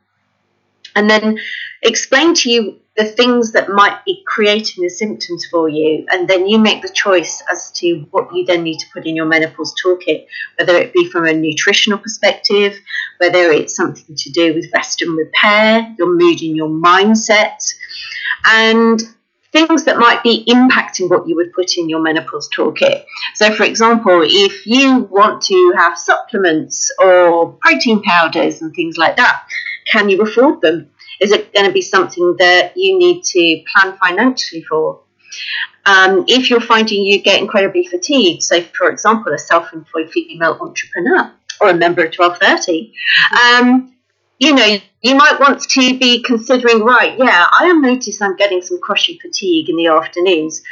and 0.95 1.09
then 1.09 1.37
explain 1.83 2.33
to 2.33 2.49
you 2.49 2.79
the 2.97 3.05
things 3.05 3.51
that 3.51 3.69
might 3.69 4.03
be 4.05 4.23
creating 4.25 4.83
the 4.83 4.89
symptoms 4.89 5.45
for 5.51 5.67
you, 5.69 6.05
and 6.09 6.27
then 6.27 6.47
you 6.47 6.57
make 6.57 6.81
the 6.81 6.89
choice 6.89 7.43
as 7.51 7.71
to 7.73 8.07
what 8.11 8.33
you 8.33 8.45
then 8.45 8.63
need 8.63 8.79
to 8.79 8.85
put 8.93 9.05
in 9.05 9.15
your 9.15 9.25
menopause 9.25 9.75
toolkit, 9.83 10.25
whether 10.57 10.75
it 10.77 10.93
be 10.93 11.09
from 11.09 11.25
a 11.25 11.33
nutritional 11.33 11.99
perspective, 11.99 12.73
whether 13.17 13.51
it's 13.51 13.75
something 13.75 14.15
to 14.15 14.31
do 14.31 14.53
with 14.53 14.71
rest 14.73 15.01
and 15.01 15.17
repair, 15.17 15.93
your 15.99 16.11
mood 16.15 16.41
and 16.41 16.55
your 16.55 16.69
mindset, 16.69 17.61
and 18.47 19.01
things 19.55 19.85
that 19.85 19.97
might 19.97 20.21
be 20.21 20.43
impacting 20.49 21.09
what 21.09 21.27
you 21.27 21.35
would 21.35 21.53
put 21.53 21.77
in 21.77 21.87
your 21.87 22.01
menopause 22.01 22.49
toolkit. 22.49 23.05
So, 23.35 23.53
for 23.53 23.63
example, 23.63 24.21
if 24.21 24.67
you 24.67 25.07
want 25.09 25.41
to 25.43 25.73
have 25.77 25.97
supplements 25.97 26.91
or 26.99 27.53
protein 27.61 28.01
powders 28.03 28.61
and 28.61 28.73
things 28.75 28.97
like 28.97 29.15
that, 29.15 29.43
can 29.89 30.09
you 30.09 30.21
afford 30.21 30.59
them? 30.59 30.89
Is 31.21 31.31
it 31.31 31.53
going 31.53 31.65
to 31.65 31.71
be 31.71 31.81
something 31.81 32.35
that 32.39 32.73
you 32.75 32.99
need 32.99 33.23
to 33.23 33.63
plan 33.71 33.97
financially 33.97 34.63
for? 34.63 35.01
Um, 35.85 36.25
if 36.27 36.49
you're 36.49 36.59
finding 36.59 37.05
you 37.05 37.21
get 37.21 37.39
incredibly 37.39 37.87
fatigued, 37.87 38.43
so 38.43 38.61
for 38.61 38.89
example, 38.89 39.31
a 39.31 39.37
self 39.37 39.71
employed 39.71 40.11
female 40.11 40.57
entrepreneur 40.59 41.31
or 41.61 41.69
a 41.69 41.73
member 41.73 42.03
of 42.03 42.13
1230, 42.13 42.93
um, 43.41 43.94
you 44.39 44.53
know, 44.53 44.77
you 45.01 45.15
might 45.15 45.39
want 45.39 45.61
to 45.61 45.99
be 45.99 46.21
considering, 46.23 46.83
right, 46.83 47.17
yeah, 47.17 47.47
I 47.51 47.67
have 47.67 47.81
noticed 47.81 48.21
I'm 48.21 48.35
getting 48.35 48.61
some 48.61 48.79
crushing 48.79 49.17
fatigue 49.21 49.69
in 49.69 49.77
the 49.77 49.87
afternoons. 49.87 50.63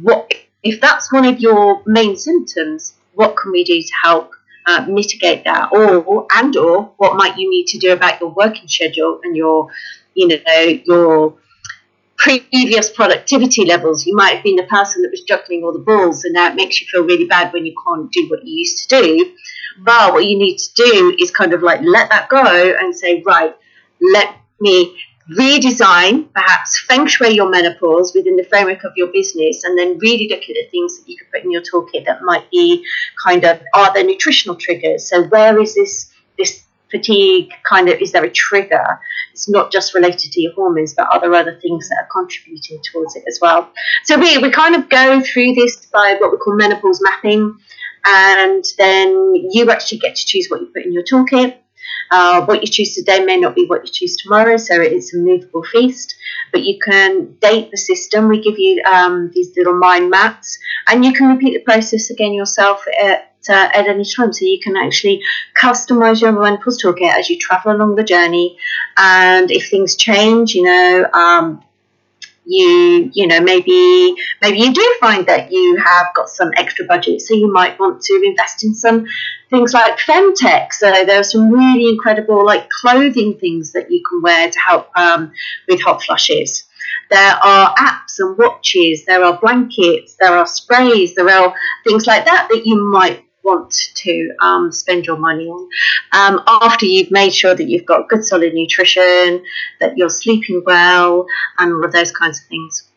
What 0.00 0.32
if 0.62 0.80
that's 0.80 1.12
one 1.12 1.24
of 1.24 1.40
your 1.40 1.82
main 1.86 2.16
symptoms? 2.16 2.94
What 3.14 3.36
can 3.36 3.52
we 3.52 3.64
do 3.64 3.80
to 3.80 3.92
help 4.02 4.32
uh, 4.66 4.86
mitigate 4.88 5.44
that, 5.44 5.72
or 5.72 6.26
and 6.32 6.56
or 6.56 6.92
what 6.96 7.16
might 7.16 7.36
you 7.36 7.50
need 7.50 7.66
to 7.68 7.78
do 7.78 7.92
about 7.92 8.20
your 8.20 8.30
working 8.30 8.68
schedule 8.68 9.20
and 9.24 9.36
your, 9.36 9.68
you 10.14 10.28
know, 10.28 10.36
your 10.86 11.34
previous 12.22 12.88
productivity 12.88 13.64
levels. 13.64 14.06
You 14.06 14.14
might 14.14 14.36
have 14.36 14.44
been 14.44 14.54
the 14.54 14.62
person 14.62 15.02
that 15.02 15.10
was 15.10 15.22
juggling 15.22 15.64
all 15.64 15.72
the 15.72 15.80
balls, 15.80 16.24
and 16.24 16.32
now 16.32 16.48
it 16.48 16.54
makes 16.54 16.80
you 16.80 16.86
feel 16.86 17.02
really 17.02 17.26
bad 17.26 17.52
when 17.52 17.66
you 17.66 17.74
can't 17.84 18.10
do 18.12 18.26
what 18.28 18.44
you 18.44 18.58
used 18.58 18.88
to 18.88 19.02
do. 19.02 19.32
But 19.80 20.12
what 20.12 20.24
you 20.24 20.38
need 20.38 20.58
to 20.58 20.72
do 20.74 21.16
is 21.18 21.32
kind 21.32 21.52
of 21.52 21.62
like 21.62 21.80
let 21.82 22.10
that 22.10 22.28
go 22.28 22.44
and 22.78 22.96
say, 22.96 23.22
right, 23.26 23.56
let 24.00 24.36
me 24.60 24.96
redesign, 25.36 26.32
perhaps 26.32 26.80
feng 26.86 27.06
shui 27.06 27.30
your 27.30 27.50
menopause 27.50 28.12
within 28.14 28.36
the 28.36 28.44
framework 28.44 28.84
of 28.84 28.92
your 28.96 29.08
business, 29.08 29.64
and 29.64 29.76
then 29.76 29.98
really 29.98 30.28
look 30.28 30.42
at 30.42 30.46
the 30.46 30.68
things 30.70 30.98
that 30.98 31.08
you 31.08 31.16
could 31.16 31.30
put 31.32 31.42
in 31.42 31.50
your 31.50 31.62
toolkit 31.62 32.04
that 32.06 32.22
might 32.22 32.48
be 32.52 32.84
kind 33.24 33.44
of 33.44 33.60
are 33.74 33.92
there 33.94 34.04
nutritional 34.04 34.54
triggers? 34.54 35.08
So 35.08 35.24
where 35.24 35.60
is 35.60 35.74
this 35.74 36.12
this 36.38 36.62
fatigue 36.92 37.50
kind 37.68 37.88
of 37.88 38.00
is 38.00 38.12
there 38.12 38.24
a 38.24 38.30
trigger? 38.30 39.00
It's 39.32 39.48
not 39.48 39.72
just 39.72 39.94
related 39.94 40.30
to 40.30 40.40
your 40.40 40.52
hormones, 40.52 40.94
but 40.94 41.08
are 41.10 41.20
there 41.20 41.34
other 41.34 41.58
things 41.60 41.88
that 41.88 42.04
are 42.04 42.08
contributing 42.12 42.80
towards 42.92 43.16
it 43.16 43.24
as 43.26 43.40
well? 43.42 43.72
So 44.04 44.16
we 44.16 44.38
we 44.38 44.50
kind 44.50 44.76
of 44.76 44.88
go 44.88 45.20
through 45.20 45.54
this 45.54 45.86
by 45.86 46.16
what 46.20 46.30
we 46.30 46.38
call 46.38 46.56
menopause 46.56 47.00
mapping 47.02 47.58
and 48.04 48.64
then 48.78 49.34
you 49.50 49.70
actually 49.70 49.98
get 49.98 50.16
to 50.16 50.26
choose 50.26 50.48
what 50.48 50.60
you 50.60 50.66
put 50.74 50.84
in 50.84 50.92
your 50.92 51.04
toolkit. 51.04 51.56
Uh, 52.10 52.44
what 52.44 52.60
you 52.60 52.68
choose 52.68 52.94
today 52.94 53.24
may 53.24 53.38
not 53.38 53.54
be 53.54 53.66
what 53.66 53.84
you 53.86 53.92
choose 53.92 54.16
tomorrow, 54.16 54.56
so 54.56 54.80
it's 54.80 55.14
a 55.14 55.18
movable 55.18 55.64
feast. 55.64 56.14
But 56.52 56.62
you 56.62 56.78
can 56.78 57.34
date 57.40 57.70
the 57.70 57.76
system. 57.76 58.28
We 58.28 58.42
give 58.42 58.58
you 58.58 58.82
um, 58.84 59.30
these 59.32 59.56
little 59.56 59.78
mind 59.78 60.10
maps, 60.10 60.58
and 60.88 61.04
you 61.04 61.12
can 61.12 61.28
repeat 61.28 61.54
the 61.54 61.64
process 61.64 62.10
again 62.10 62.34
yourself 62.34 62.84
at 63.02 63.31
uh, 63.48 63.68
at 63.74 63.86
any 63.88 64.04
time. 64.04 64.32
So 64.32 64.44
you 64.44 64.60
can 64.62 64.76
actually 64.76 65.22
customize 65.60 66.20
your 66.20 66.32
menopause 66.32 66.82
toolkit 66.82 67.12
as 67.12 67.28
you 67.30 67.38
travel 67.38 67.72
along 67.72 67.96
the 67.96 68.04
journey. 68.04 68.58
And 68.96 69.50
if 69.50 69.70
things 69.70 69.96
change, 69.96 70.54
you 70.54 70.62
know, 70.62 71.10
um, 71.12 71.62
you 72.44 73.10
you 73.14 73.26
know 73.26 73.40
maybe 73.40 74.16
maybe 74.40 74.58
you 74.58 74.72
do 74.72 74.96
find 75.00 75.26
that 75.26 75.52
you 75.52 75.76
have 75.76 76.06
got 76.14 76.28
some 76.28 76.50
extra 76.56 76.84
budget 76.86 77.20
so 77.20 77.34
you 77.34 77.52
might 77.52 77.78
want 77.78 78.00
to 78.02 78.20
invest 78.24 78.64
in 78.64 78.74
some 78.74 79.06
things 79.48 79.72
like 79.72 79.96
femtech 79.98 80.72
so 80.72 80.90
there 81.04 81.20
are 81.20 81.24
some 81.24 81.52
really 81.52 81.88
incredible 81.88 82.44
like 82.44 82.68
clothing 82.80 83.38
things 83.38 83.72
that 83.72 83.90
you 83.90 84.02
can 84.08 84.22
wear 84.22 84.50
to 84.50 84.58
help 84.58 84.90
um, 84.96 85.32
with 85.68 85.80
hot 85.82 86.02
flushes 86.02 86.64
there 87.10 87.34
are 87.44 87.74
apps 87.76 88.18
and 88.18 88.36
watches 88.36 89.04
there 89.04 89.22
are 89.22 89.38
blankets 89.38 90.16
there 90.18 90.32
are 90.32 90.46
sprays 90.46 91.14
there 91.14 91.30
are 91.30 91.54
things 91.84 92.06
like 92.06 92.24
that 92.24 92.48
that 92.50 92.66
you 92.66 92.82
might 92.90 93.24
want 93.42 93.72
to 93.94 94.32
um, 94.40 94.72
spend 94.72 95.06
your 95.06 95.16
money 95.16 95.46
on 95.48 95.68
um, 96.12 96.42
after 96.46 96.86
you've 96.86 97.10
made 97.10 97.34
sure 97.34 97.54
that 97.54 97.68
you've 97.68 97.86
got 97.86 98.08
good 98.08 98.24
solid 98.24 98.54
nutrition, 98.54 99.44
that 99.80 99.96
you're 99.96 100.10
sleeping 100.10 100.62
well, 100.64 101.26
and 101.58 101.72
all 101.72 101.84
of 101.84 101.92
those 101.92 102.12
kinds 102.12 102.40
of 102.40 102.46
things. 102.46 102.88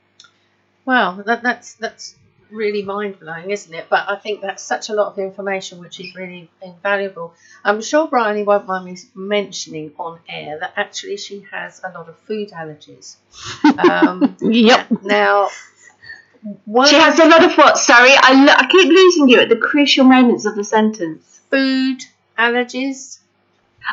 Wow, 0.85 1.21
that, 1.25 1.41
that's 1.41 1.73
that's 1.75 2.15
really 2.51 2.83
mind 2.83 3.19
blowing, 3.19 3.49
isn't 3.49 3.73
it? 3.73 3.87
But 3.89 4.07
I 4.07 4.15
think 4.15 4.41
that's 4.41 4.63
such 4.63 4.89
a 4.89 4.93
lot 4.93 5.11
of 5.11 5.17
information 5.19 5.79
which 5.79 5.99
is 5.99 6.15
really 6.15 6.49
invaluable. 6.61 7.33
I'm 7.63 7.81
sure 7.81 8.07
Briony 8.07 8.43
won't 8.43 8.67
mind 8.67 8.85
me 8.85 8.97
mentioning 9.15 9.91
on 9.97 10.19
air 10.29 10.59
that 10.59 10.73
actually 10.75 11.17
she 11.17 11.45
has 11.51 11.81
a 11.83 11.89
lot 11.89 12.07
of 12.09 12.17
food 12.19 12.49
allergies. 12.51 13.15
Um, 13.77 14.35
Yep. 14.41 15.03
Now, 15.03 15.49
She 16.87 16.95
has 16.95 17.19
a 17.19 17.25
lot 17.25 17.43
of 17.43 17.55
what? 17.57 17.77
Sorry, 17.77 18.11
I, 18.15 18.33
lo- 18.45 18.53
I 18.55 18.67
keep 18.67 18.87
losing 18.87 19.29
you 19.29 19.39
at 19.39 19.49
the 19.49 19.55
crucial 19.55 20.05
moments 20.05 20.45
of 20.45 20.55
the 20.55 20.63
sentence. 20.63 21.39
food 21.49 21.99
allergies. 22.37 23.19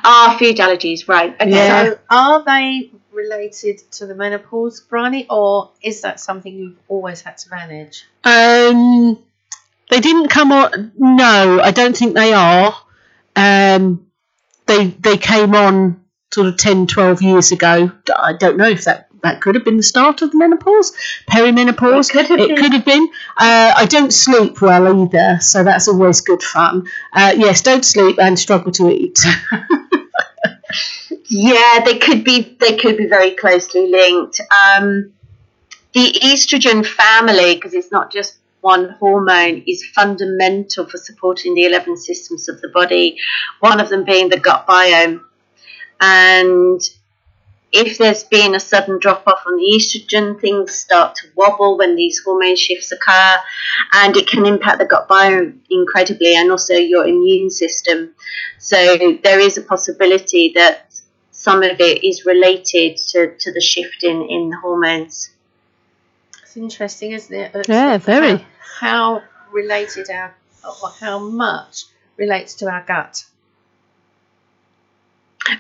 Ah, 0.05 0.37
food 0.39 0.57
allergies, 0.57 1.09
right. 1.09 1.35
Okay. 1.35 1.51
Yeah. 1.51 1.85
So, 1.85 1.99
are 2.11 2.45
they 2.45 2.91
related 3.13 3.79
to 3.93 4.07
the 4.07 4.15
menopause, 4.15 4.81
Briony, 4.81 5.27
or 5.29 5.71
is 5.83 6.01
that 6.03 6.19
something 6.21 6.53
you've 6.55 6.79
always 6.89 7.21
had 7.23 7.39
to 7.39 7.51
manage? 7.51 8.05
Um, 8.25 9.19
they 9.91 10.01
didn't 10.01 10.29
come 10.29 10.53
on. 10.53 10.93
No, 10.97 11.61
I 11.63 11.71
don't 11.71 11.97
think 11.97 12.15
they 12.15 12.33
are. 12.33 12.75
Um, 13.37 14.07
they 14.67 14.87
they 14.87 15.17
came 15.19 15.55
on 15.55 16.03
sort 16.33 16.47
of 16.49 16.57
10, 16.57 16.87
12 16.87 17.21
years 17.23 17.53
ago. 17.53 17.93
I 18.17 18.33
don't 18.33 18.57
know 18.57 18.69
if 18.69 18.85
that 18.85 19.09
that 19.23 19.41
could 19.41 19.55
have 19.55 19.65
been 19.65 19.77
the 19.77 19.83
start 19.83 20.23
of 20.23 20.31
the 20.31 20.39
menopause, 20.39 20.93
perimenopause. 21.31 22.11
It 22.11 22.13
could 22.13 22.41
have 22.41 22.49
been. 22.49 22.57
Could 22.57 22.73
have 22.73 22.85
been. 22.85 23.09
Uh, 23.37 23.73
I 23.77 23.87
don't 23.87 24.13
sleep 24.13 24.61
well 24.61 25.03
either, 25.05 25.39
so 25.41 25.65
that's 25.65 25.89
always 25.89 26.21
good 26.21 26.43
fun. 26.43 26.87
Uh, 27.13 27.35
yes, 27.37 27.63
don't 27.63 27.85
sleep 27.85 28.19
and 28.21 28.39
struggle 28.39 28.73
to 28.73 28.91
eat. 28.91 29.21
Yeah, 31.29 31.81
they 31.85 31.99
could 31.99 32.25
be. 32.25 32.57
They 32.61 32.77
could 32.77 32.99
be 32.99 33.07
very 33.07 33.31
closely 33.33 33.89
linked. 33.89 34.41
Um, 34.41 35.13
the 35.95 36.13
estrogen 36.23 36.87
family, 36.87 37.55
because 37.55 37.73
it's 37.73 37.91
not 37.91 38.13
just 38.13 38.39
one 38.61 38.91
hormone, 39.01 39.65
is 39.67 39.85
fundamental 39.95 40.87
for 40.87 40.99
supporting 40.99 41.55
the 41.55 41.65
eleven 41.65 41.97
systems 41.97 42.51
of 42.51 42.61
the 42.61 42.69
body. 42.69 43.19
One 43.61 43.81
of 43.81 43.89
them 43.89 44.05
being 44.05 44.29
the 44.29 44.39
gut 44.39 44.67
biome, 44.67 45.23
and 46.01 46.81
if 47.73 47.99
there's 47.99 48.25
been 48.25 48.55
a 48.55 48.61
sudden 48.61 48.99
drop 48.99 49.27
off 49.27 49.43
on 49.47 49.57
the 49.57 49.79
estrogen, 49.79 50.39
things 50.41 50.75
start 50.75 51.15
to 51.17 51.29
wobble 51.35 51.79
when 51.79 51.97
these 51.97 52.21
hormone 52.25 52.57
shifts 52.57 52.93
occur, 52.93 53.37
and 53.95 54.17
it 54.17 54.29
can 54.29 54.45
impact 54.45 54.79
the 54.79 54.85
gut 54.85 55.09
biome 55.09 55.59
incredibly 55.71 56.37
and 56.37 56.51
also 56.51 56.75
your 56.75 57.07
immune 57.07 57.51
system. 57.51 58.15
So 58.59 59.19
there 59.23 59.41
is 59.41 59.57
a 59.57 59.63
possibility 59.63 60.53
that 60.55 60.95
some 61.31 61.63
of 61.63 61.81
it 61.81 62.05
is 62.05 62.27
related 62.27 62.99
to, 63.09 63.35
to 63.37 63.53
the 63.53 63.61
shift 63.61 64.05
in, 64.05 64.23
in 64.29 64.51
the 64.51 64.59
hormones. 64.59 65.31
It's 66.43 66.57
interesting, 66.57 67.13
isn't 67.13 67.35
it? 67.35 67.51
It's 67.55 67.69
Yeah, 67.69 67.97
very. 67.97 68.37
How, 68.81 69.21
how 69.21 69.23
related 69.51 70.11
our, 70.11 70.35
or 70.65 70.91
how 71.01 71.19
much 71.19 71.85
relates 72.19 72.55
to 72.57 72.71
our 72.71 72.85
gut. 72.85 73.25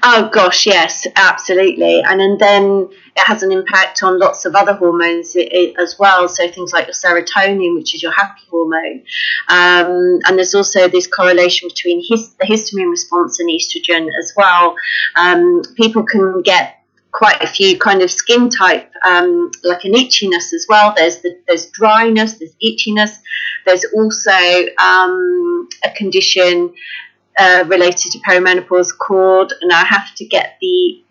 Oh 0.02 0.30
gosh, 0.32 0.66
yes, 0.66 1.06
absolutely. 1.16 2.00
And, 2.02 2.20
and 2.20 2.38
then 2.38 2.88
it 3.16 3.26
has 3.26 3.42
an 3.42 3.50
impact 3.50 4.02
on 4.02 4.18
lots 4.18 4.44
of 4.44 4.54
other 4.54 4.74
hormones 4.74 5.36
as 5.78 5.98
well. 5.98 6.28
So 6.28 6.48
things 6.48 6.72
like 6.72 6.86
your 6.86 6.94
serotonin, 6.94 7.74
which 7.74 7.94
is 7.94 8.02
your 8.02 8.12
happy 8.12 8.42
hormone. 8.48 9.02
Um, 9.48 10.20
and 10.24 10.38
there's 10.38 10.54
also 10.54 10.88
this 10.88 11.08
correlation 11.08 11.68
between 11.68 12.02
his, 12.08 12.34
the 12.34 12.46
histamine 12.46 12.90
response 12.90 13.40
and 13.40 13.50
estrogen 13.50 14.08
as 14.20 14.32
well. 14.36 14.76
Um, 15.16 15.62
people 15.76 16.04
can 16.04 16.42
get 16.42 16.78
quite 17.10 17.42
a 17.42 17.46
few 17.46 17.78
kind 17.78 18.02
of 18.02 18.10
skin 18.10 18.48
type, 18.48 18.90
um, 19.04 19.50
like 19.64 19.84
an 19.84 19.92
itchiness 19.92 20.52
as 20.54 20.66
well. 20.68 20.94
There's 20.96 21.20
the, 21.20 21.38
there's 21.46 21.66
dryness, 21.66 22.38
there's 22.38 22.54
itchiness. 22.64 23.18
There's 23.66 23.84
also 23.94 24.30
um, 24.78 25.68
a 25.84 25.90
condition 25.94 26.72
uh, 27.42 27.64
related 27.66 28.12
to 28.12 28.18
perimenopause 28.20 28.96
called, 28.96 29.52
and 29.60 29.72
I 29.72 29.84
have 29.84 30.14
to 30.16 30.24
get 30.24 30.56
the 30.60 31.02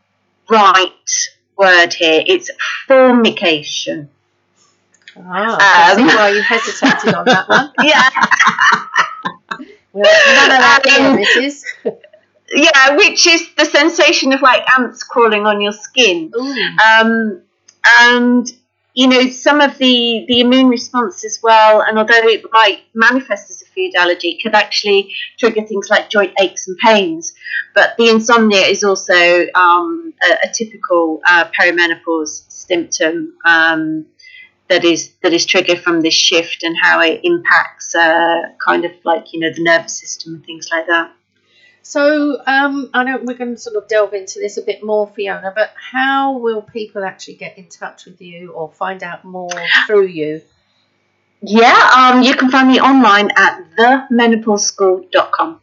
right 0.50 1.10
word 1.58 1.94
here. 1.94 2.24
It's 2.26 2.50
formication. 2.88 4.10
Ah, 5.18 5.94
Um, 5.94 6.08
why 6.08 6.30
you 6.30 6.42
hesitated 6.42 7.14
on 7.14 7.26
that 7.26 7.50
one. 7.50 7.72
Yeah, 7.84 8.10
Well, 9.94 10.04
none 10.36 10.52
of 10.56 10.62
that 10.66 10.82
Um, 11.00 11.18
here, 11.18 11.52
yeah, 12.54 12.96
which 12.96 13.28
is 13.28 13.42
the 13.58 13.66
sensation 13.66 14.32
of 14.34 14.42
like 14.42 14.64
ants 14.78 15.04
crawling 15.04 15.46
on 15.46 15.60
your 15.60 15.74
skin. 15.74 16.32
Um, 16.90 17.42
and 18.00 18.48
you 18.94 19.08
know 19.08 19.30
some 19.30 19.60
of 19.62 19.78
the 19.78 20.26
the 20.28 20.42
immune 20.42 20.68
response 20.68 21.24
as 21.26 21.40
well 21.42 21.82
and 21.82 21.98
although 21.98 22.28
it 22.28 22.44
might 22.52 22.82
manifest 22.94 23.50
as 23.50 23.61
food 23.74 23.94
allergy 23.96 24.40
could 24.42 24.54
actually 24.56 25.14
trigger 25.38 25.62
things 25.64 25.90
like 25.90 26.10
joint 26.10 26.34
aches 26.42 26.68
and 26.68 26.78
pains 26.78 27.34
but 27.74 27.96
the 27.98 28.10
insomnia 28.10 28.62
is 28.62 28.84
also 28.84 29.46
um, 29.56 30.14
a, 30.24 30.48
a 30.48 30.52
typical 30.54 31.22
uh, 31.28 31.46
perimenopause 31.60 32.44
symptom 32.50 33.34
um, 33.46 34.06
that 34.70 34.84
is 34.86 35.12
that 35.22 35.34
is 35.34 35.46
triggered 35.46 35.80
from 35.80 36.02
this 36.02 36.14
shift 36.14 36.64
and 36.64 36.76
how 36.82 37.02
it 37.02 37.20
impacts 37.24 37.94
uh, 37.96 38.42
kind 38.66 38.86
of 38.86 38.92
like 39.04 39.34
you 39.34 39.40
know 39.40 39.52
the 39.54 39.64
nervous 39.64 40.00
system 40.00 40.36
and 40.36 40.46
things 40.46 40.68
like 40.72 40.88
that 40.88 41.14
So, 41.84 42.42
um, 42.46 42.90
I 42.94 43.04
know 43.04 43.20
we're 43.24 43.38
going 43.38 43.56
to 43.56 43.62
sort 43.62 43.76
of 43.76 43.88
delve 43.88 44.14
into 44.14 44.40
this 44.40 44.58
a 44.58 44.62
bit 44.62 44.84
more, 44.84 45.08
Fiona, 45.16 45.52
but 45.56 45.74
how 45.92 46.38
will 46.38 46.62
people 46.62 47.04
actually 47.04 47.36
get 47.38 47.58
in 47.58 47.70
touch 47.70 48.06
with 48.06 48.22
you 48.22 48.52
or 48.54 48.72
find 48.72 49.04
out 49.04 49.24
more 49.26 49.50
through 49.88 50.08
you? 50.08 50.42
Yeah 51.42 51.90
um, 51.98 52.22
you 52.22 52.36
can 52.36 52.50
find 52.50 52.68
me 52.68 52.80
online 52.80 53.30
at 53.36 53.64
themenopauseschool.com 53.78 55.60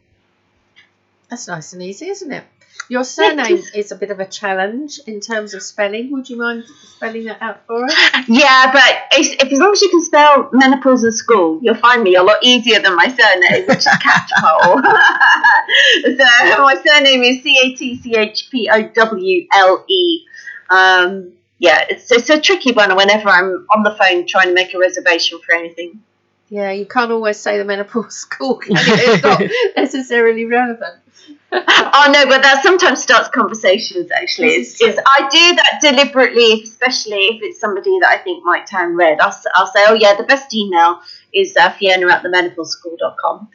That's 1.29 1.47
nice 1.47 1.73
and 1.73 1.83
easy, 1.83 2.09
isn't 2.09 2.31
it? 2.31 2.43
Your 2.89 3.03
surname 3.03 3.61
is 3.75 3.91
a 3.91 3.95
bit 3.95 4.09
of 4.09 4.19
a 4.19 4.25
challenge 4.25 4.99
in 5.05 5.19
terms 5.19 5.53
of 5.53 5.61
spelling. 5.61 6.11
Would 6.11 6.27
you 6.27 6.37
mind 6.37 6.63
spelling 6.95 7.25
that 7.25 7.39
out 7.39 7.67
for 7.67 7.85
us? 7.85 7.93
Yeah, 8.27 8.71
but 8.73 9.19
if, 9.19 9.33
if, 9.43 9.53
as 9.53 9.59
long 9.59 9.73
as 9.73 9.81
you 9.81 9.89
can 9.89 10.03
spell 10.03 10.49
menopause 10.53 11.03
in 11.03 11.11
school, 11.11 11.59
you'll 11.61 11.75
find 11.75 12.01
me 12.01 12.15
a 12.15 12.23
lot 12.23 12.37
easier 12.41 12.79
than 12.79 12.95
my 12.95 13.05
surname, 13.05 13.67
which 13.67 13.77
is 13.77 13.85
Catchpowle. 13.85 14.81
so 16.17 16.63
my 16.63 16.81
surname 16.83 17.21
is 17.21 17.43
C 17.43 17.59
A 17.63 17.75
T 17.75 18.01
C 18.01 18.15
H 18.15 18.49
P 18.49 18.69
O 18.71 18.81
W 18.81 19.47
L 19.53 19.85
E. 19.87 20.25
Um, 20.71 21.33
yeah, 21.59 21.85
it's, 21.89 22.11
it's 22.11 22.29
a 22.29 22.39
tricky 22.39 22.71
one 22.71 22.95
whenever 22.95 23.29
I'm 23.29 23.67
on 23.75 23.83
the 23.83 23.95
phone 23.95 24.25
trying 24.25 24.47
to 24.47 24.53
make 24.53 24.73
a 24.73 24.79
reservation 24.79 25.39
for 25.45 25.53
anything. 25.53 26.01
Yeah, 26.49 26.71
you 26.71 26.85
can't 26.85 27.11
always 27.11 27.37
say 27.37 27.57
the 27.57 27.65
menopause 27.65 28.15
school? 28.25 28.59
It's 28.67 29.23
not 29.23 29.41
necessarily 29.75 30.45
relevant. 30.45 30.95
oh 31.51 32.11
no, 32.11 32.25
but 32.27 32.41
that 32.41 32.61
sometimes 32.63 33.01
starts 33.01 33.29
conversations. 33.29 34.09
Actually, 34.11 34.53
is. 34.53 34.79
I 34.81 35.27
do 35.29 35.55
that 35.55 35.79
deliberately, 35.81 36.61
especially 36.63 37.17
if 37.17 37.43
it's 37.43 37.59
somebody 37.59 37.99
that 37.99 38.09
I 38.09 38.17
think 38.17 38.43
might 38.45 38.65
turn 38.65 38.95
red. 38.95 39.19
I'll, 39.19 39.35
I'll 39.55 39.67
say, 39.67 39.83
oh 39.87 39.93
yeah, 39.93 40.15
the 40.15 40.23
best 40.23 40.53
email 40.53 41.01
is 41.33 41.55
uh, 41.57 41.71
Fiona 41.71 42.11
at 42.11 42.23
themenopauseschool.com. 42.23 43.49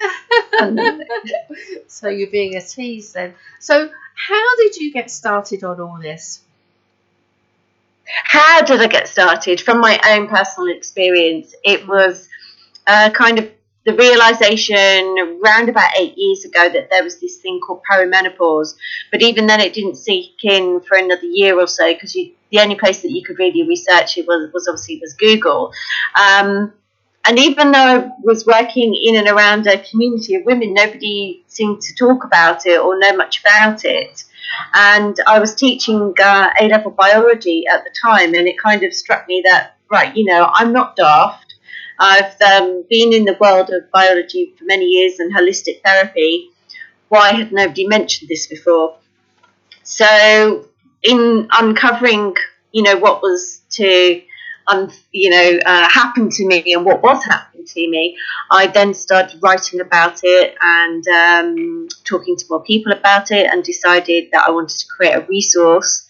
And- 0.60 1.04
so 1.86 2.08
you're 2.08 2.30
being 2.30 2.56
a 2.56 2.60
tease 2.60 3.12
then. 3.12 3.34
So 3.60 3.88
how 4.14 4.56
did 4.56 4.76
you 4.76 4.92
get 4.92 5.10
started 5.10 5.64
on 5.64 5.80
all 5.80 5.98
this? 6.00 6.43
How 8.06 8.62
did 8.62 8.80
I 8.80 8.86
get 8.86 9.08
started? 9.08 9.60
From 9.60 9.80
my 9.80 9.98
own 10.06 10.28
personal 10.28 10.74
experience, 10.74 11.54
it 11.64 11.86
was 11.86 12.28
uh, 12.86 13.10
kind 13.10 13.38
of 13.38 13.50
the 13.84 13.94
realization 13.94 15.16
around 15.44 15.68
about 15.68 15.90
eight 15.98 16.14
years 16.16 16.44
ago 16.44 16.70
that 16.70 16.88
there 16.90 17.04
was 17.04 17.20
this 17.20 17.38
thing 17.38 17.60
called 17.60 17.82
perimenopause. 17.90 18.74
But 19.10 19.22
even 19.22 19.46
then, 19.46 19.60
it 19.60 19.74
didn't 19.74 19.96
sink 19.96 20.42
in 20.42 20.80
for 20.80 20.96
another 20.96 21.26
year 21.26 21.58
or 21.58 21.66
so 21.66 21.92
because 21.92 22.12
the 22.12 22.60
only 22.60 22.76
place 22.76 23.02
that 23.02 23.10
you 23.10 23.22
could 23.22 23.38
really 23.38 23.66
research 23.66 24.16
it 24.16 24.26
was, 24.26 24.50
was 24.52 24.68
obviously 24.68 25.00
was 25.00 25.14
Google. 25.14 25.72
Um, 26.18 26.72
and 27.26 27.38
even 27.38 27.72
though 27.72 27.78
I 27.78 28.10
was 28.22 28.46
working 28.46 28.94
in 28.94 29.16
and 29.16 29.28
around 29.28 29.66
a 29.66 29.78
community 29.78 30.34
of 30.34 30.44
women, 30.44 30.74
nobody 30.74 31.42
seemed 31.46 31.80
to 31.82 31.94
talk 31.94 32.24
about 32.24 32.66
it 32.66 32.78
or 32.78 32.98
know 32.98 33.16
much 33.16 33.40
about 33.40 33.84
it. 33.84 34.24
And 34.74 35.16
I 35.26 35.38
was 35.38 35.54
teaching 35.54 36.14
uh, 36.20 36.50
A 36.60 36.68
level 36.68 36.90
biology 36.90 37.64
at 37.66 37.84
the 37.84 37.90
time, 38.02 38.34
and 38.34 38.48
it 38.48 38.58
kind 38.58 38.82
of 38.82 38.92
struck 38.92 39.26
me 39.28 39.42
that, 39.46 39.76
right, 39.90 40.14
you 40.16 40.24
know, 40.24 40.50
I'm 40.52 40.72
not 40.72 40.96
daft. 40.96 41.54
I've 41.98 42.40
um, 42.40 42.84
been 42.90 43.12
in 43.12 43.24
the 43.24 43.36
world 43.40 43.70
of 43.70 43.90
biology 43.92 44.54
for 44.58 44.64
many 44.64 44.86
years 44.86 45.20
and 45.20 45.34
holistic 45.34 45.82
therapy. 45.84 46.50
Why 47.08 47.32
had 47.32 47.52
nobody 47.52 47.86
mentioned 47.86 48.28
this 48.28 48.46
before? 48.46 48.98
So, 49.84 50.68
in 51.02 51.48
uncovering, 51.52 52.34
you 52.72 52.82
know, 52.82 52.96
what 52.96 53.22
was 53.22 53.62
to 53.72 54.22
um, 54.66 54.90
you 55.12 55.30
know, 55.30 55.58
uh, 55.64 55.88
happened 55.88 56.32
to 56.32 56.46
me 56.46 56.72
and 56.74 56.84
what 56.84 57.02
was 57.02 57.24
happening 57.24 57.64
to 57.66 57.88
me, 57.88 58.16
I 58.50 58.66
then 58.66 58.94
started 58.94 59.40
writing 59.42 59.80
about 59.80 60.20
it 60.22 60.56
and 60.60 61.06
um, 61.08 61.88
talking 62.04 62.36
to 62.36 62.44
more 62.48 62.62
people 62.62 62.92
about 62.92 63.30
it 63.30 63.46
and 63.50 63.62
decided 63.62 64.28
that 64.32 64.44
I 64.46 64.50
wanted 64.50 64.78
to 64.78 64.86
create 64.86 65.14
a 65.14 65.26
resource 65.26 66.06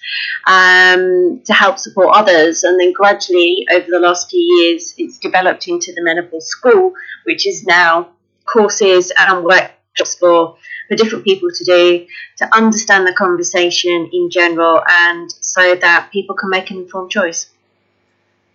um, 0.46 1.42
to 1.44 1.52
help 1.52 1.78
support 1.78 2.16
others. 2.16 2.62
And 2.62 2.78
then 2.80 2.92
gradually, 2.92 3.66
over 3.72 3.86
the 3.88 4.00
last 4.00 4.30
few 4.30 4.40
years, 4.40 4.94
it's 4.98 5.18
developed 5.18 5.68
into 5.68 5.92
the 5.92 6.02
Menopause 6.02 6.46
School, 6.46 6.92
which 7.24 7.46
is 7.46 7.64
now 7.64 8.11
courses 8.44 9.11
and 9.16 9.44
workshops 9.44 10.16
for 10.16 10.57
for 10.88 10.96
different 10.96 11.24
people 11.24 11.48
to 11.55 11.64
do 11.64 12.07
to 12.36 12.55
understand 12.55 13.07
the 13.07 13.12
conversation 13.14 14.11
in 14.12 14.28
general 14.30 14.82
and 14.86 15.32
so 15.40 15.74
that 15.76 16.11
people 16.12 16.34
can 16.36 16.50
make 16.50 16.70
an 16.70 16.78
informed 16.78 17.11
choice. 17.11 17.46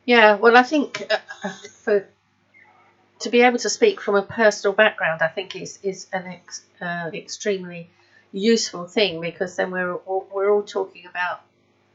Yeah, 0.10 0.38
well, 0.38 0.58
I 0.58 0.64
think 0.64 1.06
uh, 1.12 1.50
for 1.84 2.08
to 3.20 3.30
be 3.30 3.42
able 3.42 3.60
to 3.60 3.70
speak 3.70 4.02
from 4.02 4.16
a 4.16 4.24
personal 4.24 4.74
background, 4.74 5.22
I 5.22 5.28
think 5.28 5.56
is 5.56 5.78
is 5.84 6.08
an 6.12 6.26
ex, 6.26 6.66
uh, 6.82 7.12
extremely 7.14 7.92
useful 8.32 8.88
thing 8.88 9.22
because 9.22 9.56
then 9.56 9.70
we're 9.70 9.94
all, 9.94 10.28
we're 10.34 10.52
all 10.52 10.64
talking 10.64 11.06
about 11.06 11.42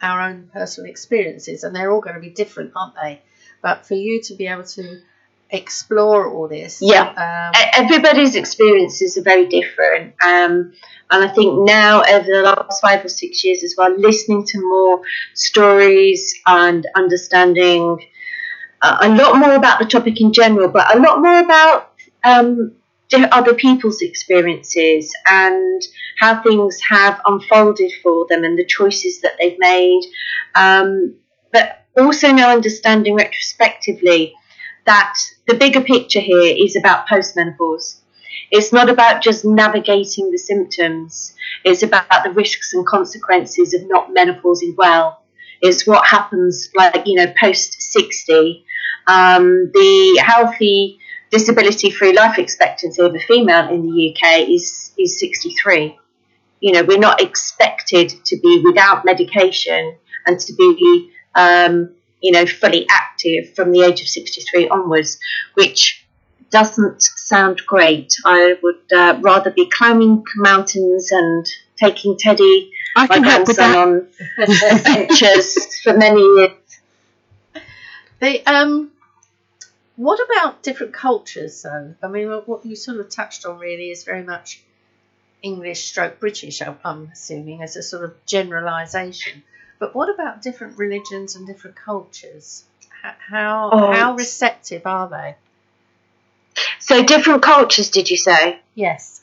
our 0.01 0.21
own 0.21 0.49
personal 0.53 0.89
experiences, 0.89 1.65
and 1.65 1.75
they're 1.75 1.91
all 1.91 2.01
going 2.01 2.15
to 2.15 2.21
be 2.21 2.31
different, 2.31 2.71
aren't 2.77 2.95
they? 2.95 3.21
But 3.63 3.85
for 3.85 3.95
you 3.95 4.23
to 4.23 4.35
be 4.35 4.47
able 4.47 4.69
to 4.79 5.01
explore 5.51 6.33
all 6.33 6.49
this, 6.49 6.79
yeah, 6.81 7.09
um, 7.09 7.63
everybody's 7.75 8.35
experiences 8.35 9.17
are 9.17 9.23
very 9.23 9.47
different. 9.47 10.15
Um, 10.23 10.73
and 11.11 11.25
I 11.25 11.29
think 11.29 11.67
now, 11.67 12.03
over 12.03 12.27
the 12.27 12.43
last 12.43 12.81
five 12.81 13.05
or 13.05 13.09
six 13.09 13.45
years 13.45 13.63
as 13.63 13.75
well, 13.77 13.95
listening 13.97 14.45
to 14.47 14.61
more 14.61 15.03
stories 15.35 16.35
and 16.47 16.87
understanding 16.97 17.99
uh, 18.83 18.99
a 19.03 19.09
lot 19.09 19.39
more 19.39 19.55
about 19.55 19.79
the 19.79 19.87
topic 19.87 20.21
in 20.21 20.33
general, 20.33 20.69
but 20.69 20.95
a 20.95 20.99
lot 20.99 21.21
more 21.21 21.41
about 21.41 21.93
um, 22.25 22.75
other 23.13 23.55
people's 23.55 24.03
experiences 24.03 25.13
and 25.27 25.83
how 26.19 26.43
things 26.43 26.81
have 26.89 27.21
unfolded 27.27 27.93
for 28.03 28.27
them 28.29 28.45
and 28.45 28.59
the 28.59 28.65
choices 28.65 29.21
that 29.21 29.33
they've 29.39 29.59
made. 29.59 30.03
Um, 30.55 31.15
but 31.53 31.85
also 31.97 32.33
now 32.33 32.51
understanding 32.51 33.15
retrospectively 33.15 34.35
that 34.87 35.17
the 35.47 35.55
bigger 35.55 35.81
picture 35.81 36.21
here 36.21 36.55
is 36.57 36.77
about 36.77 37.07
postmenopause. 37.07 38.01
It's 38.51 38.73
not 38.73 38.89
about 38.89 39.23
just 39.23 39.45
navigating 39.45 40.31
the 40.31 40.39
symptoms. 40.39 41.35
It's 41.65 41.83
about 41.83 42.25
the 42.25 42.31
risks 42.31 42.73
and 42.73 42.87
consequences 42.87 43.75
of 43.75 43.83
not 43.89 44.15
menopausing 44.15 44.77
well. 44.77 45.23
It's 45.61 45.87
what 45.87 46.07
happens, 46.07 46.69
like, 46.77 47.07
you 47.07 47.15
know, 47.15 47.33
post 47.41 47.81
60. 47.81 48.65
Um, 49.07 49.71
the 49.73 50.23
healthy 50.25 50.99
disability 51.31 51.91
free 51.91 52.13
life 52.13 52.39
expectancy 52.39 53.03
of 53.03 53.15
a 53.15 53.19
female 53.19 53.69
in 53.69 53.83
the 53.83 54.11
UK 54.11 54.49
is, 54.49 54.93
is 54.99 55.19
63. 55.19 55.99
You 56.61 56.73
know, 56.73 56.85
we're 56.85 56.99
not 56.99 57.21
expected 57.21 58.11
to 58.27 58.37
be 58.39 58.63
without 58.65 59.05
medication 59.05 59.97
and 60.27 60.39
to 60.39 60.53
be, 60.55 61.13
um, 61.35 61.95
you 62.25 62.33
know, 62.33 62.47
fully 62.47 62.87
active 62.91 63.55
from 63.55 63.71
the 63.71 63.83
age 63.83 64.01
of 64.01 64.09
63 64.09 64.71
onwards, 64.71 65.19
which 65.53 66.07
doesn't 66.49 67.03
sound 67.03 67.61
great. 67.67 68.15
I 68.25 68.57
would 68.63 68.91
uh, 68.91 69.19
rather 69.21 69.51
be 69.51 69.69
climbing 69.69 70.25
mountains 70.37 71.13
and 71.13 71.47
taking 71.77 72.17
Teddy, 72.17 72.73
I 72.97 73.07
my 73.09 73.19
grandson, 73.19 73.77
on 73.77 74.09
adventures 74.39 75.77
for 75.83 75.93
many 75.93 76.23
years. 76.23 76.81
The 78.21 78.43
um, 78.47 78.91
what 79.97 80.19
about 80.31 80.63
different 80.63 80.95
cultures, 80.95 81.61
though? 81.61 81.95
I 82.03 82.09
mean, 82.09 82.29
what 82.47 82.65
you 82.65 82.75
sort 82.75 83.01
of 83.01 83.11
touched 83.11 83.45
on 83.45 83.59
really 83.59 83.91
is 83.91 84.05
very 84.05 84.23
much 84.23 84.63
English 85.43 85.85
stroke 85.85 86.21
British, 86.21 86.63
I'm 86.63 87.11
assuming, 87.13 87.63
as 87.63 87.77
a 87.77 87.83
sort 87.83 88.05
of 88.05 88.15
generalisation. 88.25 89.43
But 89.85 89.95
what 89.95 90.09
about 90.09 90.41
different 90.41 90.79
religions 90.79 91.37
and 91.37 91.47
different 91.47 91.77
cultures? 91.77 92.65
How 93.03 93.69
oh, 93.71 93.93
how 93.93 94.15
receptive 94.15 94.87
are 94.87 95.11
they? 95.11 95.37
So 96.79 97.05
different 97.05 97.43
cultures, 97.43 97.91
did 97.91 98.09
you 98.11 98.17
say? 98.17 98.61
Yes. 98.75 99.14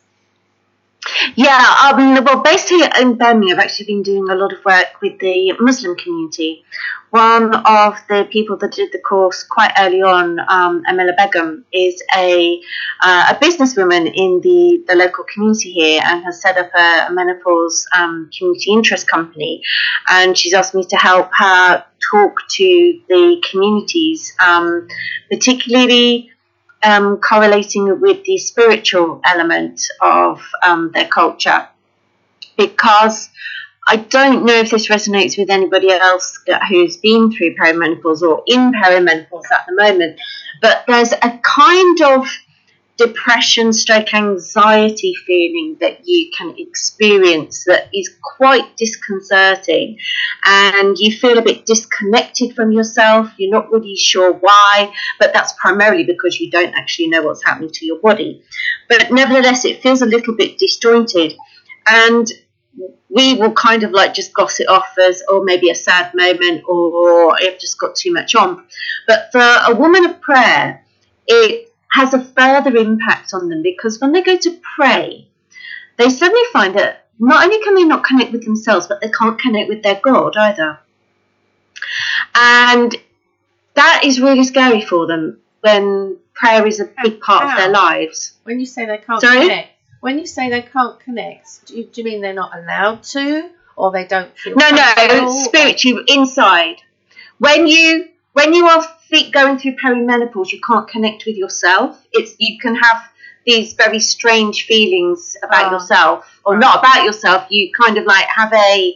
Yeah, 1.36 1.91
um, 1.93 2.24
well, 2.24 2.43
here 2.45 2.89
in 2.99 3.18
Birmingham, 3.18 3.58
I've 3.58 3.66
actually 3.66 3.88
been 3.88 4.04
doing 4.04 4.30
a 4.30 4.36
lot 4.36 4.54
of 4.54 4.64
work 4.64 5.02
with 5.02 5.18
the 5.20 5.54
Muslim 5.60 5.95
community. 5.95 6.64
One 7.10 7.54
of 7.56 7.95
the 8.08 8.28
people 8.30 8.58
that 8.58 8.74
did 8.74 8.91
the 8.91 8.99
course 8.99 9.43
quite 9.43 9.72
early 9.80 10.02
on, 10.02 10.39
um, 10.47 10.84
Amila 10.88 11.18
Begum, 11.18 11.66
is 11.74 12.02
a 12.16 12.62
uh, 13.02 13.34
a 13.34 13.36
businesswoman 13.43 14.12
in 14.14 14.41
the, 14.41 14.84
the 14.88 14.95
local 14.95 15.26
community 15.26 15.72
here 15.72 16.02
and 16.06 16.24
has 16.24 16.41
set 16.41 16.58
up 16.58 16.70
a, 16.78 17.08
a 17.08 17.12
menopause 17.12 17.88
um, 17.97 18.30
community 18.38 18.72
interest 18.72 19.10
company. 19.10 19.64
And 20.08 20.38
she's 20.38 20.54
asked 20.54 20.76
me 20.76 20.86
to 20.86 20.95
help 20.95 21.32
her 21.38 21.84
talk 22.12 22.36
to 22.58 23.02
the 23.10 23.43
communities, 23.49 24.34
um, 24.39 24.88
particularly 25.30 26.32
um, 26.84 27.17
correlating 27.17 27.99
with 27.99 28.23
the 28.23 28.38
spiritual 28.38 29.21
element 29.23 29.82
of 30.01 30.41
um, 30.63 30.91
their 30.93 31.07
culture. 31.07 31.67
Because 32.57 33.29
I 33.88 33.97
don't 33.97 34.45
know 34.45 34.53
if 34.53 34.69
this 34.69 34.88
resonates 34.89 35.38
with 35.38 35.49
anybody 35.49 35.91
else 35.91 36.39
who's 36.69 36.97
been 36.97 37.32
through 37.32 37.55
perimenopause 37.55 38.21
or 38.21 38.43
in 38.45 38.71
perimenopause 38.71 39.51
at 39.51 39.65
the 39.67 39.75
moment, 39.75 40.19
but 40.61 40.84
there's 40.88 41.13
a 41.13 41.39
kind 41.43 42.01
of 42.01 42.27
depression 42.97 43.73
stroke 43.73 44.13
anxiety 44.13 45.13
feeling 45.25 45.77
that 45.79 46.01
you 46.05 46.29
can 46.37 46.55
experience 46.57 47.63
that 47.65 47.89
is 47.93 48.09
quite 48.37 48.77
disconcerting. 48.77 49.97
And 50.45 50.97
you 50.97 51.15
feel 51.15 51.37
a 51.37 51.41
bit 51.41 51.65
disconnected 51.65 52.55
from 52.55 52.71
yourself. 52.71 53.31
You're 53.37 53.51
not 53.51 53.71
really 53.71 53.95
sure 53.95 54.33
why 54.33 54.93
but 55.19 55.33
that's 55.33 55.53
primarily 55.53 56.03
because 56.03 56.39
you 56.39 56.49
don't 56.49 56.73
actually 56.75 57.07
know 57.07 57.23
what's 57.23 57.43
happening 57.43 57.69
to 57.71 57.85
your 57.85 57.99
body. 57.99 58.43
But 58.89 59.11
nevertheless 59.11 59.65
it 59.65 59.81
feels 59.81 60.01
a 60.01 60.05
little 60.05 60.35
bit 60.35 60.57
disjointed. 60.57 61.33
And 61.87 62.27
we 63.09 63.35
will 63.35 63.51
kind 63.51 63.83
of 63.83 63.91
like 63.91 64.13
just 64.13 64.33
gossip 64.33 64.69
off 64.69 64.95
as 64.97 65.21
or 65.27 65.39
oh, 65.39 65.43
maybe 65.43 65.69
a 65.69 65.75
sad 65.75 66.13
moment 66.13 66.63
or 66.67 66.91
oh, 66.93 67.35
I've 67.39 67.59
just 67.59 67.79
got 67.79 67.95
too 67.95 68.13
much 68.13 68.35
on. 68.35 68.65
But 69.07 69.31
for 69.31 69.41
a 69.41 69.75
woman 69.75 70.05
of 70.05 70.21
prayer 70.21 70.85
it 71.27 71.70
has 71.91 72.13
a 72.13 72.23
further 72.23 72.75
impact 72.75 73.33
on 73.33 73.49
them 73.49 73.61
because 73.61 73.99
when 73.99 74.11
they 74.11 74.21
go 74.21 74.37
to 74.37 74.59
pray, 74.75 75.27
they 75.97 76.09
suddenly 76.09 76.43
find 76.53 76.75
that 76.75 77.07
not 77.19 77.43
only 77.43 77.61
can 77.63 77.75
they 77.75 77.83
not 77.83 78.03
connect 78.03 78.31
with 78.31 78.43
themselves, 78.43 78.87
but 78.87 79.01
they 79.01 79.09
can't 79.09 79.39
connect 79.39 79.69
with 79.69 79.83
their 79.83 79.99
God 80.01 80.35
either. 80.37 80.79
And 82.33 82.95
that 83.75 84.01
is 84.03 84.19
really 84.19 84.43
scary 84.43 84.81
for 84.81 85.05
them 85.05 85.39
when 85.61 86.17
prayer 86.33 86.65
is 86.65 86.79
a 86.79 86.89
big 87.03 87.19
part 87.19 87.45
of 87.45 87.57
their 87.57 87.69
lives. 87.69 88.33
When 88.43 88.59
you 88.59 88.65
say 88.65 88.85
they 88.85 88.97
can't 88.97 89.21
Sorry? 89.21 89.41
connect, 89.41 89.69
when 89.99 90.17
you 90.17 90.25
say 90.25 90.49
they 90.49 90.63
can't 90.63 90.99
connect, 90.99 91.67
do 91.67 91.77
you, 91.77 91.83
do 91.83 92.01
you 92.01 92.05
mean 92.05 92.21
they're 92.21 92.33
not 92.33 92.57
allowed 92.57 93.03
to, 93.03 93.49
or 93.75 93.91
they 93.91 94.05
don't 94.07 94.35
feel? 94.37 94.55
No, 94.55 94.69
no, 94.69 95.29
spiritually 95.45 96.03
inside. 96.07 96.77
When 97.37 97.67
you 97.67 98.09
when 98.33 98.53
you 98.53 98.65
are 98.65 98.83
going 99.32 99.57
through 99.57 99.76
perimenopause, 99.76 100.51
you 100.51 100.59
can't 100.62 100.88
connect 100.88 101.26
with 101.26 101.36
yourself. 101.36 102.05
It's 102.12 102.36
you 102.39 102.59
can 102.59 102.76
have 102.76 102.97
these 103.45 103.74
very 103.74 103.99
strange 103.99 104.66
feelings 104.66 105.36
about 105.43 105.72
oh. 105.72 105.76
yourself, 105.76 106.41
or 106.45 106.57
not 106.57 106.80
about 106.80 107.03
yourself. 107.03 107.47
You 107.49 107.72
kind 107.74 107.97
of 107.97 108.05
like 108.05 108.26
have 108.28 108.53
a 108.53 108.95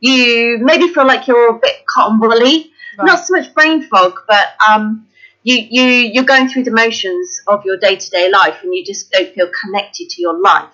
you 0.00 0.58
maybe 0.60 0.88
feel 0.88 1.06
like 1.06 1.26
you're 1.26 1.56
a 1.56 1.58
bit 1.58 1.86
cotton 1.86 2.18
woolly, 2.18 2.72
right. 2.98 3.06
not 3.06 3.24
so 3.24 3.36
much 3.36 3.54
brain 3.54 3.82
fog, 3.82 4.14
but 4.26 4.48
um, 4.68 5.06
you 5.42 5.56
you 5.70 5.84
you're 5.84 6.24
going 6.24 6.48
through 6.48 6.64
the 6.64 6.72
motions 6.72 7.40
of 7.46 7.64
your 7.64 7.76
day 7.76 7.96
to 7.96 8.10
day 8.10 8.30
life, 8.30 8.58
and 8.62 8.74
you 8.74 8.84
just 8.84 9.10
don't 9.12 9.32
feel 9.34 9.50
connected 9.64 10.10
to 10.10 10.20
your 10.20 10.38
life. 10.38 10.72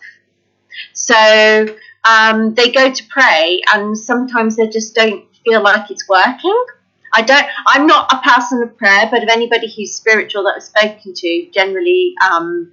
So 0.92 1.76
um, 2.04 2.54
they 2.54 2.70
go 2.70 2.90
to 2.90 3.04
pray, 3.08 3.60
and 3.74 3.98
sometimes 3.98 4.56
they 4.56 4.68
just 4.68 4.94
don't 4.94 5.24
feel 5.44 5.62
like 5.62 5.90
it's 5.90 6.08
working 6.08 6.64
I 7.12 7.22
don't. 7.22 7.46
I'm 7.66 7.86
not 7.86 8.12
a 8.12 8.18
person 8.18 8.62
of 8.62 8.76
prayer, 8.76 9.08
but 9.10 9.22
if 9.22 9.30
anybody 9.30 9.72
who's 9.74 9.94
spiritual 9.94 10.44
that 10.44 10.54
I've 10.56 10.62
spoken 10.62 11.14
to 11.14 11.48
generally 11.52 12.14
um, 12.30 12.70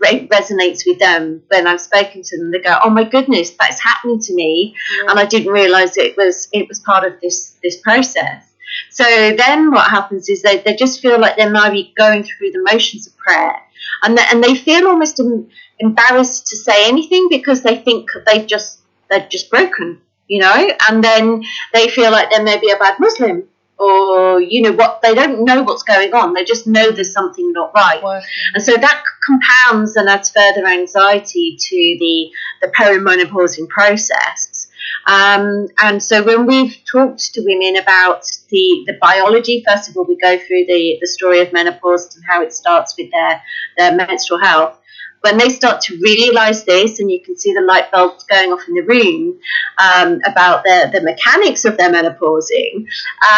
re- 0.00 0.28
resonates 0.28 0.86
with 0.86 0.98
them 0.98 1.42
when 1.48 1.66
I've 1.66 1.80
spoken 1.80 2.22
to 2.22 2.38
them. 2.38 2.50
They 2.50 2.60
go, 2.60 2.78
"Oh 2.84 2.90
my 2.90 3.04
goodness, 3.04 3.50
that's 3.50 3.80
happening 3.82 4.20
to 4.20 4.34
me," 4.34 4.74
Yeah. 4.96 5.10
and 5.10 5.18
I 5.18 5.24
didn't 5.24 5.52
realise 5.52 5.96
it 5.96 6.16
was 6.16 6.48
it 6.52 6.68
was 6.68 6.80
part 6.80 7.04
of 7.04 7.20
this 7.20 7.56
this 7.62 7.80
process. 7.80 8.44
So 8.90 9.04
then 9.04 9.70
what 9.70 9.90
happens 9.90 10.28
is 10.28 10.42
they, 10.42 10.58
they 10.58 10.76
just 10.76 11.00
feel 11.00 11.18
like 11.18 11.36
they're 11.36 11.50
maybe 11.50 11.92
going 11.96 12.22
through 12.22 12.50
the 12.52 12.62
motions 12.70 13.06
of 13.06 13.16
prayer, 13.16 13.56
and 14.02 14.16
they, 14.16 14.22
and 14.30 14.44
they 14.44 14.54
feel 14.54 14.86
almost 14.86 15.18
em- 15.20 15.48
embarrassed 15.78 16.48
to 16.48 16.56
say 16.56 16.86
anything 16.88 17.28
because 17.30 17.62
they 17.62 17.76
think 17.78 18.10
they've 18.26 18.46
just 18.46 18.80
they're 19.10 19.26
just 19.30 19.50
broken, 19.50 20.00
you 20.26 20.40
know, 20.40 20.70
and 20.88 21.02
then 21.02 21.42
they 21.72 21.88
feel 21.88 22.10
like 22.10 22.30
they're 22.30 22.42
maybe 22.44 22.70
a 22.70 22.76
bad 22.76 23.00
Muslim 23.00 23.48
or 23.78 24.40
you 24.40 24.62
know 24.62 24.72
what 24.72 25.00
they 25.02 25.14
don't 25.14 25.44
know 25.44 25.62
what's 25.62 25.82
going 25.82 26.12
on. 26.14 26.34
They 26.34 26.44
just 26.44 26.66
know 26.66 26.90
there's 26.90 27.12
something 27.12 27.52
not 27.52 27.72
right. 27.74 28.22
And 28.54 28.62
so 28.62 28.76
that 28.76 29.02
compounds 29.24 29.96
and 29.96 30.08
adds 30.08 30.30
further 30.30 30.66
anxiety 30.66 31.56
to 31.58 31.76
the 31.76 32.30
the 32.62 32.68
perimenopausing 32.68 33.68
process. 33.68 34.68
Um, 35.06 35.68
and 35.82 36.02
so 36.02 36.22
when 36.22 36.46
we've 36.46 36.76
talked 36.90 37.34
to 37.34 37.42
women 37.42 37.80
about 37.80 38.24
the, 38.50 38.84
the 38.86 38.98
biology, 39.00 39.64
first 39.66 39.88
of 39.88 39.96
all, 39.96 40.04
we 40.04 40.16
go 40.16 40.38
through 40.38 40.66
the, 40.66 40.98
the 41.00 41.06
story 41.06 41.40
of 41.40 41.52
menopause 41.52 42.14
and 42.14 42.24
how 42.26 42.42
it 42.42 42.52
starts 42.52 42.94
with 42.98 43.10
their, 43.10 43.42
their 43.76 43.94
menstrual 43.94 44.40
health. 44.40 44.78
When 45.20 45.36
they 45.36 45.48
start 45.48 45.80
to 45.82 45.98
realise 46.00 46.62
this, 46.62 47.00
and 47.00 47.10
you 47.10 47.20
can 47.20 47.36
see 47.36 47.52
the 47.52 47.60
light 47.60 47.90
bulbs 47.90 48.24
going 48.24 48.52
off 48.52 48.62
in 48.68 48.74
the 48.74 48.82
room 48.82 49.38
um, 49.78 50.20
about 50.26 50.62
the, 50.64 50.90
the 50.92 51.00
mechanics 51.00 51.64
of 51.64 51.76
their 51.76 51.90
menopausing, 51.90 52.86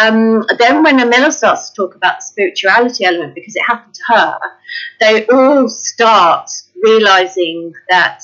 um, 0.03 0.45
then 0.59 0.83
when 0.83 0.99
Amila 0.99 1.33
starts 1.33 1.71
to 1.71 1.77
talk 1.77 1.95
about 1.95 2.19
the 2.19 2.25
spirituality 2.25 3.05
element, 3.05 3.35
because 3.35 3.57
it 3.57 3.63
happened 3.63 3.95
to 3.95 4.03
her, 4.09 4.39
they 5.01 5.27
all 5.27 5.69
start 5.69 6.51
realising 6.83 7.73
that 7.89 8.23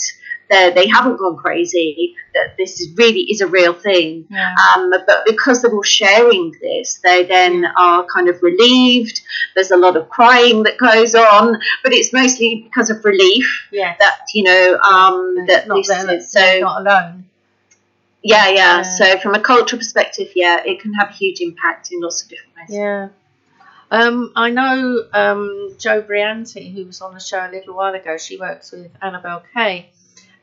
they 0.51 0.71
they 0.71 0.87
haven't 0.89 1.19
gone 1.19 1.37
crazy, 1.37 2.15
that 2.35 2.57
this 2.59 2.81
is 2.81 2.97
really 2.97 3.23
is 3.23 3.41
a 3.41 3.47
real 3.47 3.73
thing. 3.73 4.27
Yeah. 4.31 4.55
Um, 4.77 4.91
but 4.91 5.25
because 5.27 5.63
they're 5.63 5.75
all 5.75 5.83
sharing 5.83 6.55
this, 6.61 7.01
they 7.03 7.25
then 7.25 7.67
are 7.77 8.07
kind 8.15 8.29
of 8.29 8.43
relieved. 8.43 9.21
There's 9.55 9.71
a 9.71 9.77
lot 9.77 9.97
of 9.97 10.09
crying 10.09 10.63
that 10.65 10.79
goes 10.79 11.15
on, 11.15 11.57
but 11.83 11.93
it's 11.93 12.13
mostly 12.13 12.63
because 12.65 12.91
of 12.91 13.05
relief 13.05 13.67
yeah. 13.73 13.97
that 13.99 14.21
you 14.35 14.45
know 14.45 14.79
um, 14.79 15.47
that 15.47 15.69
not 15.69 15.77
this 15.77 15.91
is 15.91 16.33
so. 16.33 16.59
not 16.61 16.81
alone. 16.81 17.25
Yeah, 18.23 18.49
yeah. 18.49 18.55
Yeah. 18.55 18.83
So 18.83 19.19
from 19.19 19.35
a 19.35 19.41
cultural 19.41 19.79
perspective, 19.79 20.29
yeah, 20.35 20.61
it 20.65 20.81
can 20.81 20.93
have 20.95 21.11
a 21.11 21.13
huge 21.13 21.41
impact 21.41 21.93
in 21.93 22.01
lots 22.01 22.23
of 22.23 22.29
different 22.29 22.55
ways. 22.57 22.77
Yeah. 22.77 23.09
Um, 23.91 24.33
I 24.35 24.51
know 24.51 25.05
um, 25.13 25.77
Joe 25.79 26.03
Brianti, 26.03 26.75
who 26.75 26.87
was 26.87 27.01
on 27.01 27.15
the 27.15 27.21
show 27.21 27.39
a 27.39 27.51
little 27.51 27.75
while 27.75 27.95
ago. 27.95 28.17
She 28.17 28.37
works 28.37 28.73
with 28.73 28.91
Annabelle 29.01 29.45
Kay, 29.55 29.91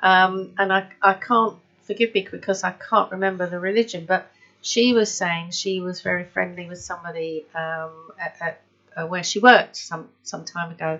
um, 0.04 0.54
and 0.60 0.72
I, 0.72 0.89
I 1.01 1.14
can't 1.14 1.56
forgive 1.84 2.14
me 2.14 2.28
because 2.30 2.64
I 2.64 2.72
can't 2.72 3.10
remember 3.12 3.47
the 3.47 3.60
religion, 3.60 4.06
but 4.06 4.30
she 4.62 4.93
was 4.93 5.12
saying 5.12 5.51
she 5.51 5.80
was 5.80 6.01
very 6.01 6.26
friendly 6.26 6.68
with 6.68 6.80
somebody 6.80 7.45
um, 7.56 8.12
at, 8.20 8.36
at 8.41 8.62
uh, 8.95 9.08
where 9.08 9.24
she 9.24 9.39
worked 9.39 9.78
some 9.78 10.10
some 10.24 10.43
time 10.43 10.72
ago, 10.72 10.99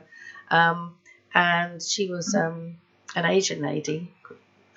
um, 0.50 0.96
and 1.36 1.84
she 1.84 2.10
was 2.10 2.34
um, 2.34 2.78
an 3.16 3.26
Asian 3.26 3.62
lady, 3.62 4.10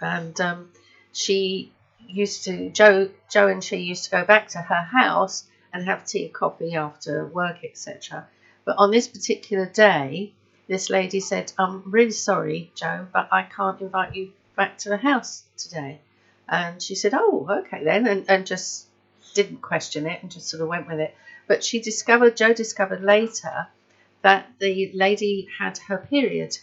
and 0.00 0.38
um, 0.40 0.70
she 1.12 1.72
used 2.08 2.44
to 2.44 2.70
Joe 2.70 3.08
Joe 3.30 3.46
and 3.46 3.62
she 3.62 3.76
used 3.76 4.04
to 4.04 4.10
go 4.10 4.24
back 4.24 4.48
to 4.48 4.58
her 4.58 4.82
house 4.82 5.44
and 5.72 5.84
have 5.84 6.04
tea, 6.04 6.28
coffee 6.28 6.74
after 6.74 7.26
work, 7.26 7.58
etc. 7.62 8.26
But 8.64 8.76
on 8.78 8.90
this 8.90 9.06
particular 9.06 9.66
day, 9.66 10.32
this 10.68 10.90
lady 10.90 11.20
said, 11.20 11.52
"I'm 11.58 11.82
really 11.90 12.10
sorry, 12.10 12.70
Joe, 12.74 13.06
but 13.12 13.28
I 13.32 13.42
can't 13.42 13.80
invite 13.80 14.14
you 14.14 14.32
back 14.56 14.78
to 14.78 14.88
the 14.88 14.96
house 14.96 15.44
today." 15.56 16.00
And 16.48 16.82
she 16.82 16.94
said, 16.94 17.12
"Oh, 17.14 17.46
okay 17.60 17.84
then," 17.84 18.06
and, 18.06 18.24
and 18.28 18.46
just 18.46 18.86
didn't 19.34 19.60
question 19.62 20.06
it 20.06 20.22
and 20.22 20.30
just 20.30 20.48
sort 20.48 20.62
of 20.62 20.68
went 20.68 20.86
with 20.88 21.00
it. 21.00 21.14
But 21.46 21.62
she 21.62 21.80
discovered, 21.80 22.36
Joe 22.36 22.52
discovered 22.52 23.02
later, 23.02 23.66
that 24.22 24.46
the 24.58 24.90
lady 24.94 25.48
had 25.58 25.78
her 25.88 25.98
period, 25.98 26.58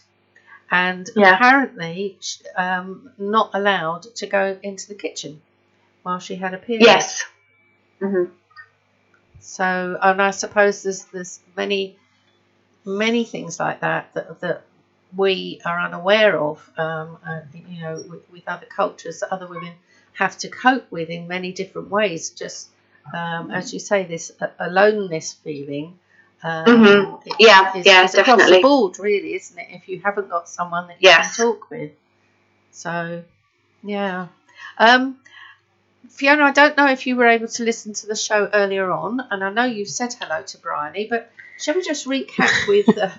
and 0.70 1.08
Yeah. 1.16 1.34
apparently 1.36 2.18
um, 2.56 3.12
not 3.18 3.50
allowed 3.54 4.02
to 4.16 4.26
go 4.26 4.58
into 4.62 4.88
the 4.88 4.94
kitchen 4.94 5.40
while 6.02 6.18
she 6.18 6.34
had 6.36 6.52
a 6.54 6.58
period. 6.58 6.82
Yes. 6.86 7.24
hmm 8.00 8.24
So, 9.40 9.98
and 10.02 10.20
I 10.22 10.30
suppose 10.30 10.82
there's 10.82 11.04
there's 11.06 11.40
many 11.56 11.96
many 12.84 13.24
things 13.24 13.58
like 13.60 13.80
that 13.80 14.12
that, 14.14 14.40
that 14.40 14.62
we 15.16 15.60
are 15.64 15.80
unaware 15.80 16.38
of. 16.38 16.70
Um, 16.76 17.18
uh, 17.26 17.40
you 17.68 17.80
know, 17.82 18.02
with, 18.08 18.30
with 18.30 18.42
other 18.48 18.66
cultures 18.66 19.20
that 19.20 19.32
other 19.32 19.46
women 19.46 19.72
have 20.14 20.36
to 20.38 20.48
cope 20.48 20.90
with 20.90 21.08
in 21.10 21.26
many 21.28 21.52
different 21.52 21.88
ways. 21.90 22.30
Just 22.30 22.68
um, 23.12 23.50
as 23.50 23.72
you 23.72 23.78
say, 23.80 24.04
this 24.04 24.32
uh, 24.40 24.46
aloneness 24.58 25.32
feeling. 25.34 25.98
Um, 26.42 26.64
Mhm. 26.66 27.22
Yeah, 27.38 27.76
is- 27.76 27.86
yeah, 27.86 28.04
is 28.04 28.14
across 28.14 28.26
definitely. 28.38 28.56
the 28.56 28.62
board, 28.62 28.98
really, 28.98 29.34
isn't 29.34 29.58
it? 29.58 29.68
If 29.70 29.88
you 29.88 30.00
haven't 30.00 30.28
got 30.28 30.48
someone 30.48 30.88
that 30.88 30.94
you 31.02 31.08
Yes. 31.08 31.36
can 31.36 31.46
talk 31.46 31.70
with. 31.70 31.92
So, 32.70 33.22
yeah. 33.82 34.26
Um, 34.78 35.18
Fiona, 36.10 36.44
I 36.44 36.50
don't 36.52 36.76
know 36.76 36.88
if 36.88 37.06
you 37.06 37.16
were 37.16 37.26
able 37.26 37.48
to 37.48 37.62
listen 37.64 37.92
to 37.94 38.06
the 38.06 38.16
show 38.16 38.48
earlier 38.52 38.90
on, 38.90 39.20
and 39.30 39.42
I 39.42 39.50
know 39.50 39.64
you 39.64 39.84
said 39.86 40.14
hello 40.20 40.42
to 40.42 40.58
Briony, 40.58 41.06
but 41.08 41.30
shall 41.58 41.74
we 41.74 41.82
just 41.82 42.06
recap 42.06 42.68
with 42.68 42.96
uh, 42.98 43.10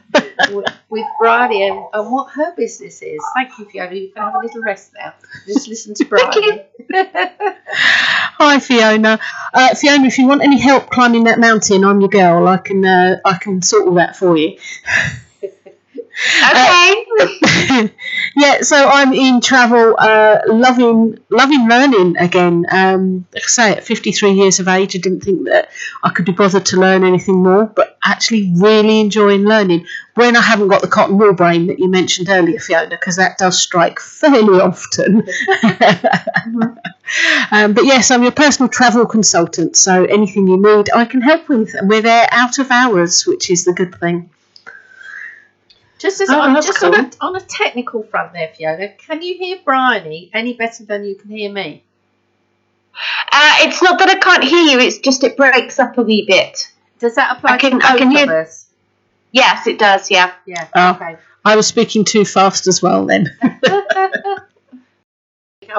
with, 0.51 0.65
with 0.89 1.05
Briony 1.19 1.67
and, 1.67 1.85
and 1.93 2.11
what 2.11 2.31
her 2.31 2.55
business 2.55 3.01
is? 3.01 3.21
Thank 3.35 3.57
you, 3.57 3.65
Fiona. 3.65 3.95
You 3.95 4.11
can 4.11 4.23
have 4.23 4.35
a 4.35 4.39
little 4.39 4.61
rest 4.61 4.93
now. 4.97 5.13
Just 5.47 5.67
listen 5.67 5.93
to 5.95 6.05
Briony. 6.05 6.63
Hi 8.37 8.59
Fiona. 8.59 9.19
Uh, 9.53 9.75
Fiona, 9.75 10.05
if 10.05 10.17
you 10.17 10.27
want 10.27 10.43
any 10.43 10.59
help 10.59 10.89
climbing 10.89 11.25
that 11.25 11.39
mountain, 11.39 11.83
I'm 11.83 11.99
your 11.99 12.09
girl. 12.09 12.47
I 12.47 12.57
can 12.57 12.85
uh, 12.85 13.17
I 13.23 13.37
can 13.37 13.61
sort 13.61 13.87
all 13.87 13.95
that 13.95 14.15
for 14.15 14.37
you. 14.37 14.57
Okay. 16.15 17.91
yeah, 18.35 18.61
so 18.61 18.87
I'm 18.87 19.13
in 19.13 19.41
travel, 19.41 19.95
uh, 19.99 20.39
loving 20.47 21.19
loving 21.29 21.67
learning 21.67 22.17
again. 22.17 22.65
Um, 22.71 23.27
like 23.33 23.43
I 23.43 23.47
say, 23.47 23.71
at 23.73 23.83
53 23.83 24.31
years 24.31 24.59
of 24.59 24.67
age, 24.67 24.95
I 24.95 24.99
didn't 24.99 25.21
think 25.21 25.45
that 25.45 25.69
I 26.03 26.09
could 26.09 26.25
be 26.25 26.31
bothered 26.31 26.65
to 26.67 26.77
learn 26.79 27.03
anything 27.03 27.43
more, 27.43 27.65
but 27.65 27.97
actually 28.03 28.53
really 28.55 29.01
enjoying 29.01 29.43
learning 29.43 29.85
when 30.13 30.37
I 30.37 30.41
haven't 30.41 30.69
got 30.69 30.81
the 30.81 30.87
cotton 30.87 31.17
wool 31.17 31.33
brain 31.33 31.67
that 31.67 31.79
you 31.79 31.89
mentioned 31.89 32.29
earlier, 32.29 32.59
Fiona, 32.59 32.89
because 32.89 33.17
that 33.17 33.37
does 33.37 33.59
strike 33.59 33.99
fairly 33.99 34.61
often. 34.61 35.27
um, 37.51 37.73
but 37.73 37.83
yes, 37.85 38.09
I'm 38.09 38.23
your 38.23 38.31
personal 38.31 38.69
travel 38.69 39.05
consultant, 39.05 39.75
so 39.75 40.05
anything 40.05 40.47
you 40.47 40.61
need, 40.61 40.89
I 40.95 41.03
can 41.05 41.21
help 41.21 41.49
with, 41.49 41.75
we're 41.83 42.01
there 42.01 42.27
out 42.31 42.57
of 42.59 42.71
hours, 42.71 43.25
which 43.27 43.49
is 43.49 43.65
the 43.65 43.73
good 43.73 43.99
thing. 43.99 44.29
Just 46.05 46.21
as 46.21 46.29
Oh, 46.29 46.39
on, 46.39 46.53
that's 46.53 46.67
just 46.67 46.83
on, 46.83 46.93
a, 46.93 47.09
on 47.19 47.35
a 47.35 47.39
technical 47.41 48.03
front 48.03 48.31
there, 48.33 48.49
Fiona, 48.55 48.89
can 48.89 49.23
you 49.23 49.35
hear 49.39 49.57
Briony 49.65 50.29
any 50.35 50.53
better 50.53 50.85
than 50.85 51.03
you 51.03 51.15
can 51.15 51.31
hear 51.31 51.51
me? 51.51 51.83
Uh, 53.31 53.55
it's 53.61 53.81
not 53.81 53.97
that 53.97 54.09
I 54.09 54.19
can't 54.19 54.43
hear 54.43 54.65
you. 54.65 54.77
It's 54.79 54.99
just 54.99 55.23
it 55.23 55.35
breaks 55.35 55.79
up 55.79 55.97
a 55.97 56.03
wee 56.03 56.23
bit. 56.27 56.71
Does 56.99 57.15
that 57.15 57.37
apply 57.37 57.53
I 57.53 57.57
can- 57.57 57.79
to 57.79 57.85
I 57.87 57.97
can 57.97 58.09
of 58.09 58.13
hear- 58.13 58.37
us? 58.41 58.67
Yes, 59.31 59.65
it 59.65 59.79
does. 59.79 60.11
Yeah. 60.11 60.31
Yeah. 60.45 60.67
Oh. 60.75 60.91
Okay. 60.91 61.17
I 61.43 61.55
was 61.55 61.65
speaking 61.65 62.05
too 62.05 62.23
fast 62.23 62.67
as 62.67 62.83
well 62.83 63.07
then. 63.07 63.35
I 63.41 64.41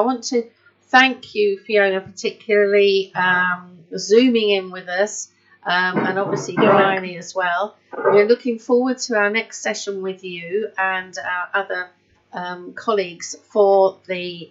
want 0.01 0.25
to 0.25 0.43
thank 0.89 1.37
you, 1.37 1.59
Fiona, 1.59 2.01
particularly 2.01 3.13
um, 3.15 3.79
zooming 3.97 4.51
in 4.51 4.73
with 4.73 4.89
us, 4.89 5.29
um, 5.67 6.07
and 6.07 6.19
obviously 6.19 6.55
Hermione 6.55 7.17
as 7.17 7.35
well. 7.35 7.77
We're 7.93 8.27
looking 8.27 8.59
forward 8.59 8.99
to 8.99 9.17
our 9.17 9.31
next 9.31 9.63
session 9.63 10.01
with 10.01 10.23
you 10.23 10.71
and 10.79 11.17
our 11.19 11.49
other 11.53 11.89
um, 12.33 12.73
colleagues 12.75 13.35
for 13.51 13.97
the 14.07 14.49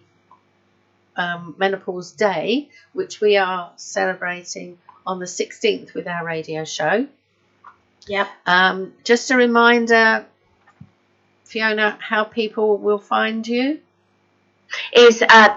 um, 1.15 1.55
Menopause 1.57 2.11
Day, 2.11 2.69
which 2.91 3.21
we 3.21 3.37
are 3.37 3.71
celebrating 3.77 4.77
on 5.07 5.19
the 5.19 5.25
16th 5.25 5.93
with 5.93 6.07
our 6.07 6.25
radio 6.25 6.65
show. 6.65 7.07
Yep. 8.07 8.27
Um, 8.45 8.93
just 9.05 9.31
a 9.31 9.37
reminder, 9.37 10.25
Fiona, 11.45 11.97
how 12.01 12.25
people 12.25 12.77
will 12.77 12.99
find 12.99 13.47
you. 13.47 13.79
Is 14.91 15.21
uh. 15.21 15.55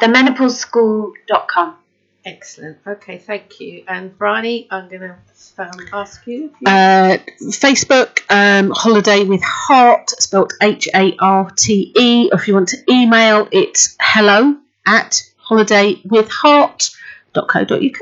Excellent. 2.29 2.77
Okay, 2.87 3.17
thank 3.19 3.59
you. 3.59 3.83
And 3.89 4.17
Briony, 4.19 4.69
I'm 4.71 4.87
going 4.89 5.01
to 5.01 5.17
um, 5.59 5.71
ask 5.95 6.27
you. 6.27 6.47
If 6.47 6.53
you 6.61 6.67
Uh, 6.67 7.17
Facebook, 7.51 8.21
um, 8.29 8.71
Holiday 8.71 9.25
with 9.25 9.43
Harte, 9.43 10.11
spelled 10.11 10.53
H 10.61 10.87
A 10.95 11.17
R 11.21 11.51
T 11.57 11.91
E. 11.97 12.29
Or 12.31 12.39
if 12.39 12.47
you 12.47 12.53
want 12.55 12.69
to 12.69 12.77
email, 12.91 13.49
it's 13.51 13.97
hello 14.01 14.57
at 14.87 15.23
holidaywithharte.co.uk. 15.49 18.01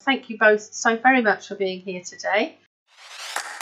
thank 0.00 0.28
you 0.28 0.36
both 0.36 0.60
so 0.60 0.96
very 0.98 1.22
much 1.22 1.48
for 1.48 1.54
being 1.54 1.80
here 1.80 2.02
today. 2.02 2.58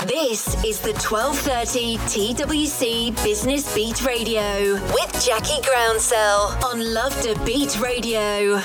This 0.07 0.57
is 0.65 0.81
the 0.81 0.93
1230 0.95 1.99
TWC 2.11 3.13
Business 3.23 3.73
Beat 3.73 4.03
Radio 4.05 4.73
with 4.75 5.25
Jackie 5.25 5.61
Groundsell 5.63 6.61
on 6.65 6.81
Love 6.93 7.15
Da 7.23 7.35
Beat 7.45 7.79
Radio. 7.79 8.61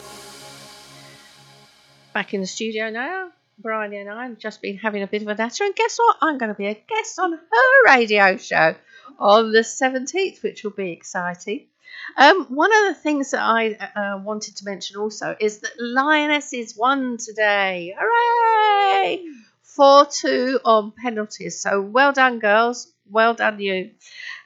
Back 2.18 2.34
in 2.34 2.42
the 2.42 2.48
studio 2.48 2.90
now. 2.90 3.30
Briony 3.60 3.98
and 3.98 4.10
I 4.10 4.24
have 4.28 4.40
just 4.40 4.60
been 4.60 4.78
having 4.78 5.04
a 5.04 5.08
bit 5.08 5.22
of 5.22 5.28
a 5.28 5.36
natter, 5.36 5.66
and 5.66 5.76
guess 5.76 6.00
what? 6.00 6.18
I'm 6.20 6.40
going 6.40 6.52
to 6.52 6.58
be 6.58 6.66
a 6.66 6.74
guest 6.74 7.20
on 7.20 7.34
her 7.34 7.86
radio 7.86 8.38
show 8.38 8.74
on 9.20 9.52
the 9.52 9.60
17th, 9.60 10.42
which 10.42 10.64
will 10.64 10.72
be 10.72 10.94
exciting. 10.94 11.68
Um, 12.18 12.46
one 12.46 12.72
of 12.76 12.88
the 12.88 13.00
things 13.00 13.30
that 13.30 13.42
I 13.44 13.74
uh, 13.74 14.18
wanted 14.18 14.56
to 14.56 14.66
mention 14.66 14.98
also 14.98 15.36
is 15.40 15.60
that 15.60 15.74
Lionesses 15.80 16.76
won 16.76 17.18
today. 17.18 17.96
Hooray! 17.96 19.24
4 19.62 20.08
2 20.08 20.60
on 20.66 20.94
penalties. 20.94 21.60
So 21.60 21.82
well 21.82 22.14
done, 22.14 22.40
girls. 22.40 22.92
Well 23.12 23.36
done, 23.36 23.60
you. 23.60 23.92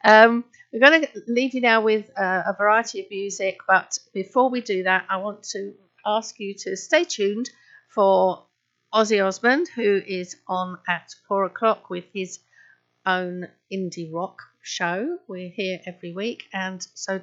Um, 0.04 0.44
we're 0.74 0.82
going 0.82 1.04
to 1.04 1.10
leave 1.26 1.54
you 1.54 1.62
now 1.62 1.80
with 1.80 2.12
uh, 2.20 2.44
a 2.48 2.54
variety 2.54 3.00
of 3.00 3.10
music, 3.10 3.60
but 3.66 3.98
before 4.14 4.50
we 4.50 4.60
do 4.60 4.84
that, 4.84 5.06
I 5.10 5.18
want 5.18 5.44
to 5.52 5.74
ask 6.06 6.38
you 6.38 6.54
to 6.56 6.76
stay 6.76 7.06
tuned 7.06 7.50
for 7.94 8.46
Ozzy 8.94 9.26
Osbourne, 9.26 9.66
who 9.76 10.02
is 10.06 10.36
on 10.48 10.78
at 10.88 11.14
four 11.28 11.46
o'clock 11.46 11.90
with 11.90 12.06
his 12.14 12.40
own 13.06 13.48
indie 13.72 14.12
rock 14.12 14.42
show. 14.62 15.18
We're 15.28 15.50
here 15.50 15.80
every 15.86 16.14
week, 16.14 16.44
and 16.54 16.86
so 16.94 17.22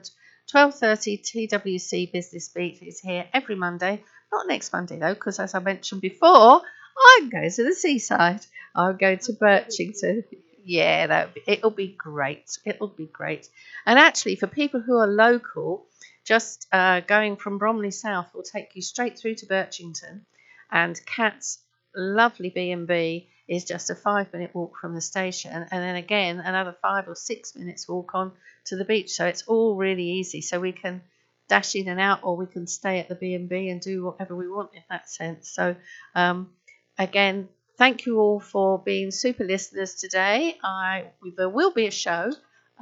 12:30 0.52 1.22
TWC 1.22 2.12
Business 2.12 2.48
Beat 2.48 2.82
is 2.82 3.00
here 3.00 3.28
every 3.32 3.54
Monday. 3.54 4.02
Not 4.32 4.46
next 4.46 4.72
Monday 4.72 4.98
though, 4.98 5.14
because 5.14 5.38
as 5.38 5.54
I 5.54 5.58
mentioned 5.58 6.00
before, 6.00 6.62
I'm 6.98 7.28
going 7.28 7.50
to 7.50 7.64
the 7.64 7.74
seaside. 7.74 8.44
I'm 8.74 8.96
going 8.96 9.18
to 9.18 9.32
Birchington. 9.32 10.24
Yeah, 10.64 11.06
that 11.06 11.30
it'll 11.46 11.70
be 11.70 11.88
great. 11.88 12.58
It'll 12.66 12.88
be 12.88 13.06
great. 13.06 13.48
And 13.86 13.98
actually, 13.98 14.36
for 14.36 14.46
people 14.46 14.80
who 14.80 14.96
are 14.98 15.06
local, 15.06 15.86
just 16.24 16.66
uh, 16.72 17.00
going 17.00 17.36
from 17.36 17.58
Bromley 17.58 17.90
South 17.90 18.34
will 18.34 18.42
take 18.42 18.74
you 18.74 18.82
straight 18.82 19.18
through 19.18 19.36
to 19.36 19.46
Birchington, 19.46 20.26
and 20.70 21.00
Cat's 21.06 21.58
lovely 21.94 22.50
B&B 22.50 23.28
is 23.48 23.64
just 23.64 23.90
a 23.90 23.94
five 23.94 24.32
minute 24.32 24.54
walk 24.54 24.76
from 24.78 24.94
the 24.94 25.00
station 25.00 25.50
and 25.52 25.82
then 25.82 25.96
again 25.96 26.38
another 26.38 26.76
five 26.82 27.08
or 27.08 27.14
six 27.14 27.56
minutes 27.56 27.88
walk 27.88 28.14
on 28.14 28.32
to 28.66 28.76
the 28.76 28.84
beach. 28.84 29.10
So 29.10 29.26
it's 29.26 29.42
all 29.42 29.74
really 29.74 30.04
easy. 30.04 30.42
So 30.42 30.60
we 30.60 30.72
can 30.72 31.02
dash 31.48 31.74
in 31.74 31.88
and 31.88 31.98
out 31.98 32.20
or 32.22 32.36
we 32.36 32.46
can 32.46 32.66
stay 32.66 32.98
at 32.98 33.08
the 33.08 33.14
b&b 33.14 33.70
and 33.70 33.80
do 33.80 34.04
whatever 34.04 34.36
we 34.36 34.48
want 34.48 34.70
in 34.74 34.82
that 34.90 35.08
sense. 35.08 35.48
So 35.48 35.76
um, 36.14 36.50
again 36.98 37.48
thank 37.78 38.04
you 38.04 38.18
all 38.20 38.40
for 38.40 38.78
being 38.78 39.10
super 39.10 39.44
listeners 39.44 39.94
today. 39.94 40.58
I 40.62 41.06
there 41.36 41.48
will 41.48 41.72
be 41.72 41.86
a 41.86 41.90
show 41.90 42.30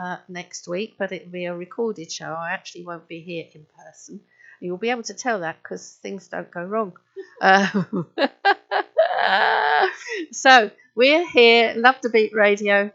uh, 0.02 0.16
next 0.28 0.66
week 0.66 0.96
but 0.98 1.12
it'll 1.12 1.30
be 1.30 1.44
a 1.44 1.54
recorded 1.54 2.10
show. 2.10 2.32
I 2.32 2.50
actually 2.50 2.84
won't 2.84 3.06
be 3.06 3.20
here 3.20 3.46
in 3.54 3.66
person 3.84 4.20
you'll 4.60 4.76
be 4.76 4.90
able 4.90 5.02
to 5.02 5.14
tell 5.14 5.40
that 5.40 5.56
because 5.62 5.98
things 6.02 6.28
don't 6.28 6.50
go 6.50 6.64
wrong 6.64 6.92
uh, 7.40 7.84
so 10.32 10.70
we're 10.94 11.28
here, 11.28 11.74
Love 11.76 12.00
Da 12.00 12.08
Beat 12.08 12.32
Radio, 12.34 12.90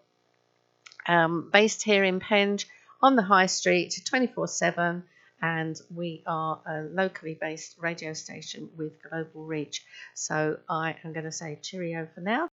um, 1.08 1.50
based 1.52 1.84
here 1.84 2.04
in 2.04 2.20
Penge 2.20 2.68
on 3.02 3.16
the 3.16 3.22
High 3.22 3.46
Street, 3.48 4.02
24 4.06 4.48
7, 4.48 5.04
and 5.42 5.80
we 5.94 6.24
are 6.26 6.62
a 6.66 6.82
locally 6.84 7.38
based 7.40 7.76
radio 7.80 8.14
station 8.14 8.70
with 8.76 9.02
global 9.04 9.46
reach. 9.46 9.84
So 10.16 10.58
I 10.70 10.96
am 11.04 11.14
going 11.14 11.26
to 11.26 11.32
say 11.32 11.60
cheerio 11.62 12.08
for 12.14 12.22
now. 12.22 12.50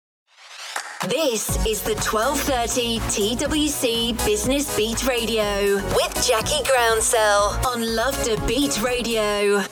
This 1.09 1.57
is 1.67 1.81
the 1.81 1.95
1230 1.95 2.99
TWC 3.11 4.25
Business 4.25 4.73
Beat 4.77 5.05
Radio 5.05 5.75
with 5.75 6.25
Jackie 6.25 6.63
Groundsell 6.63 7.61
on 7.65 7.93
Love 7.93 8.15
Da 8.23 8.37
Beat 8.47 8.81
Radio. 8.81 9.65